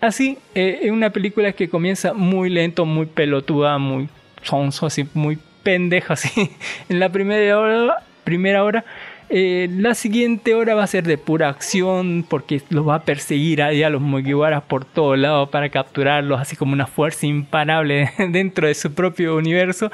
[0.00, 4.08] Así, es una película que comienza muy lento, muy pelotuda, muy
[4.42, 6.50] sonso, así, muy pendejo, así.
[6.88, 7.58] En la primera
[8.64, 8.84] hora,
[9.32, 13.62] eh, la siguiente hora va a ser de pura acción porque los va a perseguir
[13.62, 18.66] ahí a los Mugiwaras por todos lados para capturarlos, así como una fuerza imparable dentro
[18.66, 19.90] de su propio universo.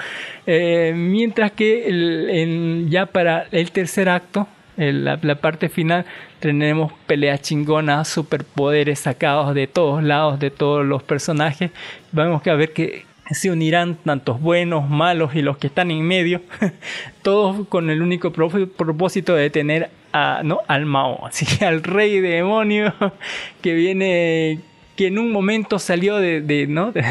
[0.47, 4.49] Eh, mientras que ya para el tercer acto,
[4.79, 6.07] la parte final,
[6.41, 11.71] tenemos peleas chingonas, superpoderes sacados de todos lados, de todos los personajes.
[12.13, 16.43] Vamos a ver que se unirán tantos buenos, malos y los que están en medio,
[17.23, 20.61] todos con el único propósito de tener a, ¿no?
[20.67, 22.95] al Mao, así al rey demonio
[23.63, 24.61] que viene,
[24.97, 26.93] que en un momento salió de, de, ¿no?
[26.93, 27.05] de,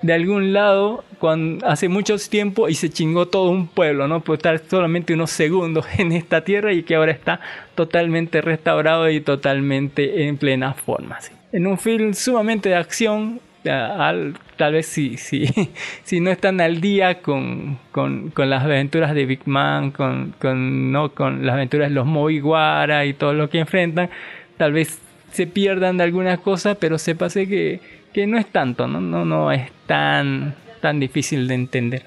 [0.00, 4.20] de algún lado cuando, hace mucho tiempo y se chingó todo un pueblo, ¿no?
[4.20, 7.40] por estar solamente unos segundos en esta tierra y que ahora está
[7.74, 11.18] totalmente restaurado y totalmente en plena forma.
[11.52, 15.46] En un film sumamente de acción, al- tal vez si, si,
[16.04, 20.92] si no están al día con, con, con las aventuras de Big Man, con, con,
[20.92, 21.10] ¿no?
[21.14, 24.10] con las aventuras de los Moiguara y todo lo que enfrentan,
[24.56, 24.98] tal vez
[25.32, 27.80] se pierdan de algunas cosas, pero sépase que,
[28.12, 29.00] que no es tanto, ¿no?
[29.00, 32.02] No, no es tan, tan difícil de entender.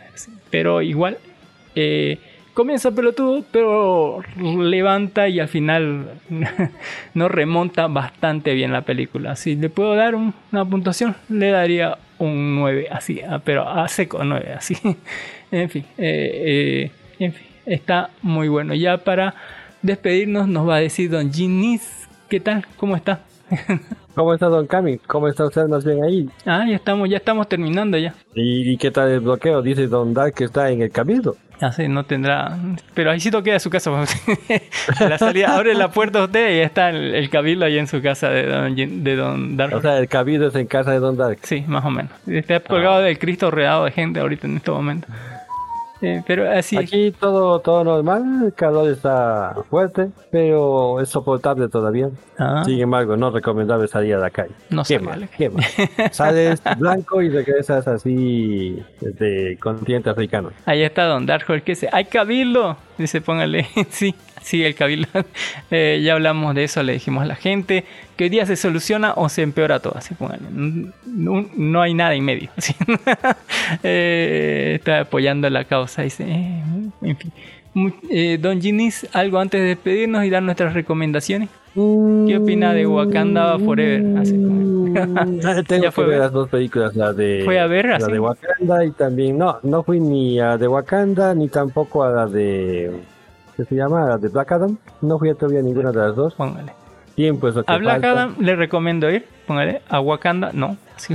[0.52, 1.18] Pero igual,
[1.76, 2.20] eh,
[2.56, 6.10] comienza pelotudo, pero levanta y al final
[7.14, 9.36] nos remonta bastante bien la película.
[9.36, 13.88] Si le puedo dar un- una puntuación, le daría un 9, así, ah, pero a
[13.88, 14.76] seco 9, así.
[15.52, 18.74] en fin, eh, eh, en fin, está muy bueno.
[18.74, 19.36] Ya para
[19.84, 22.66] despedirnos nos va a decir Don Ginis, ¿qué tal?
[22.78, 23.20] ¿Cómo está?
[24.16, 24.98] ¿Cómo está Don Cami?
[25.00, 26.30] ¿Cómo está usted más bien ahí?
[26.46, 28.14] Ah, ya estamos, ya estamos terminando ya.
[28.34, 29.62] ¿Y, y qué tal el bloqueo?
[29.62, 31.36] Dice Don Dark que está en el cabildo.
[31.62, 32.58] Así no tendrá.
[32.94, 33.92] Pero ahí sí queda su casa.
[33.92, 38.02] A la salida, abre la puerta usted y está el, el cabildo ahí en su
[38.02, 39.76] casa de Don, de don Dark.
[39.76, 41.40] O sea, el cabildo es en casa de Don Dark.
[41.44, 42.12] sí, más o menos.
[42.28, 45.08] Está colgado del Cristo rodeado de gente ahorita en este momento.
[46.02, 46.78] Eh, pero así.
[46.78, 52.10] Aquí todo, todo normal, el calor está fuerte, pero es soportable todavía.
[52.38, 54.52] Ah, Sin embargo, no recomendable salir a la calle.
[54.70, 55.62] No quema, quema.
[56.12, 60.52] Sales blanco y regresas así de continente africano.
[60.66, 62.76] ahí está Don Dark que dice: ¡Hay cabildo!
[62.98, 63.66] Dice: Póngale.
[63.90, 64.14] sí,
[64.46, 65.10] sí, el cabildo.
[65.72, 67.84] Eh, ya hablamos de eso, le dijimos a la gente
[68.16, 69.98] que hoy día se soluciona o se empeora todo.
[69.98, 70.16] Así.
[71.06, 72.50] No, no hay nada en medio.
[72.58, 72.76] así.
[73.84, 76.04] Eh, está apoyando la causa.
[76.04, 76.62] Dice: eh,
[77.02, 77.32] En fin.
[78.10, 81.50] Eh, Don Ginis, algo antes de despedirnos y dar nuestras recomendaciones.
[81.74, 84.18] ¿Qué opina de Wakanda Forever?
[84.18, 84.32] Así,
[85.68, 88.10] Tengo Ya fue que ver las dos películas, la de, ¿Fue a ver la así?
[88.10, 92.28] de Wakanda y también, no, no fui ni a de Wakanda ni tampoco a la
[92.28, 92.92] de,
[93.58, 94.06] ¿qué se llama?
[94.08, 94.78] La de Black Adam.
[95.02, 96.34] No fui todavía a ninguna de las dos.
[96.36, 96.72] Póngale.
[97.16, 98.12] Tiempo es lo que A Black falta.
[98.12, 99.26] Adam le recomiendo ir.
[99.48, 99.82] Póngale.
[99.90, 100.78] A Wakanda, no.
[100.98, 101.14] Sí.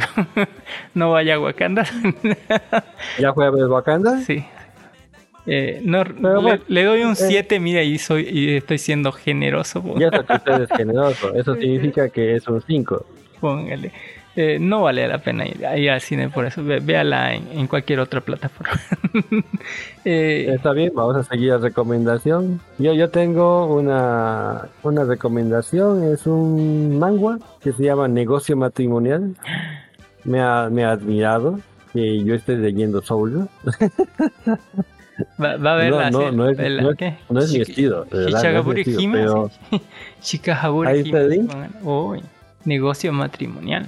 [0.95, 1.85] no vaya a Wakanda.
[3.19, 4.19] ¿Ya fue a ver Wakanda?
[4.21, 4.45] sí.
[5.47, 7.17] Eh, no, Pero le, le doy un eh.
[7.17, 9.83] 7, mira, y, soy, y estoy siendo generoso.
[9.83, 11.35] pó- Ya que usted es generoso.
[11.35, 13.07] Eso significa que es un 5.
[13.41, 13.91] Póngale.
[14.37, 16.63] Eh, no vale la pena ir, ir al cine por eso.
[16.63, 18.73] Ve- véala en, en cualquier otra plataforma.
[20.05, 22.59] Eh, Está bien, vamos a seguir la recomendación.
[22.79, 29.35] Yo, yo tengo una, una recomendación, es un manga que se llama Negocio Matrimonial.
[30.25, 31.61] Me ha, me ha admirado
[31.93, 33.47] que yo esté leyendo Soul.
[35.43, 36.11] va, va a verla.
[36.11, 37.15] no, no es- no es- ¿qué?
[37.29, 39.51] no es mi estilo, no es mi estilo, Hime, pero-.
[40.23, 41.73] Shikagaburi Ahí está Hime, póngale.
[41.83, 42.23] Uy,
[42.65, 43.87] negocio matrimonial.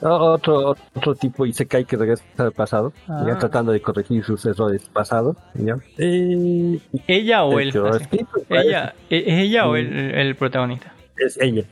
[0.00, 3.24] Otro, otro tipo Isekai que regresa al pasado, Ah.
[3.26, 5.36] ya tratando de corregir sus errores pasados.
[5.54, 5.78] ¿ya?
[5.98, 7.72] Y- ¿Ella o él?
[7.72, 8.26] Parece.
[8.50, 9.76] ¿Ella, ¿Es ella o Mm.
[9.76, 10.92] el, el protagonista?
[11.16, 11.62] Es ella,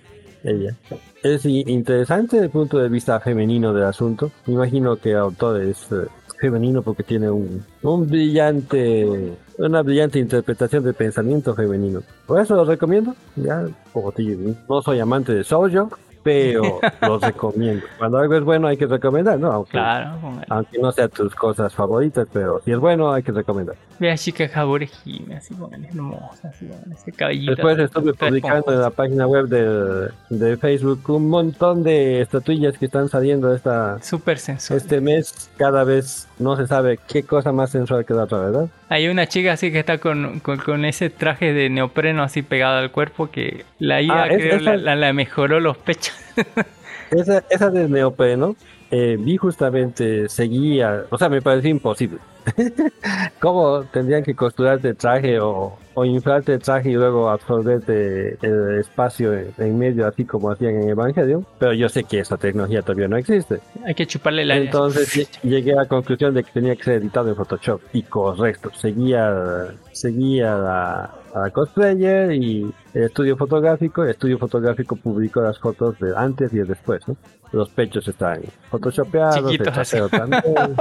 [0.45, 0.75] ella.
[1.23, 4.31] Es interesante desde el punto de vista femenino del asunto.
[4.47, 6.07] Me imagino que el autor es eh,
[6.41, 12.03] femenino porque tiene un, un brillante, una brillante interpretación del pensamiento femenino.
[12.27, 13.15] Por eso lo recomiendo.
[13.37, 15.91] Ya, como te digo, no soy amante de Sojo,
[16.23, 17.85] pero lo recomiendo.
[17.99, 19.51] Cuando algo es bueno hay que recomendar, ¿no?
[19.53, 20.19] Aunque, Claro,
[20.49, 23.77] aunque no sea tus cosas favoritas, pero si es bueno hay que recomendar.
[23.99, 27.53] Ve a Chica Jabure Hime, así póngale, hermosa, así póngale, ese cabellito.
[27.53, 32.87] Después estuve publicando en la página web de, de Facebook un montón de estatuillas que
[32.87, 34.77] están saliendo esta, sensual.
[34.79, 35.51] este mes.
[35.57, 38.67] Cada vez no se sabe qué cosa más sensual que la otra, ¿verdad?
[38.89, 42.79] Hay una chica así que está con, con, con ese traje de neopreno así pegado
[42.79, 46.12] al cuerpo que la IA Ah, es- creo esa- la- la mejoró los pechos.
[47.11, 48.57] Esa, esa de neopreno,
[48.91, 52.19] eh, vi justamente, seguía, o sea, me parecía imposible.
[53.39, 58.79] ¿Cómo tendrían que costurarte el traje o, o inflarte el traje y luego absorberte el
[58.81, 61.47] espacio en, medio, así como hacían en Evangelion?
[61.59, 63.61] Pero yo sé que esa tecnología todavía no existe.
[63.85, 66.95] Hay que chuparle la Entonces lle- llegué a la conclusión de que tenía que ser
[66.95, 67.81] editado en Photoshop.
[67.93, 74.05] Y correcto, seguía, seguía a, a la cosplayer y el estudio fotográfico.
[74.05, 77.07] El estudio fotográfico publicó las fotos de antes y el después.
[77.09, 77.17] ¿no?
[77.53, 78.41] Los pechos están
[78.71, 80.43] photoshopeados, el Chiquitos trasero también.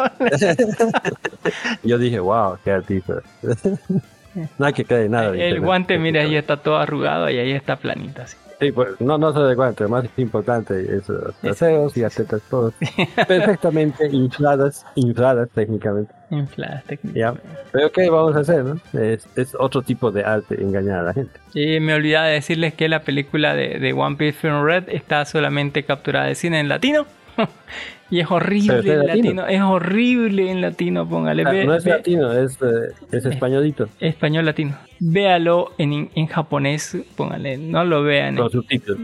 [1.83, 3.21] Yo dije, wow, qué artista.
[4.57, 5.31] no hay que creer en nada.
[5.31, 5.63] de El internet.
[5.63, 8.37] guante, mira, ahí está todo arrugado y ahí está planito así.
[8.59, 12.13] Sí, pues, no, no solo el guante, lo más importante es los traseros y las
[12.13, 12.73] tetas todas
[13.27, 16.13] perfectamente infladas, infladas técnicamente.
[16.31, 16.83] Infladas
[17.13, 17.33] Ya.
[17.71, 18.79] Pero ¿qué vamos a hacer, no?
[18.99, 21.39] Es, es otro tipo de arte engañar a la gente.
[21.53, 25.25] Y me olvidaba de decirles que la película de, de One Piece Film Red está
[25.25, 27.05] solamente capturada de cine en latino.
[28.11, 29.43] y es horrible en latino.
[29.43, 29.47] latino.
[29.47, 31.43] Es horrible en latino, póngale.
[31.47, 34.77] Ah, ve- no es ve- latino, es, eh, es españolito, Español latino.
[34.99, 37.57] Véalo en, en japonés, póngale.
[37.57, 38.35] No lo vean.
[38.35, 38.99] con subtítulos.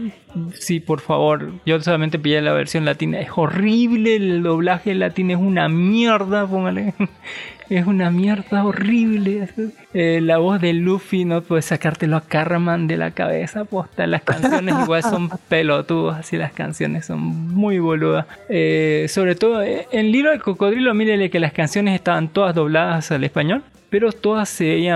[0.54, 1.50] Sí, por favor.
[1.66, 3.18] Yo solamente pillé la versión latina.
[3.18, 6.94] Es horrible el doblaje latino, es una mierda, póngale.
[7.70, 9.48] es una mierda horrible.
[9.94, 13.64] Eh, la voz de Luffy no puedes sacártelo a Carman de la cabeza.
[13.64, 18.26] Posta, las canciones igual son pelotudos, así las canciones son muy boludas.
[18.48, 23.10] Eh, sobre todo eh, en Libro del Cocodrilo, mírele que las canciones estaban todas dobladas
[23.10, 24.86] al español, pero todas se,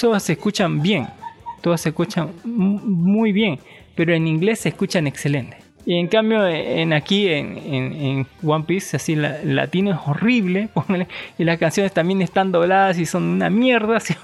[0.00, 1.06] todas se escuchan bien.
[1.60, 3.58] Todas se escuchan mu- muy bien,
[3.94, 5.56] pero en inglés se escuchan excelente.
[5.84, 9.98] Y en cambio, en aquí, en, en- en One Piece, así la- el latino es
[10.06, 13.96] horrible, póngale, y las canciones también están dobladas y son una mierda.
[13.96, 14.14] así,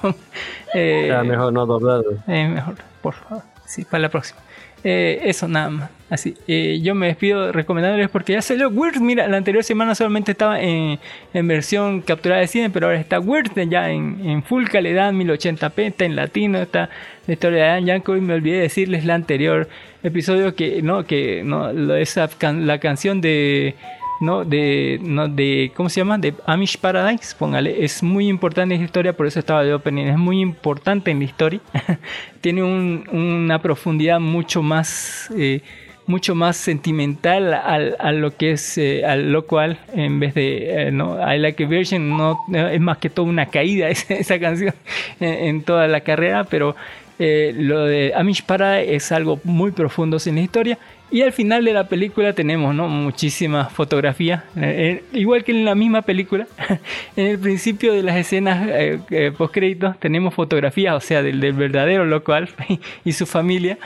[0.75, 2.05] eh, mejor no doblado.
[2.29, 3.43] eh, mejor, por favor.
[3.67, 4.41] Sí, para la próxima.
[4.85, 5.91] Eh, eso nada más.
[6.11, 8.99] Así, eh, yo me despido recomendándoles porque ya salió Weird.
[9.01, 10.99] Mira, la anterior semana solamente estaba en,
[11.35, 15.79] en versión capturada de cine, pero ahora está Weird ya en, en full calidad, 1080p,
[15.83, 16.89] está en latino, está
[17.27, 18.23] la historia de Dan Yankovic.
[18.23, 19.69] Me olvidé decirles la anterior
[20.03, 23.75] episodio que no, que no, esa can- la canción de
[24.21, 27.85] no de no de cómo se llama de Amish Paradise póngale.
[27.85, 30.07] Es muy importante en la historia por eso estaba de opening.
[30.07, 31.61] Es muy importante en la historia.
[32.41, 35.61] Tiene un- una profundidad mucho más eh,
[36.07, 40.91] mucho más sentimental al, a lo que es eh, lo cual en vez de eh,
[40.91, 44.75] no I Like a Virgin no es más que todo una caída esa, esa canción
[45.21, 46.75] en, en toda la carrera pero
[47.19, 50.79] eh, lo de Amish Paradise es algo muy profundo en la historia
[51.11, 52.87] y al final de la película tenemos ¿no?
[52.87, 56.47] muchísimas fotografías, eh, eh, igual que en la misma película.
[57.17, 61.55] en el principio de las escenas eh, eh, post-créditos tenemos fotografías, o sea, del, del
[61.55, 62.51] verdadero local
[63.05, 63.79] y su familia.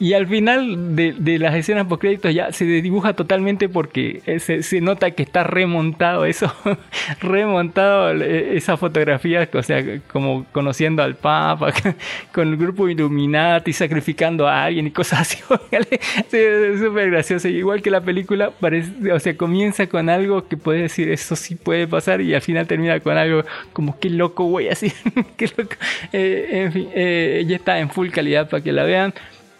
[0.00, 4.62] Y al final de, de las escenas post-créditos ya se dibuja totalmente porque eh, se,
[4.62, 6.52] se nota que está remontado eso,
[7.20, 11.72] remontado eh, esa fotografía, o sea, como conociendo al Papa,
[12.32, 15.38] con el grupo Illuminati sacrificando a alguien y cosas así.
[16.32, 17.48] es súper gracioso.
[17.48, 21.54] Igual que la película, parece, o sea, comienza con algo que puede decir eso sí
[21.54, 24.92] puede pasar y al final termina con algo como qué loco, güey, así.
[25.36, 25.74] qué loco.
[26.12, 29.14] Eh, en fin, eh, ya está en full calidad para que la vean.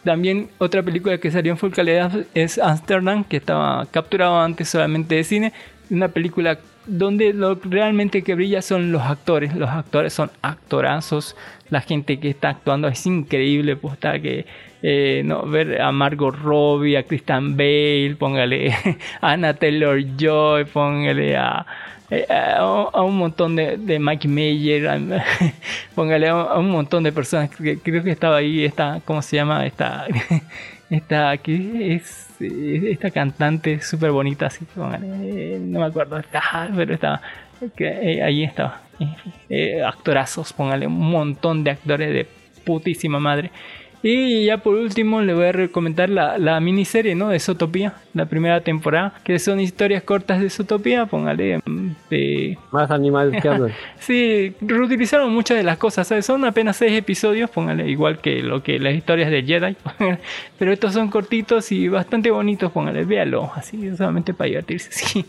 [0.05, 5.15] También otra película que salió en full calidad es Amsterdam, que estaba capturado antes solamente
[5.15, 5.53] de cine.
[5.91, 9.55] Una película donde lo realmente que brilla son los actores.
[9.55, 11.37] Los actores son actorazos.
[11.71, 13.77] La gente que está actuando es increíble.
[13.77, 14.47] Pues que
[14.83, 18.75] eh, no, ver a Margot Robbie, a Christian Bale, póngale
[19.23, 21.65] a Anna Taylor Joy, póngale a,
[22.29, 22.59] a,
[22.93, 24.91] a un montón de, de Mike Mayer,
[25.95, 29.67] póngale a, un montón de personas que creo que estaba ahí, esta, ¿cómo se llama?
[29.67, 30.07] Esta,
[30.91, 36.21] esta, que es eh, esta cantante súper bonita, así, póngale, eh, no me acuerdo,
[36.77, 37.21] pero estaba,
[37.79, 38.83] eh, ahí estaba,
[39.49, 42.27] eh, actorazos, póngale un montón de actores de
[42.65, 43.51] putísima madre.
[44.07, 47.31] Y ya por último le voy a recomendar la, la miniserie ¿no?
[47.31, 52.59] de Zootopia, la primera temporada, que son historias cortas de Zootopia, póngale mm, de...
[52.71, 53.73] Más animales que hablan.
[53.99, 56.27] Sí, reutilizaron muchas de las cosas, ¿sabes?
[56.27, 59.75] Son apenas seis episodios, póngale igual que lo que las historias de Jedi,
[60.59, 65.25] pero estos son cortitos y bastante bonitos, póngale, véalo, así solamente para divertirse, sí.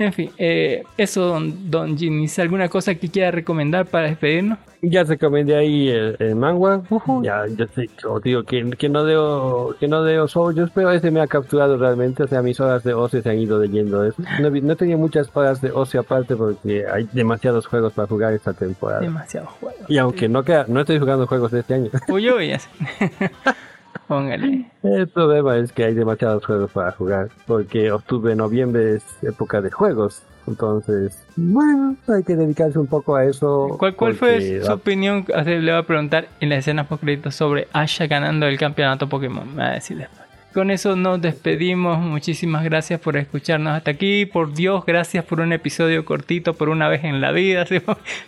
[0.10, 4.58] En fin, eh, eso, don, don Jimmy, ¿alguna cosa que quiera recomendar para despedirnos?
[4.80, 6.80] Ya recomendé ahí el, el manga.
[7.22, 11.10] Ya, yo sé, como digo, que, que no deo, que no deo sollos, pero este
[11.10, 12.22] me ha capturado realmente.
[12.22, 14.22] O sea, mis horas de ocio se han ido leyendo eso.
[14.40, 18.54] No, no tenía muchas horas de ocio aparte porque hay demasiados juegos para jugar esta
[18.54, 19.02] temporada.
[19.02, 19.84] Demasiado juego.
[19.86, 21.90] Y aunque no queda, no estoy jugando juegos de este año.
[22.08, 22.68] Uy, uy, así.
[24.10, 24.64] Póngale.
[24.82, 29.70] El problema es que hay demasiados juegos para jugar, porque octubre, noviembre es época de
[29.70, 30.24] juegos.
[30.48, 33.68] Entonces, bueno, hay que dedicarse un poco a eso.
[33.78, 35.24] ¿Cuál, cuál fue su opinión?
[35.28, 39.08] O sea, le voy a preguntar en la escena post sobre Asha ganando el campeonato
[39.08, 39.54] Pokémon.
[39.54, 40.29] Me va a decir después.
[40.52, 42.00] Con eso nos despedimos.
[42.00, 44.26] Muchísimas gracias por escucharnos hasta aquí.
[44.26, 47.64] Por Dios, gracias por un episodio cortito por una vez en la vida.
[47.68, 47.80] ¿sí?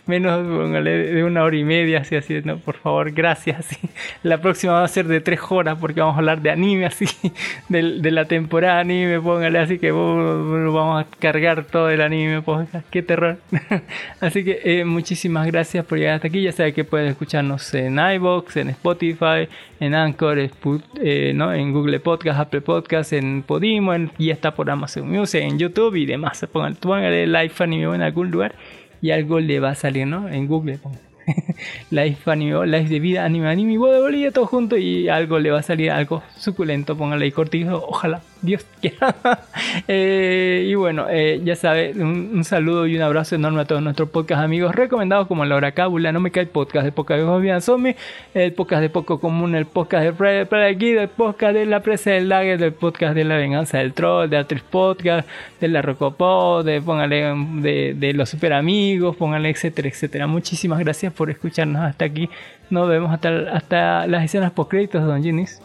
[0.06, 0.40] Menos
[0.72, 1.98] de una hora y media.
[2.02, 3.64] Así, así, no, por favor, gracias.
[3.66, 3.88] ¿sí?
[4.22, 7.06] La próxima va a ser de tres horas porque vamos a hablar de anime, así,
[7.68, 9.20] de, de la temporada anime.
[9.20, 12.40] Póngale, así que vamos a cargar todo el anime.
[12.42, 12.68] Póngale.
[12.92, 13.38] Qué terror.
[14.20, 16.40] así que eh, muchísimas gracias por llegar hasta aquí.
[16.40, 19.48] Ya saben que pueden escucharnos en iBox, en Spotify,
[19.80, 21.52] en Anchor, Spu- eh, ¿no?
[21.52, 25.94] en Google Podcast, Apple Podcast, en Podimo, en- y está por Amazon Music, en YouTube
[25.96, 26.46] y demás.
[26.52, 28.54] Pongan, póngale Live Anime en algún lugar
[29.00, 30.28] y algo le va a salir, ¿no?
[30.28, 30.78] En Google.
[30.78, 31.02] póngale.
[31.90, 35.60] Live Anime, Live de vida, anime, anime de bolilla, todo junto y algo le va
[35.60, 38.20] a salir, algo suculento, póngale ahí cortito, ojalá.
[38.42, 39.14] Dios quiera.
[39.88, 43.82] Eh, y bueno, eh, ya sabe, un, un saludo y un abrazo enorme a todos
[43.82, 47.60] nuestros podcast amigos recomendados como La Hora Cábula, No Me Cae Podcast de Poca de
[47.60, 47.96] Somi,
[48.34, 51.80] el podcast de Poco Común, el podcast de Fred Fred aquí, el podcast de La
[51.80, 55.28] Presa del Lager, el podcast de La Venganza del Troll, de Atriz Podcast,
[55.60, 60.26] de La Rocopó, de póngale de, de los super amigos, póngale etcétera, etcétera.
[60.26, 62.28] Muchísimas gracias por escucharnos hasta aquí.
[62.70, 65.60] Nos vemos hasta, hasta las escenas post créditos, Don Ginis.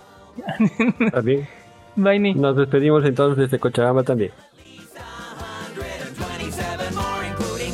[1.11, 1.47] También.
[1.97, 2.35] Bye, Ni.
[2.35, 4.31] Nos despedimos entonces de Cochabamba también.
[5.75, 7.73] 127 more, including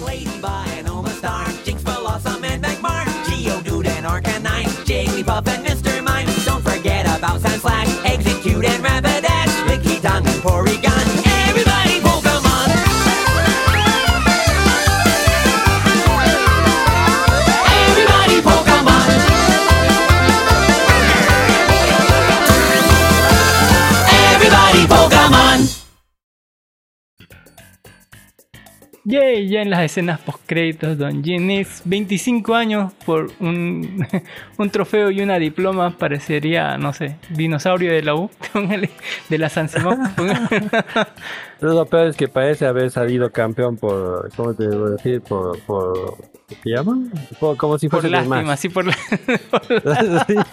[29.50, 34.06] Ya en las escenas post créditos, Don Ginis, 25 años por un,
[34.58, 38.30] un trofeo y una diploma, parecería, no sé, dinosaurio de la U,
[39.30, 40.00] de la San Simón.
[41.62, 45.22] Lo peor es que parece haber salido campeón por, ¿cómo te debo decir?
[45.22, 46.98] Por, por ¿qué se llama?
[47.40, 48.60] Por- como si por fuese los lástima, más.
[48.60, 48.96] sí, por la-.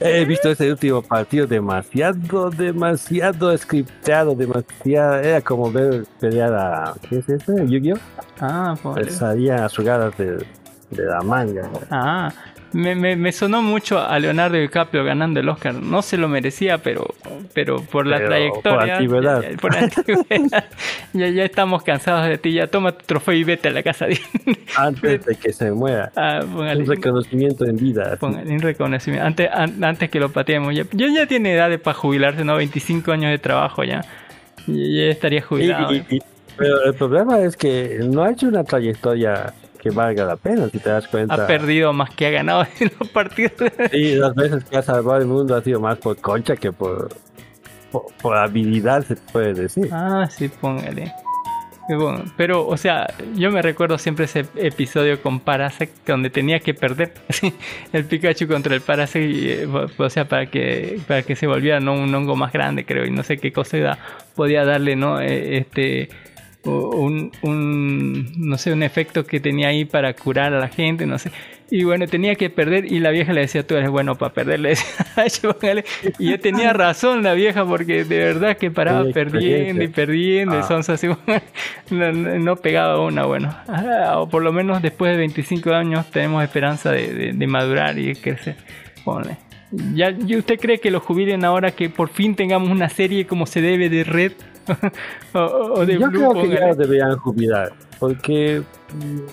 [0.00, 5.14] He visto ese último partido demasiado, demasiado scriptado, demasiado.
[5.16, 6.94] Era como ver pelear a.
[7.08, 7.66] ¿Qué es ese?
[7.66, 7.98] ¿Yu-Gi-Oh?
[8.40, 9.10] Ah, póngale.
[9.10, 10.36] Salían a jugadas de,
[10.90, 11.68] de la manga.
[11.90, 12.32] Ah,
[12.72, 15.74] me, me, me sonó mucho a Leonardo DiCaprio ganando el Oscar.
[15.74, 17.06] No se lo merecía, pero,
[17.54, 18.78] pero por la Pero trayectoria.
[18.80, 19.42] por antigüedad.
[19.42, 20.64] Ya, ya, por antigüedad.
[21.12, 22.52] ya, ya estamos cansados de ti.
[22.52, 24.06] Ya toma tu trofeo y vete a la casa.
[24.76, 26.12] Antes de que se muera.
[26.16, 28.16] ah, póngale, Un reconocimiento en vida.
[28.20, 29.26] póngale un reconocimiento.
[29.26, 30.74] Antes, an- antes que lo pateemos.
[30.74, 32.56] Ya, ya, ya tiene edad para jubilarse, ¿no?
[32.56, 34.02] 25 años de trabajo ya.
[34.66, 34.74] Ya,
[35.06, 35.94] ya estaría Y- jubilado.
[35.94, 36.22] y- y-
[36.56, 40.78] pero el problema es que no ha hecho una trayectoria que valga la pena, si
[40.78, 41.34] te das cuenta.
[41.34, 43.52] ha perdido más que ha ganado en los partidos.
[43.90, 47.08] Sí, las veces que ha salvado el mundo ha sido más por concha que por,
[47.90, 49.88] por, por habilidad, se puede decir.
[49.92, 51.12] Ah, sí, póngale.
[51.96, 52.24] Bueno.
[52.36, 57.14] Pero, o sea, yo me recuerdo siempre ese episodio con Parasect donde tenía que perder
[57.92, 61.94] el Pikachu contra el Parasect, eh, o sea, para que para que se volviera ¿no?
[61.94, 63.98] un hongo más grande, creo, y no sé qué cosa
[64.36, 65.20] podía darle, ¿no?
[65.20, 66.10] Eh, este
[66.64, 71.18] un, un no sé un efecto que tenía ahí para curar a la gente no
[71.18, 71.30] sé
[71.70, 74.60] y bueno tenía que perder y la vieja le decía tú eres bueno para perder
[74.60, 74.88] le decía,
[75.52, 75.84] "Póngale".
[76.18, 80.62] y yo tenía razón la vieja porque de verdad que paraba perdiendo y perdiendo Ah.
[80.64, 81.06] son así
[81.90, 86.42] no, no- pegaba una bueno Ah, o por lo menos después de 25 años tenemos
[86.42, 88.56] esperanza de, de- de madurar y de crecer
[89.04, 89.38] Ponle.
[89.94, 93.46] ¿Ya, ¿Y usted cree que lo jubilen ahora que por fin tengamos una serie como
[93.46, 94.32] se debe de Red
[95.34, 96.30] o, o- de Yo Blue?
[96.32, 98.62] creo que ya deberían jubilar, porque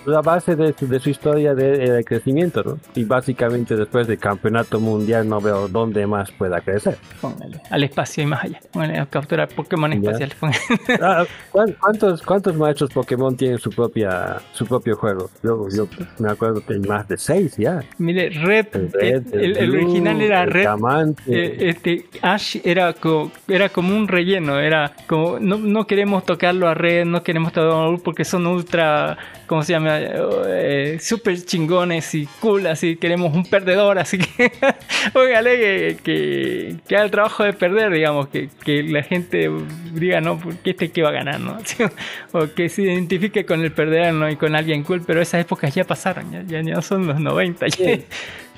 [0.06, 2.78] la base de, su- de su historia de, era el crecimiento, ¿no?
[2.94, 6.96] Y básicamente después del campeonato mundial no veo dónde más pueda crecer.
[7.20, 8.60] Póngale, al espacio y más allá.
[8.72, 10.36] Póngale a capturar Pokémon espaciales.
[11.00, 15.30] Ah, ¿cuán- ¿Cuántos, ¿Cuántos maestros Pokémon tienen su propia su propio juego?
[15.42, 15.86] Yo, yo
[16.18, 17.80] me acuerdo que hay más de seis ya.
[17.98, 20.66] Mire, Red, El Red, eh, el, el Blue, original era el Red.
[21.26, 26.68] Eh, este Ash era co- era como un relleno, era como no, no queremos tocarlo
[26.68, 29.16] a Red, no queremos tocarlo a porque son ultra,
[29.48, 29.98] ¿cómo se llama?
[30.00, 34.52] Eh, super chingones y cool, así queremos un perdedor, así que
[35.12, 39.50] póngale que, que, que haga el trabajo de perder, digamos, que, que la gente
[39.94, 41.58] diga, no, porque este que va a ganar, ¿no?
[42.32, 44.30] o que se identifique con el perdedor ¿no?
[44.30, 47.66] y con alguien cool, pero esas épocas ya pasaron, ya, ya, ya son los 90.
[47.68, 47.96] ya.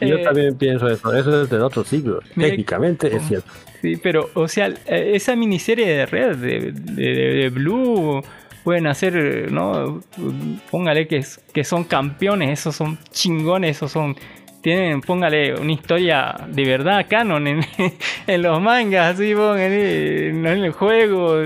[0.01, 1.15] Yo Eh, también pienso eso.
[1.15, 2.21] Eso es del otro siglo.
[2.35, 3.51] Técnicamente es cierto.
[3.83, 8.23] Sí, pero, o sea, esa miniserie de Red, de, de- de Blue,
[8.65, 10.03] pueden hacer, ¿no?
[10.71, 14.17] Póngale que, que son campeones, esos son chingones, esos son.
[14.63, 17.63] Tienen, póngale, una historia de verdad canon en,
[18.43, 21.37] los mangas, así, póngale, no en el juego.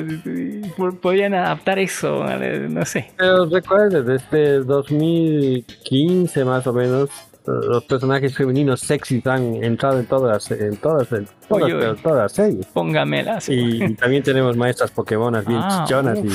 [1.01, 3.13] Podrían adaptar eso, no sé.
[3.17, 7.11] Pero recuerden, desde 2015 más o menos,
[7.47, 12.67] los personajes femeninos sexys han entrado en todas, en todas, en todas, las series.
[12.67, 13.49] Póngamelas.
[13.49, 16.29] Y, y también tenemos maestras Pokémonas bien Ah, chichonas y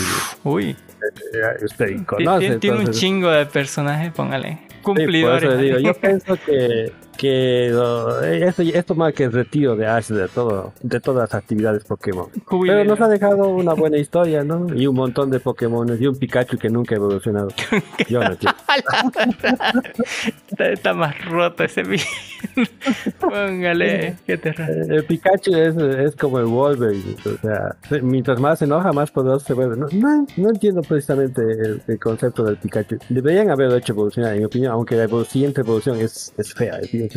[0.47, 2.49] Uy, eh, usted ti- conoce.
[2.51, 4.59] ti- tiene un chingo de personajes, póngale.
[4.69, 5.43] Sí, por Cumplidores.
[5.43, 10.07] eso le digo, yo pienso que, que eh, esto, esto marca el retiro de Ash
[10.07, 12.29] de todo, de todas las actividades Pokémon.
[12.49, 14.73] Pero nos ha dejado una buena historia, ¿no?
[14.73, 17.49] Y un montón de Pokémon y un Pikachu que nunca ha evolucionado.
[18.09, 18.55] Yo no está,
[20.71, 21.83] está más roto ese
[23.19, 24.69] Póngale, qué terror.
[24.69, 29.45] El Pikachu es, es como el Wolverine, o sea, mientras más se enoja, más poderoso
[29.45, 29.75] se vuelve.
[29.75, 32.97] No, no, no entiendo precisamente el, el concepto del Pikachu.
[33.09, 36.89] Deberían haberlo hecho evolucionar, en mi opinión, aunque la siguiente evolución es, es fea, es
[36.93, 37.08] bien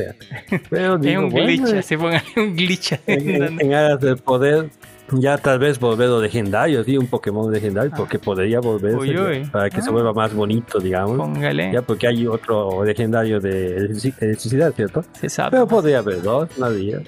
[0.71, 2.93] Pero Es digo, un glitch, bueno, así póngale un glitch.
[3.07, 4.71] en, en- aras del poder,
[5.13, 9.89] ya tal vez volverlo legendario, sí, un Pokémon legendario, porque podría volverse para que se
[9.91, 9.93] Ah.
[9.93, 11.17] vuelva más bonito, digamos.
[11.19, 15.05] Póngale, Ya, porque hay otro legendario de electrici- electricidad, ¿cierto?
[15.21, 15.51] se sabe.
[15.53, 17.01] Pero podría haber dos, había.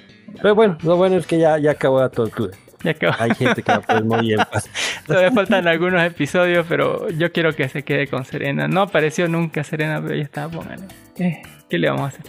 [0.43, 2.57] Pero bueno, lo bueno es que ya, ya acabó la tortura.
[2.83, 3.15] Ya acabó.
[3.19, 4.69] Hay gente que va a poder morir en paz.
[5.07, 8.69] Todavía faltan algunos episodios, pero yo quiero que se quede con Serena.
[8.69, 10.83] No apareció nunca Serena, pero ya está, póngale.
[11.19, 11.41] Eh,
[11.71, 12.27] ¿Qué le vamos a hacer?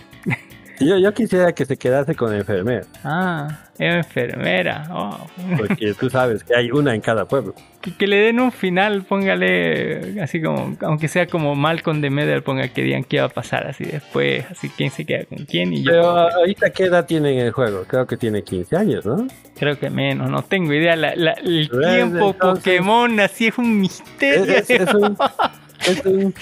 [0.80, 3.48] Yo, yo quisiera que se quedase con enfermera, Ah,
[3.80, 4.88] enfermera.
[4.92, 5.18] Oh.
[5.58, 7.54] porque tú sabes que hay una en cada pueblo.
[7.82, 12.44] Que, que le den un final, póngale así como, aunque sea como Malcolm de Medel,
[12.44, 15.72] ponga que digan qué va a pasar así después, así quién se queda con quién
[15.74, 17.84] y yo Pero ah, ahorita, ¿qué edad tiene en el juego?
[17.88, 19.28] Creo que tiene 15 años, ¿no?
[19.58, 20.96] creo que menos, no tengo idea.
[20.98, 24.44] La- la- el Pues, tiempo entonces- Pokémon así es un misterio.
[24.44, 25.18] Es, es- es un,
[25.88, 26.34] es un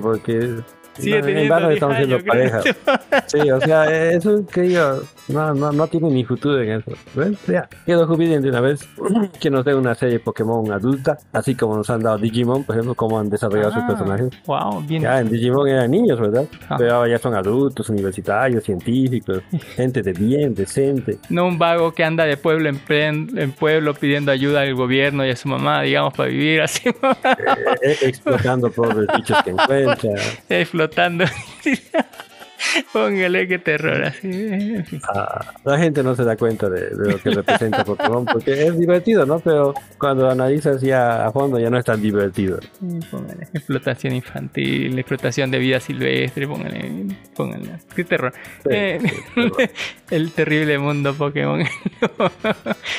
[0.02, 0.56] porque
[0.98, 2.60] En teniendo vano 10 estamos siendo pareja.
[3.26, 6.92] Sí, o sea, es un crío, no, no, no tiene ni futuro en eso.
[7.14, 7.38] ¿Ves?
[7.46, 8.88] Ya, que de una vez,
[9.40, 12.94] que nos dé una serie Pokémon adulta, así como nos han dado Digimon, por ejemplo,
[12.94, 14.30] cómo han desarrollado sus Ah, personajes.
[14.46, 15.02] Wow, bien.
[15.02, 16.46] Ya, en Digimon eran niños, ¿verdad?
[16.68, 16.76] Ah.
[16.78, 19.42] Pero ahora ya son adultos, universitarios, científicos,
[19.76, 21.18] gente de bien, decente.
[21.28, 25.30] No un vago que anda de pueblo en, en pueblo pidiendo ayuda al gobierno y
[25.30, 30.10] a su mamá, digamos, para vivir así, eh, explotando pobres bichos que encuentra.
[30.84, 31.24] Explotando.
[32.92, 34.76] Póngale qué terror así.
[35.14, 38.78] Ah, la gente no se da cuenta de, de lo que representa Pokémon porque es
[38.78, 39.40] divertido, ¿no?
[39.40, 42.58] Pero cuando lo analizas ya a fondo ya no es tan divertido.
[43.10, 43.48] Póngale.
[43.52, 47.78] Explotación infantil, explotación de vida silvestre, póngale, póngale.
[47.94, 48.32] Qué terror.
[48.68, 48.98] Sí, Eh,
[50.10, 51.64] el terrible mundo Pokémon.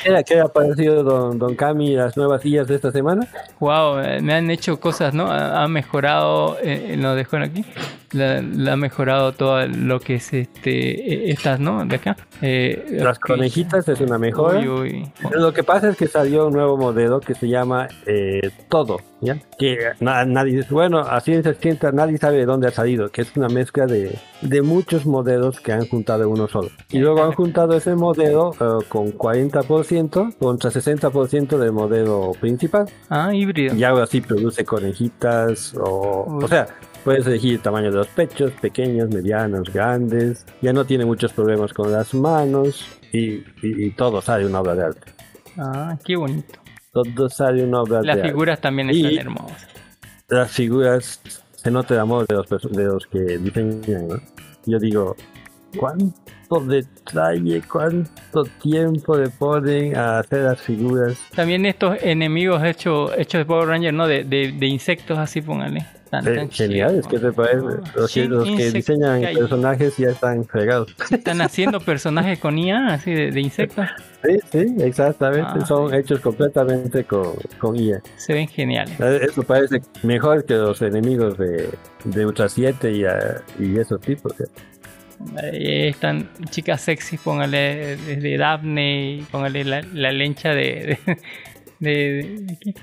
[0.03, 3.27] ¿Qué, qué ha parecido Don, don Cami las nuevas guías de esta semana?
[3.59, 5.27] wow, eh, me han hecho cosas, ¿no?
[5.31, 7.65] Ha, ha mejorado, eh, lo dejo aquí,
[8.13, 11.85] la, la ha mejorado todo lo que es este, eh, estas, ¿no?
[11.85, 12.15] De acá.
[12.41, 14.59] Eh, Las conejitas es una mejora.
[14.59, 15.11] Uy, uy.
[15.31, 19.37] Lo que pasa es que salió un nuevo modelo que se llama eh, Todo, ¿ya?
[19.57, 23.35] Que na- nadie, bueno, a ciencia cierta nadie sabe de dónde ha salido, que es
[23.35, 26.69] una mezcla de, de muchos modelos que han juntado en uno solo.
[26.91, 32.85] Y luego han juntado ese modelo eh, con 40% contra 60% del modelo principal.
[33.09, 33.75] Ah, híbrido.
[33.75, 36.25] Y ahora sí produce conejitas o...
[36.27, 36.43] Uy.
[36.43, 36.67] O sea,
[37.03, 40.45] puedes elegir el tamaño de los pechos, pequeños, medianos, grandes.
[40.61, 44.75] Ya no tiene muchos problemas con las manos y, y- y todo sale una obra
[44.75, 45.11] de arte.
[45.57, 46.59] Ah, qué bonito.
[46.91, 48.27] Todo sale una obra Las de arte.
[48.31, 49.67] figuras también Y- están hermosas.
[50.29, 51.21] Las figuras,
[51.55, 54.15] se nota el amor de los, de los que diseñan, ¿no?
[54.65, 55.15] Yo digo,
[55.77, 56.15] ¿cuánto
[56.61, 61.17] detalle, cuánto tiempo le ponen a hacer las figuras?
[61.35, 64.07] También estos enemigos hechos hechos de Power Ranger, ¿no?
[64.07, 65.85] De, de, de insectos así, póngale.
[66.09, 67.31] Tan, Eh, tan geniales, ¿qué chidos.
[67.35, 67.65] te parece?
[67.95, 69.33] Los que, sí, los que diseñan guy.
[69.35, 70.95] personajes ya están fregados.
[71.09, 73.87] Están haciendo personajes con IA, así de, de insectos.
[74.23, 75.49] Sí, sí, exactamente.
[75.55, 75.95] Ah, Son sí.
[75.95, 77.99] hechos completamente con, con IA.
[78.15, 78.99] Se ven geniales.
[78.99, 81.67] Eh, Eso parece mejor que los enemigos de,
[82.03, 84.39] de Ultra 7 y, ah, y esos tipos.
[84.39, 84.45] ¿eh?
[85.41, 90.97] Ahí están chicas sexy, póngale desde Daphne póngale la, la lencha de.
[91.79, 92.73] de, de- de- ¿qué?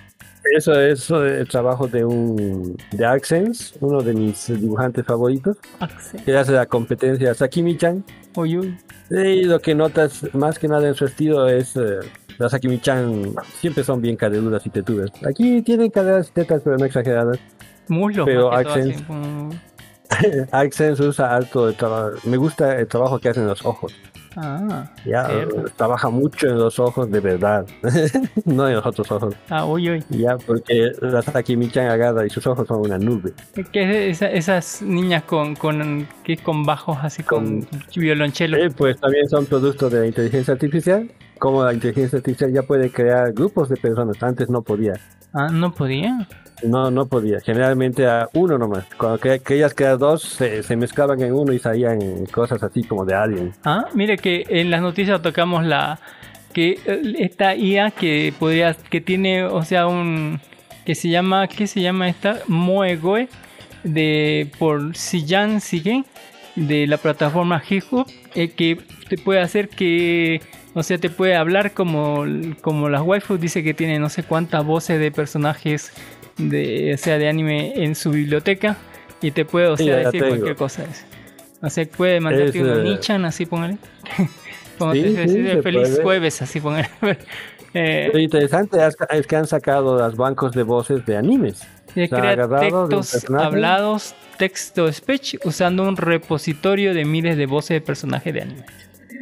[0.57, 6.25] Eso es eh, el trabajo de un de Accents, uno de mis dibujantes favoritos, Axel.
[6.25, 8.03] que hace la competencia a Sakimi-chan.
[8.37, 8.79] Uy, uy.
[9.11, 11.99] Y lo que notas más que nada en su estilo es eh,
[12.39, 15.11] las Sakimi-chan siempre son bien caderudas y tetudas.
[15.29, 17.39] Aquí tienen caderas y tetas, pero no exageradas.
[17.89, 18.83] Muslos, Pero más que
[20.53, 22.11] Accents usa alto el trabajo.
[22.25, 23.93] Me gusta el trabajo que hacen los ojos.
[24.37, 25.67] Ah, Ya, cierto.
[25.67, 27.67] eh, trabaja mucho en los ojos de verdad,
[28.45, 29.35] no en los otros ojos.
[29.49, 30.05] Ah, uy, uy.
[30.11, 33.33] Ya, porque la Sakimi-chan agarra y sus ojos son una nube.
[33.73, 37.67] ¿Qué es esa- esas niñas con, con, ¿qué es con bajos así, con,
[37.97, 38.57] violonchelo?
[38.57, 41.11] Eh, pues también son productos de la inteligencia artificial.
[41.41, 44.93] Como la inteligencia artificial ya puede crear grupos de personas, antes no podía.
[45.33, 46.29] Ah, no podía.
[46.63, 47.41] No, no podía.
[47.41, 48.85] Generalmente a uno nomás.
[48.97, 53.05] Cuando que- querías crear dos, se, se mezclaban en uno y salían cosas así como
[53.05, 53.53] de alien.
[53.65, 55.99] Ah, mire que en las noticias tocamos la
[56.53, 60.41] que eh, esta IA que podría que tiene, o sea, un
[60.85, 62.39] que se llama ¿qué se llama esta?
[62.49, 63.29] Moegoe
[63.85, 66.05] de por Sijan Sigen
[66.57, 67.85] de la plataforma Hip
[68.35, 68.79] eh, que
[69.09, 70.41] te puede hacer que
[70.75, 72.25] o sea, te puede hablar como,
[72.61, 75.93] como las waifus dice que tiene no sé cuántas voces de personajes
[76.49, 78.77] de, o sea, de anime en su biblioteca
[79.21, 80.85] y te puede, o sea, decir cualquier cosa.
[81.63, 83.77] O sea, puede mandarte un eh, Nichan, así póngale.
[84.79, 86.03] Como Sí, te sí, se feliz puede.
[86.03, 86.89] jueves, así póngale.
[87.75, 88.79] eh, Lo interesante
[89.11, 91.67] es, que han sacado los bancos de voces de animes.
[91.93, 98.33] Se crea textos hablados, texto speech, usando un repositorio de miles de voces de personajes
[98.33, 98.65] de anime.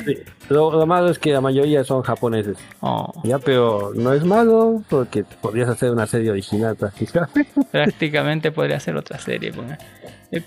[0.04, 0.18] Sí.
[0.48, 2.56] Lo, lo malo es que la mayoría son japoneses.
[2.80, 7.46] Oh, Ya, pero no es malo porque podrías hacer una serie original prácticamente.
[7.70, 9.52] prácticamente podría ser otra serie.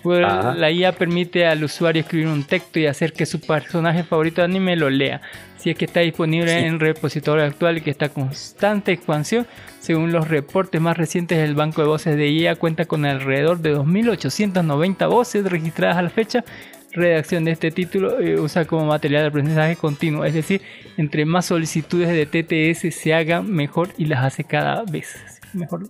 [0.03, 4.41] pues, la IA permite al usuario escribir un texto y hacer que su personaje favorito
[4.41, 5.21] de anime lo lea.
[5.57, 6.65] Si es que está disponible Sí.
[6.65, 9.45] en el repositorio actual y que está en constante expansión,
[9.79, 13.75] según los reportes más recientes, el banco de voces de IA cuenta con alrededor de
[13.75, 16.43] 2.890 voces registradas a la fecha.
[16.93, 20.61] Redacción de este título eh, usa como material de aprendizaje continuo, es decir,
[20.97, 25.15] entre más solicitudes de TTS se hagan mejor y las hace cada vez
[25.53, 25.83] mejor.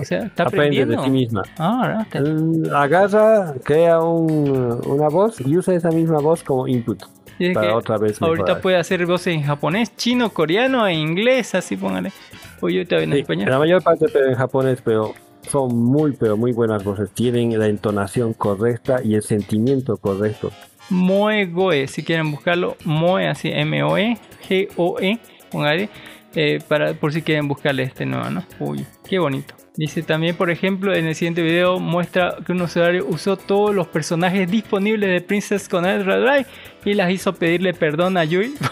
[0.00, 1.42] O sea, está Aprende de sí misma.
[1.58, 2.00] Ah.
[2.04, 7.00] Está- Mm, Agarra, crea un- una voz y usa esa misma voz como input.
[7.52, 8.60] Para otra vez ahorita mejorar.
[8.62, 12.12] puede hacer voces en japonés, chino, coreano e inglés, así póngale.
[12.60, 13.50] O yo también en Sí, español.
[13.50, 15.14] la mayor parte pero en japonés, pero
[15.50, 17.10] son muy, pero muy buenas voces.
[17.10, 20.50] Tienen la entonación correcta y el sentimiento correcto.
[20.90, 24.18] Moe Goe, si quieren buscarlo, Moe, así M-O-E,
[24.48, 25.18] G-O-E,
[25.50, 25.88] póngale,
[26.34, 28.44] eh, para, por si quieren buscarle este nuevo, ¿no?
[28.60, 29.54] Uy, qué bonito.
[29.76, 33.88] Dice también, por ejemplo, en el siguiente video muestra que un usuario usó todos los
[33.88, 36.46] personajes disponibles de Princess Connect Drive
[36.84, 38.54] y las hizo pedirle perdón a Yui.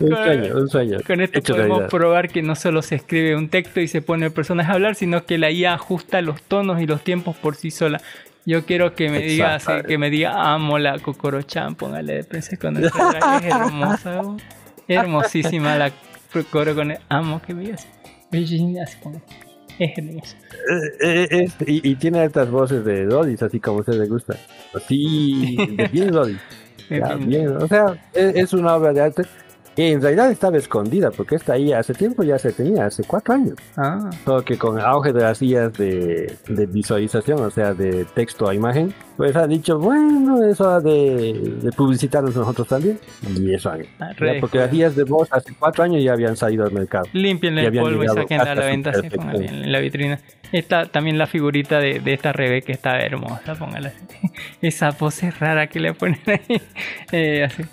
[0.00, 0.98] Un sueño, un sueño.
[1.04, 1.90] Con esto hecho podemos realidad.
[1.90, 4.94] probar que no solo se escribe un texto y se pone el personaje a hablar,
[4.94, 8.00] sino que la IA ajusta los tonos y los tiempos por sí sola.
[8.46, 12.76] Yo quiero que me diga que me diga amo la Kokoro-chan, póngale de Princess con
[12.76, 12.92] es
[13.42, 14.22] hermosa,
[14.86, 15.90] hermosísima la
[16.32, 17.76] Kokoro con el amo que veía
[18.32, 18.78] así.
[18.78, 19.20] Así como-
[19.78, 19.96] Es.
[19.98, 24.06] Eh, eh, es- y, y tiene altas voces de Lodis, así como a usted le
[24.08, 24.34] gusta.
[24.74, 26.38] Así, de bien Lodis.
[26.90, 27.48] Ya, bien.
[27.56, 29.22] O sea, es, es una obra de arte
[29.76, 33.34] que en realidad estaba escondida, porque esta ahí hace tiempo ya se tenía, hace cuatro
[33.34, 33.54] años.
[33.76, 38.04] Ah, Solo que con el auge de las guías de, de visualización, o sea, de
[38.06, 43.00] texto a imagen, pues ha dicho, bueno, es hora de, de publicitarnos nosotros también.
[43.36, 46.64] Y eso han Ah, Porque las guías de voz hace cuatro años ya habían salido
[46.64, 47.06] al mercado.
[47.12, 50.20] Límpienle Y el polvo y llegado saquen a la venta así, en la vitrina.
[50.52, 54.30] Está también la figurita de, de esta Rebe que está hermosa, póngala así.
[54.62, 56.62] Esa pose rara que le ponen ahí.
[57.10, 57.64] Eh, así.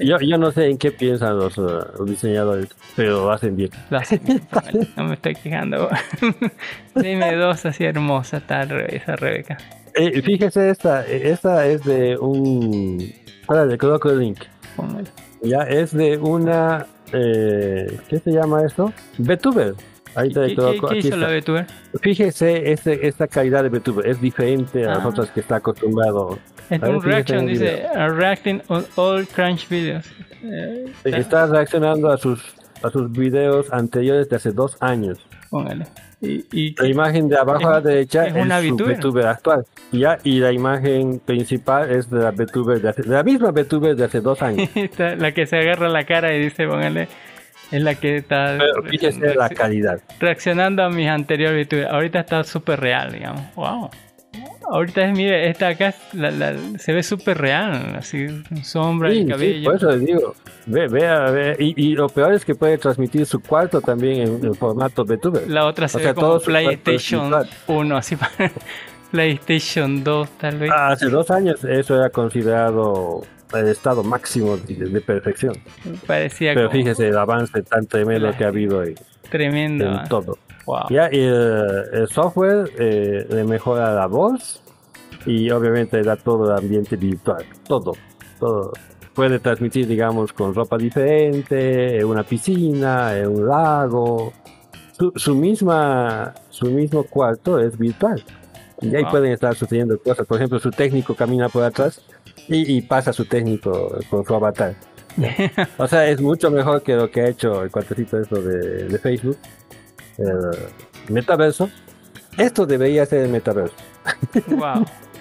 [0.00, 3.70] Yo, yo no sé en qué piensan los, uh, los diseñadores, pero lo hacen bien.
[3.88, 4.42] Lo hacen bien.
[4.96, 5.88] No me estoy quejando.
[6.96, 9.56] Dime dos así hermosa está esa Rebeca.
[9.94, 13.12] Eh, fíjese esta, esta es de un...
[13.46, 14.38] Para de Crocodile Link.
[15.42, 16.86] Ya es de una...
[17.12, 18.92] Eh, ¿Qué se llama esto?
[19.18, 19.74] VTuber.
[20.14, 21.52] Ahí te ¿Qué, coloco, qué aquí hizo la está.
[21.52, 21.66] VTuber?
[22.02, 25.08] Fíjese este, esta calidad de VTuber, es diferente a las Ah.
[25.08, 26.38] otras que está acostumbrado.
[26.70, 27.90] Ver, un reaction, en dice, video.
[27.94, 30.06] "A reacting on all crunch videos.
[30.42, 32.42] Eh, Está reaccionando a sus
[32.82, 35.18] a sus videos anteriores de hace dos años.
[35.50, 35.86] Póngale.
[36.22, 39.26] Y, y La imagen de abajo Es- a la derecha es es, una su VTuber.
[39.26, 39.64] Actual.
[39.90, 43.96] Ya, y la imagen principal es de la VTuber de, hace- de la misma VTuber
[43.96, 44.68] de hace dos años.
[44.98, 47.08] La que se agarra la cara y dice, póngale,
[47.72, 50.00] es la que está Pero fíjese la calidad.
[50.20, 51.90] reaccionando a mis anteriores VTubers.
[51.90, 53.42] Ahorita está súper real, digamos.
[53.56, 53.90] Wow.
[54.74, 58.26] Ahorita es, mire, esta acá la- la- se ve súper real, así,
[58.62, 59.64] sombra Sí, y sí, cabello.
[59.64, 60.34] por eso les digo.
[60.66, 61.56] Ve, vea, ve.
[61.58, 65.48] Y, y lo peor es que puede transmitir su cuarto también en, en formato VTuber.
[65.50, 67.48] La otra se O ve sea, como PlayStation virtual.
[67.66, 68.32] 1, así para
[69.10, 70.70] PlayStation 2 tal vez.
[70.74, 73.22] Hace dos años eso era considerado
[73.54, 75.54] el estado máximo de, de perfección.
[76.06, 78.94] Parecía Pero como fíjese el avance tan tremendo La- que ha habido en,
[79.30, 79.84] tremendo.
[79.84, 80.04] en ah.
[80.08, 80.38] todo.
[80.64, 80.84] Wow.
[80.90, 84.61] Ya, y el, el software eh, le mejora la voz
[85.26, 87.44] y obviamente da todo el ambiente virtual.
[87.66, 87.92] Todo,
[88.38, 88.72] todo.
[89.14, 94.32] Puede transmitir, digamos, con ropa diferente, en una piscina, en un lago.
[94.98, 98.22] Su, su misma, su mismo cuarto es virtual.
[98.80, 99.10] Y ahí Wow.
[99.12, 100.26] pueden estar sucediendo cosas.
[100.26, 102.02] Por ejemplo, su técnico camina por atrás
[102.48, 104.74] y, y pasa su técnico con su avatar.
[105.78, 108.98] O sea, es mucho mejor que lo que ha hecho el cuartecito eso de, de
[108.98, 109.36] Facebook.
[110.18, 111.68] El metaverso.
[112.38, 113.74] Esto debería ser el metaverso.
[114.56, 114.84] wow.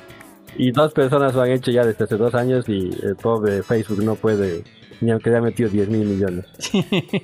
[0.57, 4.03] Y dos personas lo han hecho ya desde hace dos años y el pobre Facebook
[4.03, 4.63] no puede,
[4.99, 6.45] ni aunque le ha metido 10 mil millones.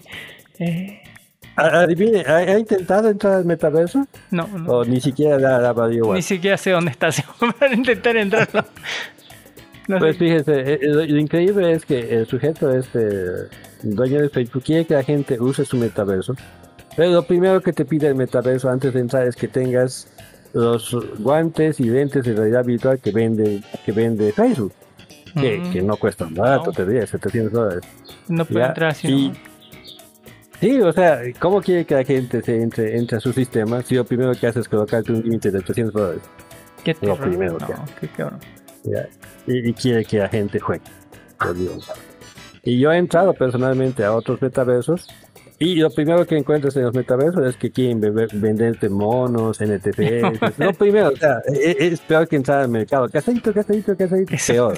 [0.59, 1.01] Eh,
[1.55, 4.07] Adivine, ¿ha, ha intentado entrar al metaverso?
[4.31, 4.71] no, no.
[4.71, 5.37] ¿O ni siquiera
[5.91, 6.15] igual?
[6.15, 7.09] Ni siquiera sé dónde está,
[7.59, 8.65] para intentar entrarlo.
[9.87, 10.25] No Pues sé.
[10.25, 13.49] fíjese, eh, eh, lo, lo increíble es que el sujeto, este
[13.83, 16.35] dueño de Facebook, quiere que la gente use su metaverso.
[16.95, 20.11] Pero lo primero que te pide el metaverso antes de entrar es que tengas
[20.53, 24.73] los guantes y lentes de realidad virtual que vende, que vende Facebook.
[25.39, 26.71] Que, que no cuestan barato, No.
[26.71, 27.83] te diría, 700 dólares.
[28.27, 29.31] No puede Ya, entrar así.
[30.59, 33.93] Sí, o sea, ¿cómo quiere que la gente se entre, entre a su sistema si
[33.95, 36.21] lo primero que hace es colocarte un límite de 800 dólares?
[36.83, 37.19] Qué lo terror.
[37.29, 38.39] primero no, que- qué cabrón.
[38.83, 39.07] ¿ya?
[39.45, 40.81] Y, y quiere que la gente juegue.
[41.37, 41.91] Por Dios.
[42.63, 45.07] Y yo he entrado personalmente a otros metaversos
[45.59, 50.57] y lo primero que encuentras en los metaversos es que quieren beber- venderte monos, NTFs.
[50.59, 53.09] lo primero, o sea, e- e- es, peor que entrar al mercado.
[53.09, 54.77] Casadito, casadito, casadito, peor.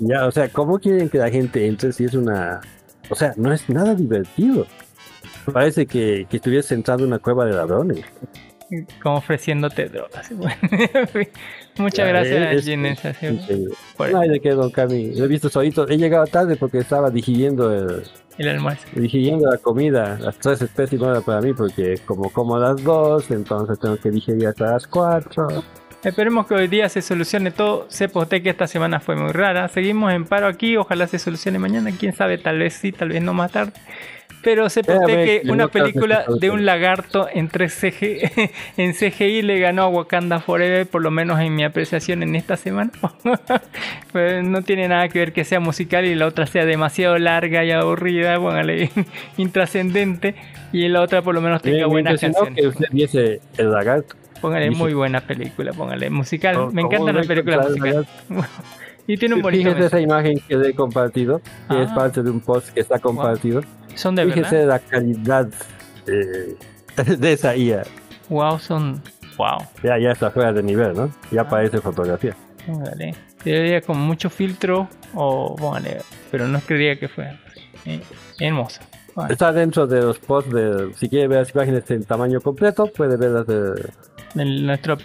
[0.00, 2.60] Ya, o sea, ¿cómo quieren que la gente entre si es una...
[3.10, 4.66] O sea, no es nada divertido.
[5.52, 8.04] Parece que, que estuvieras entrando en una cueva de ladrones.
[9.02, 10.30] Como ofreciéndote drogas.
[10.34, 10.56] Bueno,
[11.78, 13.74] Muchas Ya, gracias, es- Ginés, así, Increíble.
[13.96, 15.14] por No hay de qué, don Cami.
[15.14, 15.88] Lo he visto solito.
[15.88, 18.02] He llegado tarde porque estaba digiriendo el,
[18.38, 18.84] el almuerzo.
[18.94, 20.18] digiriendo la comida.
[20.20, 23.96] Las tres especies no era para mí porque como como a las dos, entonces tengo
[23.96, 25.46] que digerir hasta las cuatro.
[26.02, 27.86] Esperemos que hoy día se solucione todo.
[27.88, 29.68] Sepa usted que esta semana fue muy rara.
[29.68, 30.76] Seguimos en paro aquí.
[30.76, 31.90] Ojalá se solucione mañana.
[31.98, 33.72] Quién sabe, tal vez sí, tal vez no más tarde.
[34.42, 39.42] Pero sepa a usted ver, que una película de un lagarto en 3CG, en CGI
[39.42, 42.92] le ganó a Wakanda Forever, por lo menos en mi apreciación en esta semana.
[44.12, 47.64] pues no tiene nada que ver que sea musical y la otra sea demasiado larga
[47.64, 48.90] y aburrida, póngale
[49.36, 50.34] intrascendente.
[50.72, 52.54] Y la otra por lo menos tenga Me- buenas canciones.
[52.54, 54.14] que usted viese el lagarto.
[54.40, 56.54] Póngale muy buena película, póngale musical.
[56.54, 58.06] ¿Cómo- Me encantan las películas musicales.
[59.08, 61.94] Y tiene un bonito Fíjese esa imagen que le he compartido, que es Ah.
[61.96, 63.62] parte de un post que está compartido.
[63.96, 64.68] Son de Fíjese verdad.
[64.68, 65.48] la calidad
[66.06, 66.54] eh,
[67.18, 67.82] de esa IA.
[68.28, 69.02] Wow, son.
[69.36, 69.58] Wow.
[69.82, 71.10] Ya, ya está fuera de nivel, ¿no?
[71.32, 71.48] Ya Ah.
[71.48, 72.36] parece fotografía.
[72.66, 73.14] Póngale.
[73.42, 75.98] Sería con mucho filtro o póngale.
[76.30, 77.38] Pero no creería que fuera.
[77.86, 78.00] Eh,
[78.40, 78.82] hermosa.
[79.28, 83.16] Está dentro de los posts de, si quiere ver las imágenes en tamaño completo, puede
[83.16, 83.90] verlas de-
[84.36, 84.96] en nuestra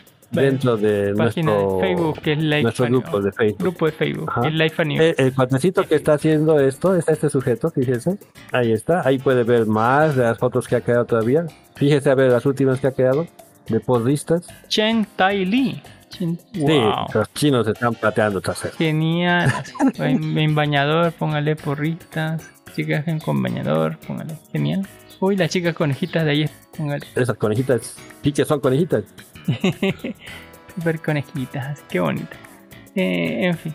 [0.41, 3.59] dentro de página nuestro, de Facebook, que es Life nuestro grupo de Facebook.
[3.59, 5.09] Grupo de Facebook, es Life Anime.
[5.09, 8.17] Eh, el cuatecito que está haciendo esto es este sujeto, fíjese.
[8.51, 11.45] Ahí está, ahí puede ver más de las fotos que ha creado todavía.
[11.75, 13.27] Fíjese a ver las últimas que ha creado,
[13.67, 14.47] de poslistas.
[14.67, 15.81] Chen Tai Li.
[16.09, 17.05] Sí, Wow.
[17.13, 18.75] los chinos están plateando trasero.
[18.77, 19.51] Genial.
[19.97, 22.47] en, en bañador, póngale porritas.
[22.75, 24.35] Chicas en- con bañador, póngale.
[24.51, 24.87] Genial.
[25.19, 27.05] Uy, las chicas conejitas de ahí, póngale.
[27.15, 29.03] Esas conejitas, que son conejitas.
[30.75, 32.35] Super conejitas, qué bonito.
[32.95, 33.73] Eh, en fin.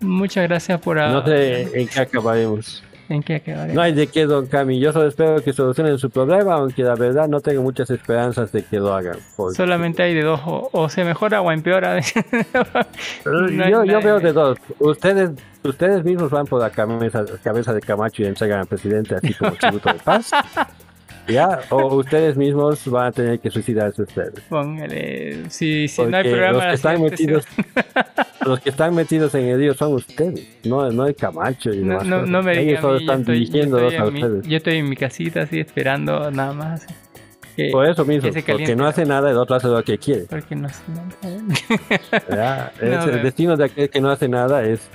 [0.00, 0.96] Muchas gracias por...
[0.96, 2.82] No sé en qué acabaremos.
[3.10, 3.74] ¿En qué acabaré?
[3.74, 4.78] No hay de qué, don Cami.
[4.80, 8.62] Yo solo espero que solucionen su problema, aunque la verdad no tengo muchas esperanzas de
[8.64, 9.16] que lo hagan.
[9.36, 12.00] porque- Solamente hay de dos, o, o se mejora o empeora.
[13.24, 14.58] No yo, yo veo de- de dos.
[14.78, 15.30] Ustedes,
[15.64, 19.52] ustedes mismos van por la cabeza, cabeza de Camacho y entregan al presidente así como
[19.52, 20.30] tributo de paz.
[21.30, 21.60] ¿Ya?
[21.70, 24.40] O ustedes mismos van a tener que suicidarse ustedes.
[24.48, 25.48] Póngale.
[25.50, 26.52] Si, no hay programa...
[26.52, 27.44] los que están metidos,
[28.46, 32.02] los que están metidos en el lío son ustedes, no, no el Camacho y No,
[32.02, 32.82] no, no me Ellos digan.
[32.82, 34.46] yo están estoy, yo, estoy a mi, ustedes.
[34.48, 36.86] yo estoy en mi casita así esperando nada más.
[37.56, 40.22] Que- Por eso mismo, que porque no hace nada, el otro hace lo que quiere.
[40.22, 40.82] Porque no sé
[42.30, 42.72] nada.
[42.80, 44.88] el destino de aquel que no hace nada es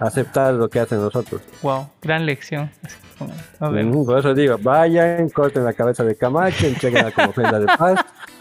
[0.00, 1.42] aceptar lo que hacen nosotros.
[1.62, 2.70] wow, gran lección.
[3.60, 8.00] Ujú, Por eso digo, vayan, corten la cabeza de Camacho, entreguen como ofrenda de paz.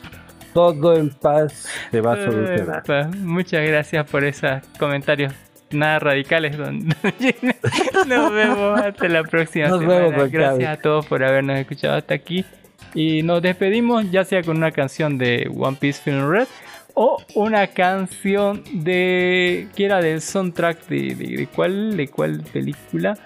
[0.54, 2.80] Todo en paz se va a solucionar.
[2.80, 5.32] Epa, Muchas gracias por esos comentarios
[5.70, 6.58] nada radicales.
[6.58, 6.88] Don.
[8.08, 10.00] Nos vemos hasta la próxima Nos semana.
[10.08, 12.46] vemos, gracias a todos por habernos escuchado hasta aquí.
[12.96, 16.48] Y nos despedimos ya sea con una canción de One Piece Film Red
[17.02, 23.18] o una canción de que era del soundtrack de, de, de cuál de cuál película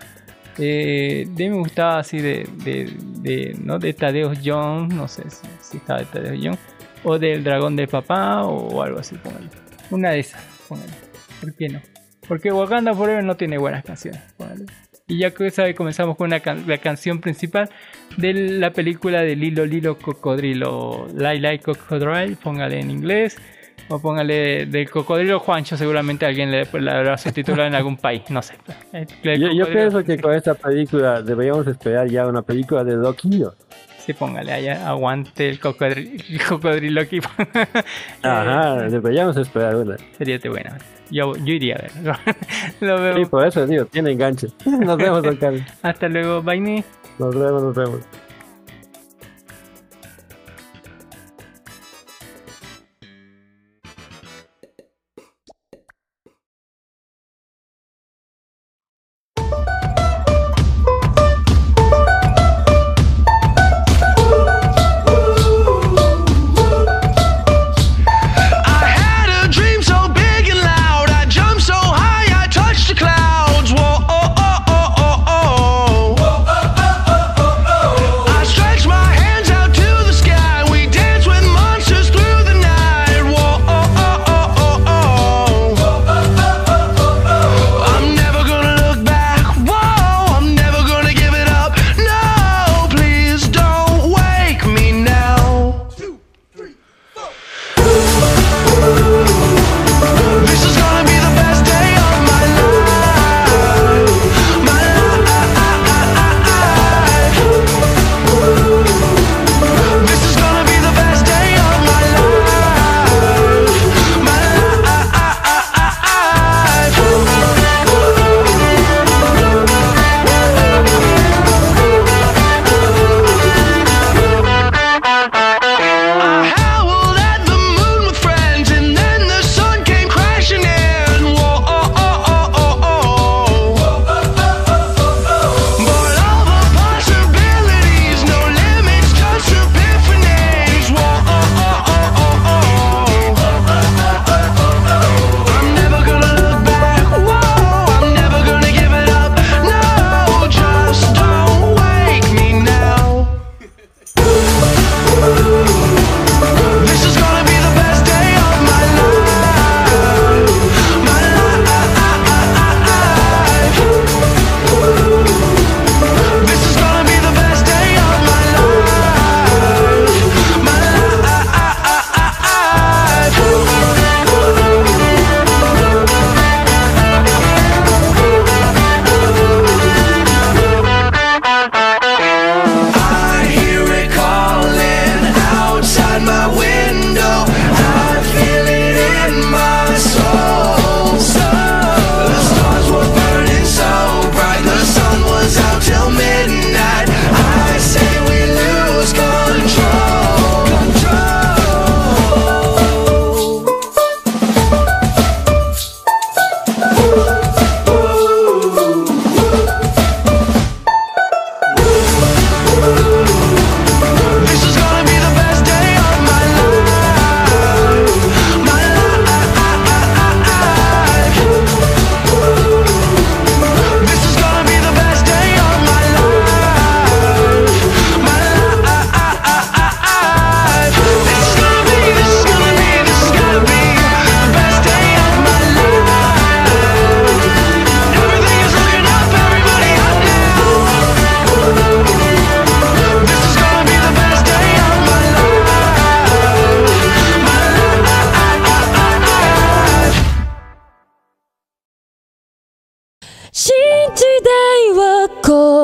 [0.60, 3.80] eh, de me gustaba así de, de, de, ¿no?
[3.80, 6.60] de Tadeo Jones no sé si, si estaba de Tadeo Jones
[7.04, 9.48] o del dragón de papá o algo así póngale.
[9.90, 10.92] una de esas póngale.
[11.42, 11.82] ¿por qué no?
[12.28, 14.22] porque Wakanda Forever no tiene buenas canciones
[15.08, 17.70] y ya que sabe comenzamos con una can- la canción principal
[18.18, 23.36] de la película de Lilo Lilo Cocodrilo Lai Lai Cocodrile póngale en inglés
[23.90, 28.42] o póngale del cocodrilo Juancho, seguramente alguien le, le habrá subtitulado en algún país, no
[28.42, 28.56] sé.
[29.24, 33.54] Yo, pienso que con esta película deberíamos esperar ya una película de Loquillo.
[34.06, 37.22] Sí, póngale allá, aguante el cocodrilo, el cocodrilo aquí.
[38.22, 39.96] Ajá, deberíamos esperar una.
[40.18, 40.72] Sería te bueno.
[41.10, 42.20] Yo, yo iría a.
[42.86, 43.16] Lo veo.
[43.16, 44.48] Sí, por eso digo, tiene enganche.
[44.66, 45.62] Nos vemos, don Carlos.
[45.82, 46.84] Hasta luego, bye.
[47.18, 48.00] Nos vemos, nos vemos.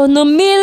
[0.10, 0.59] no milagre.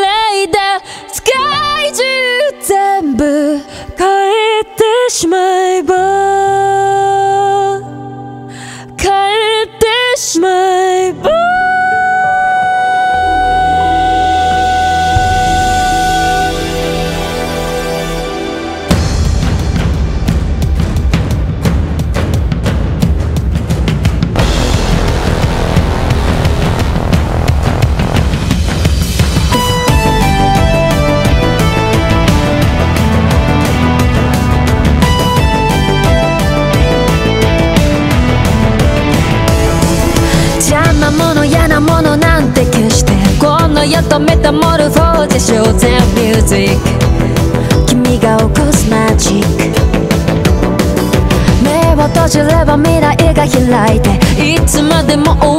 [53.48, 54.55] 開いて。
[54.55, 55.55] いつまでも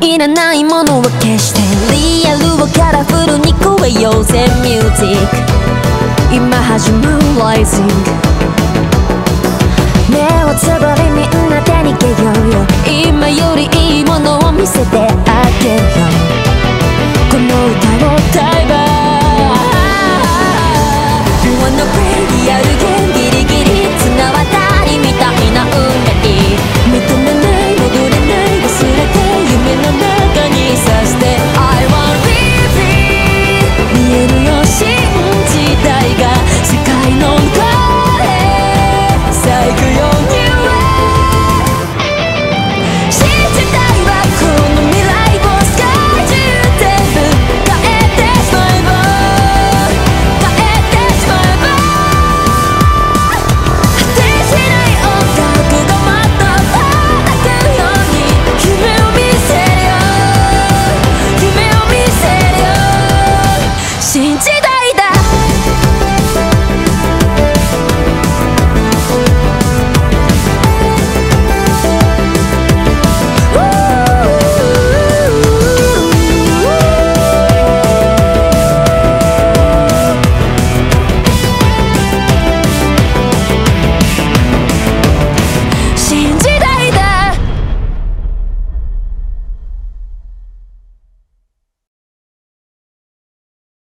[0.00, 1.60] いらないものを消して
[1.92, 5.36] リアルをカラフルに超えようぜミュージック。
[6.34, 7.86] 今始まる Rising
[10.10, 12.56] 目をつぶりみんなで逃げようよ。
[13.10, 15.06] 今よりいいものを見せてあ
[15.62, 15.86] げよう。
[17.30, 17.95] この歌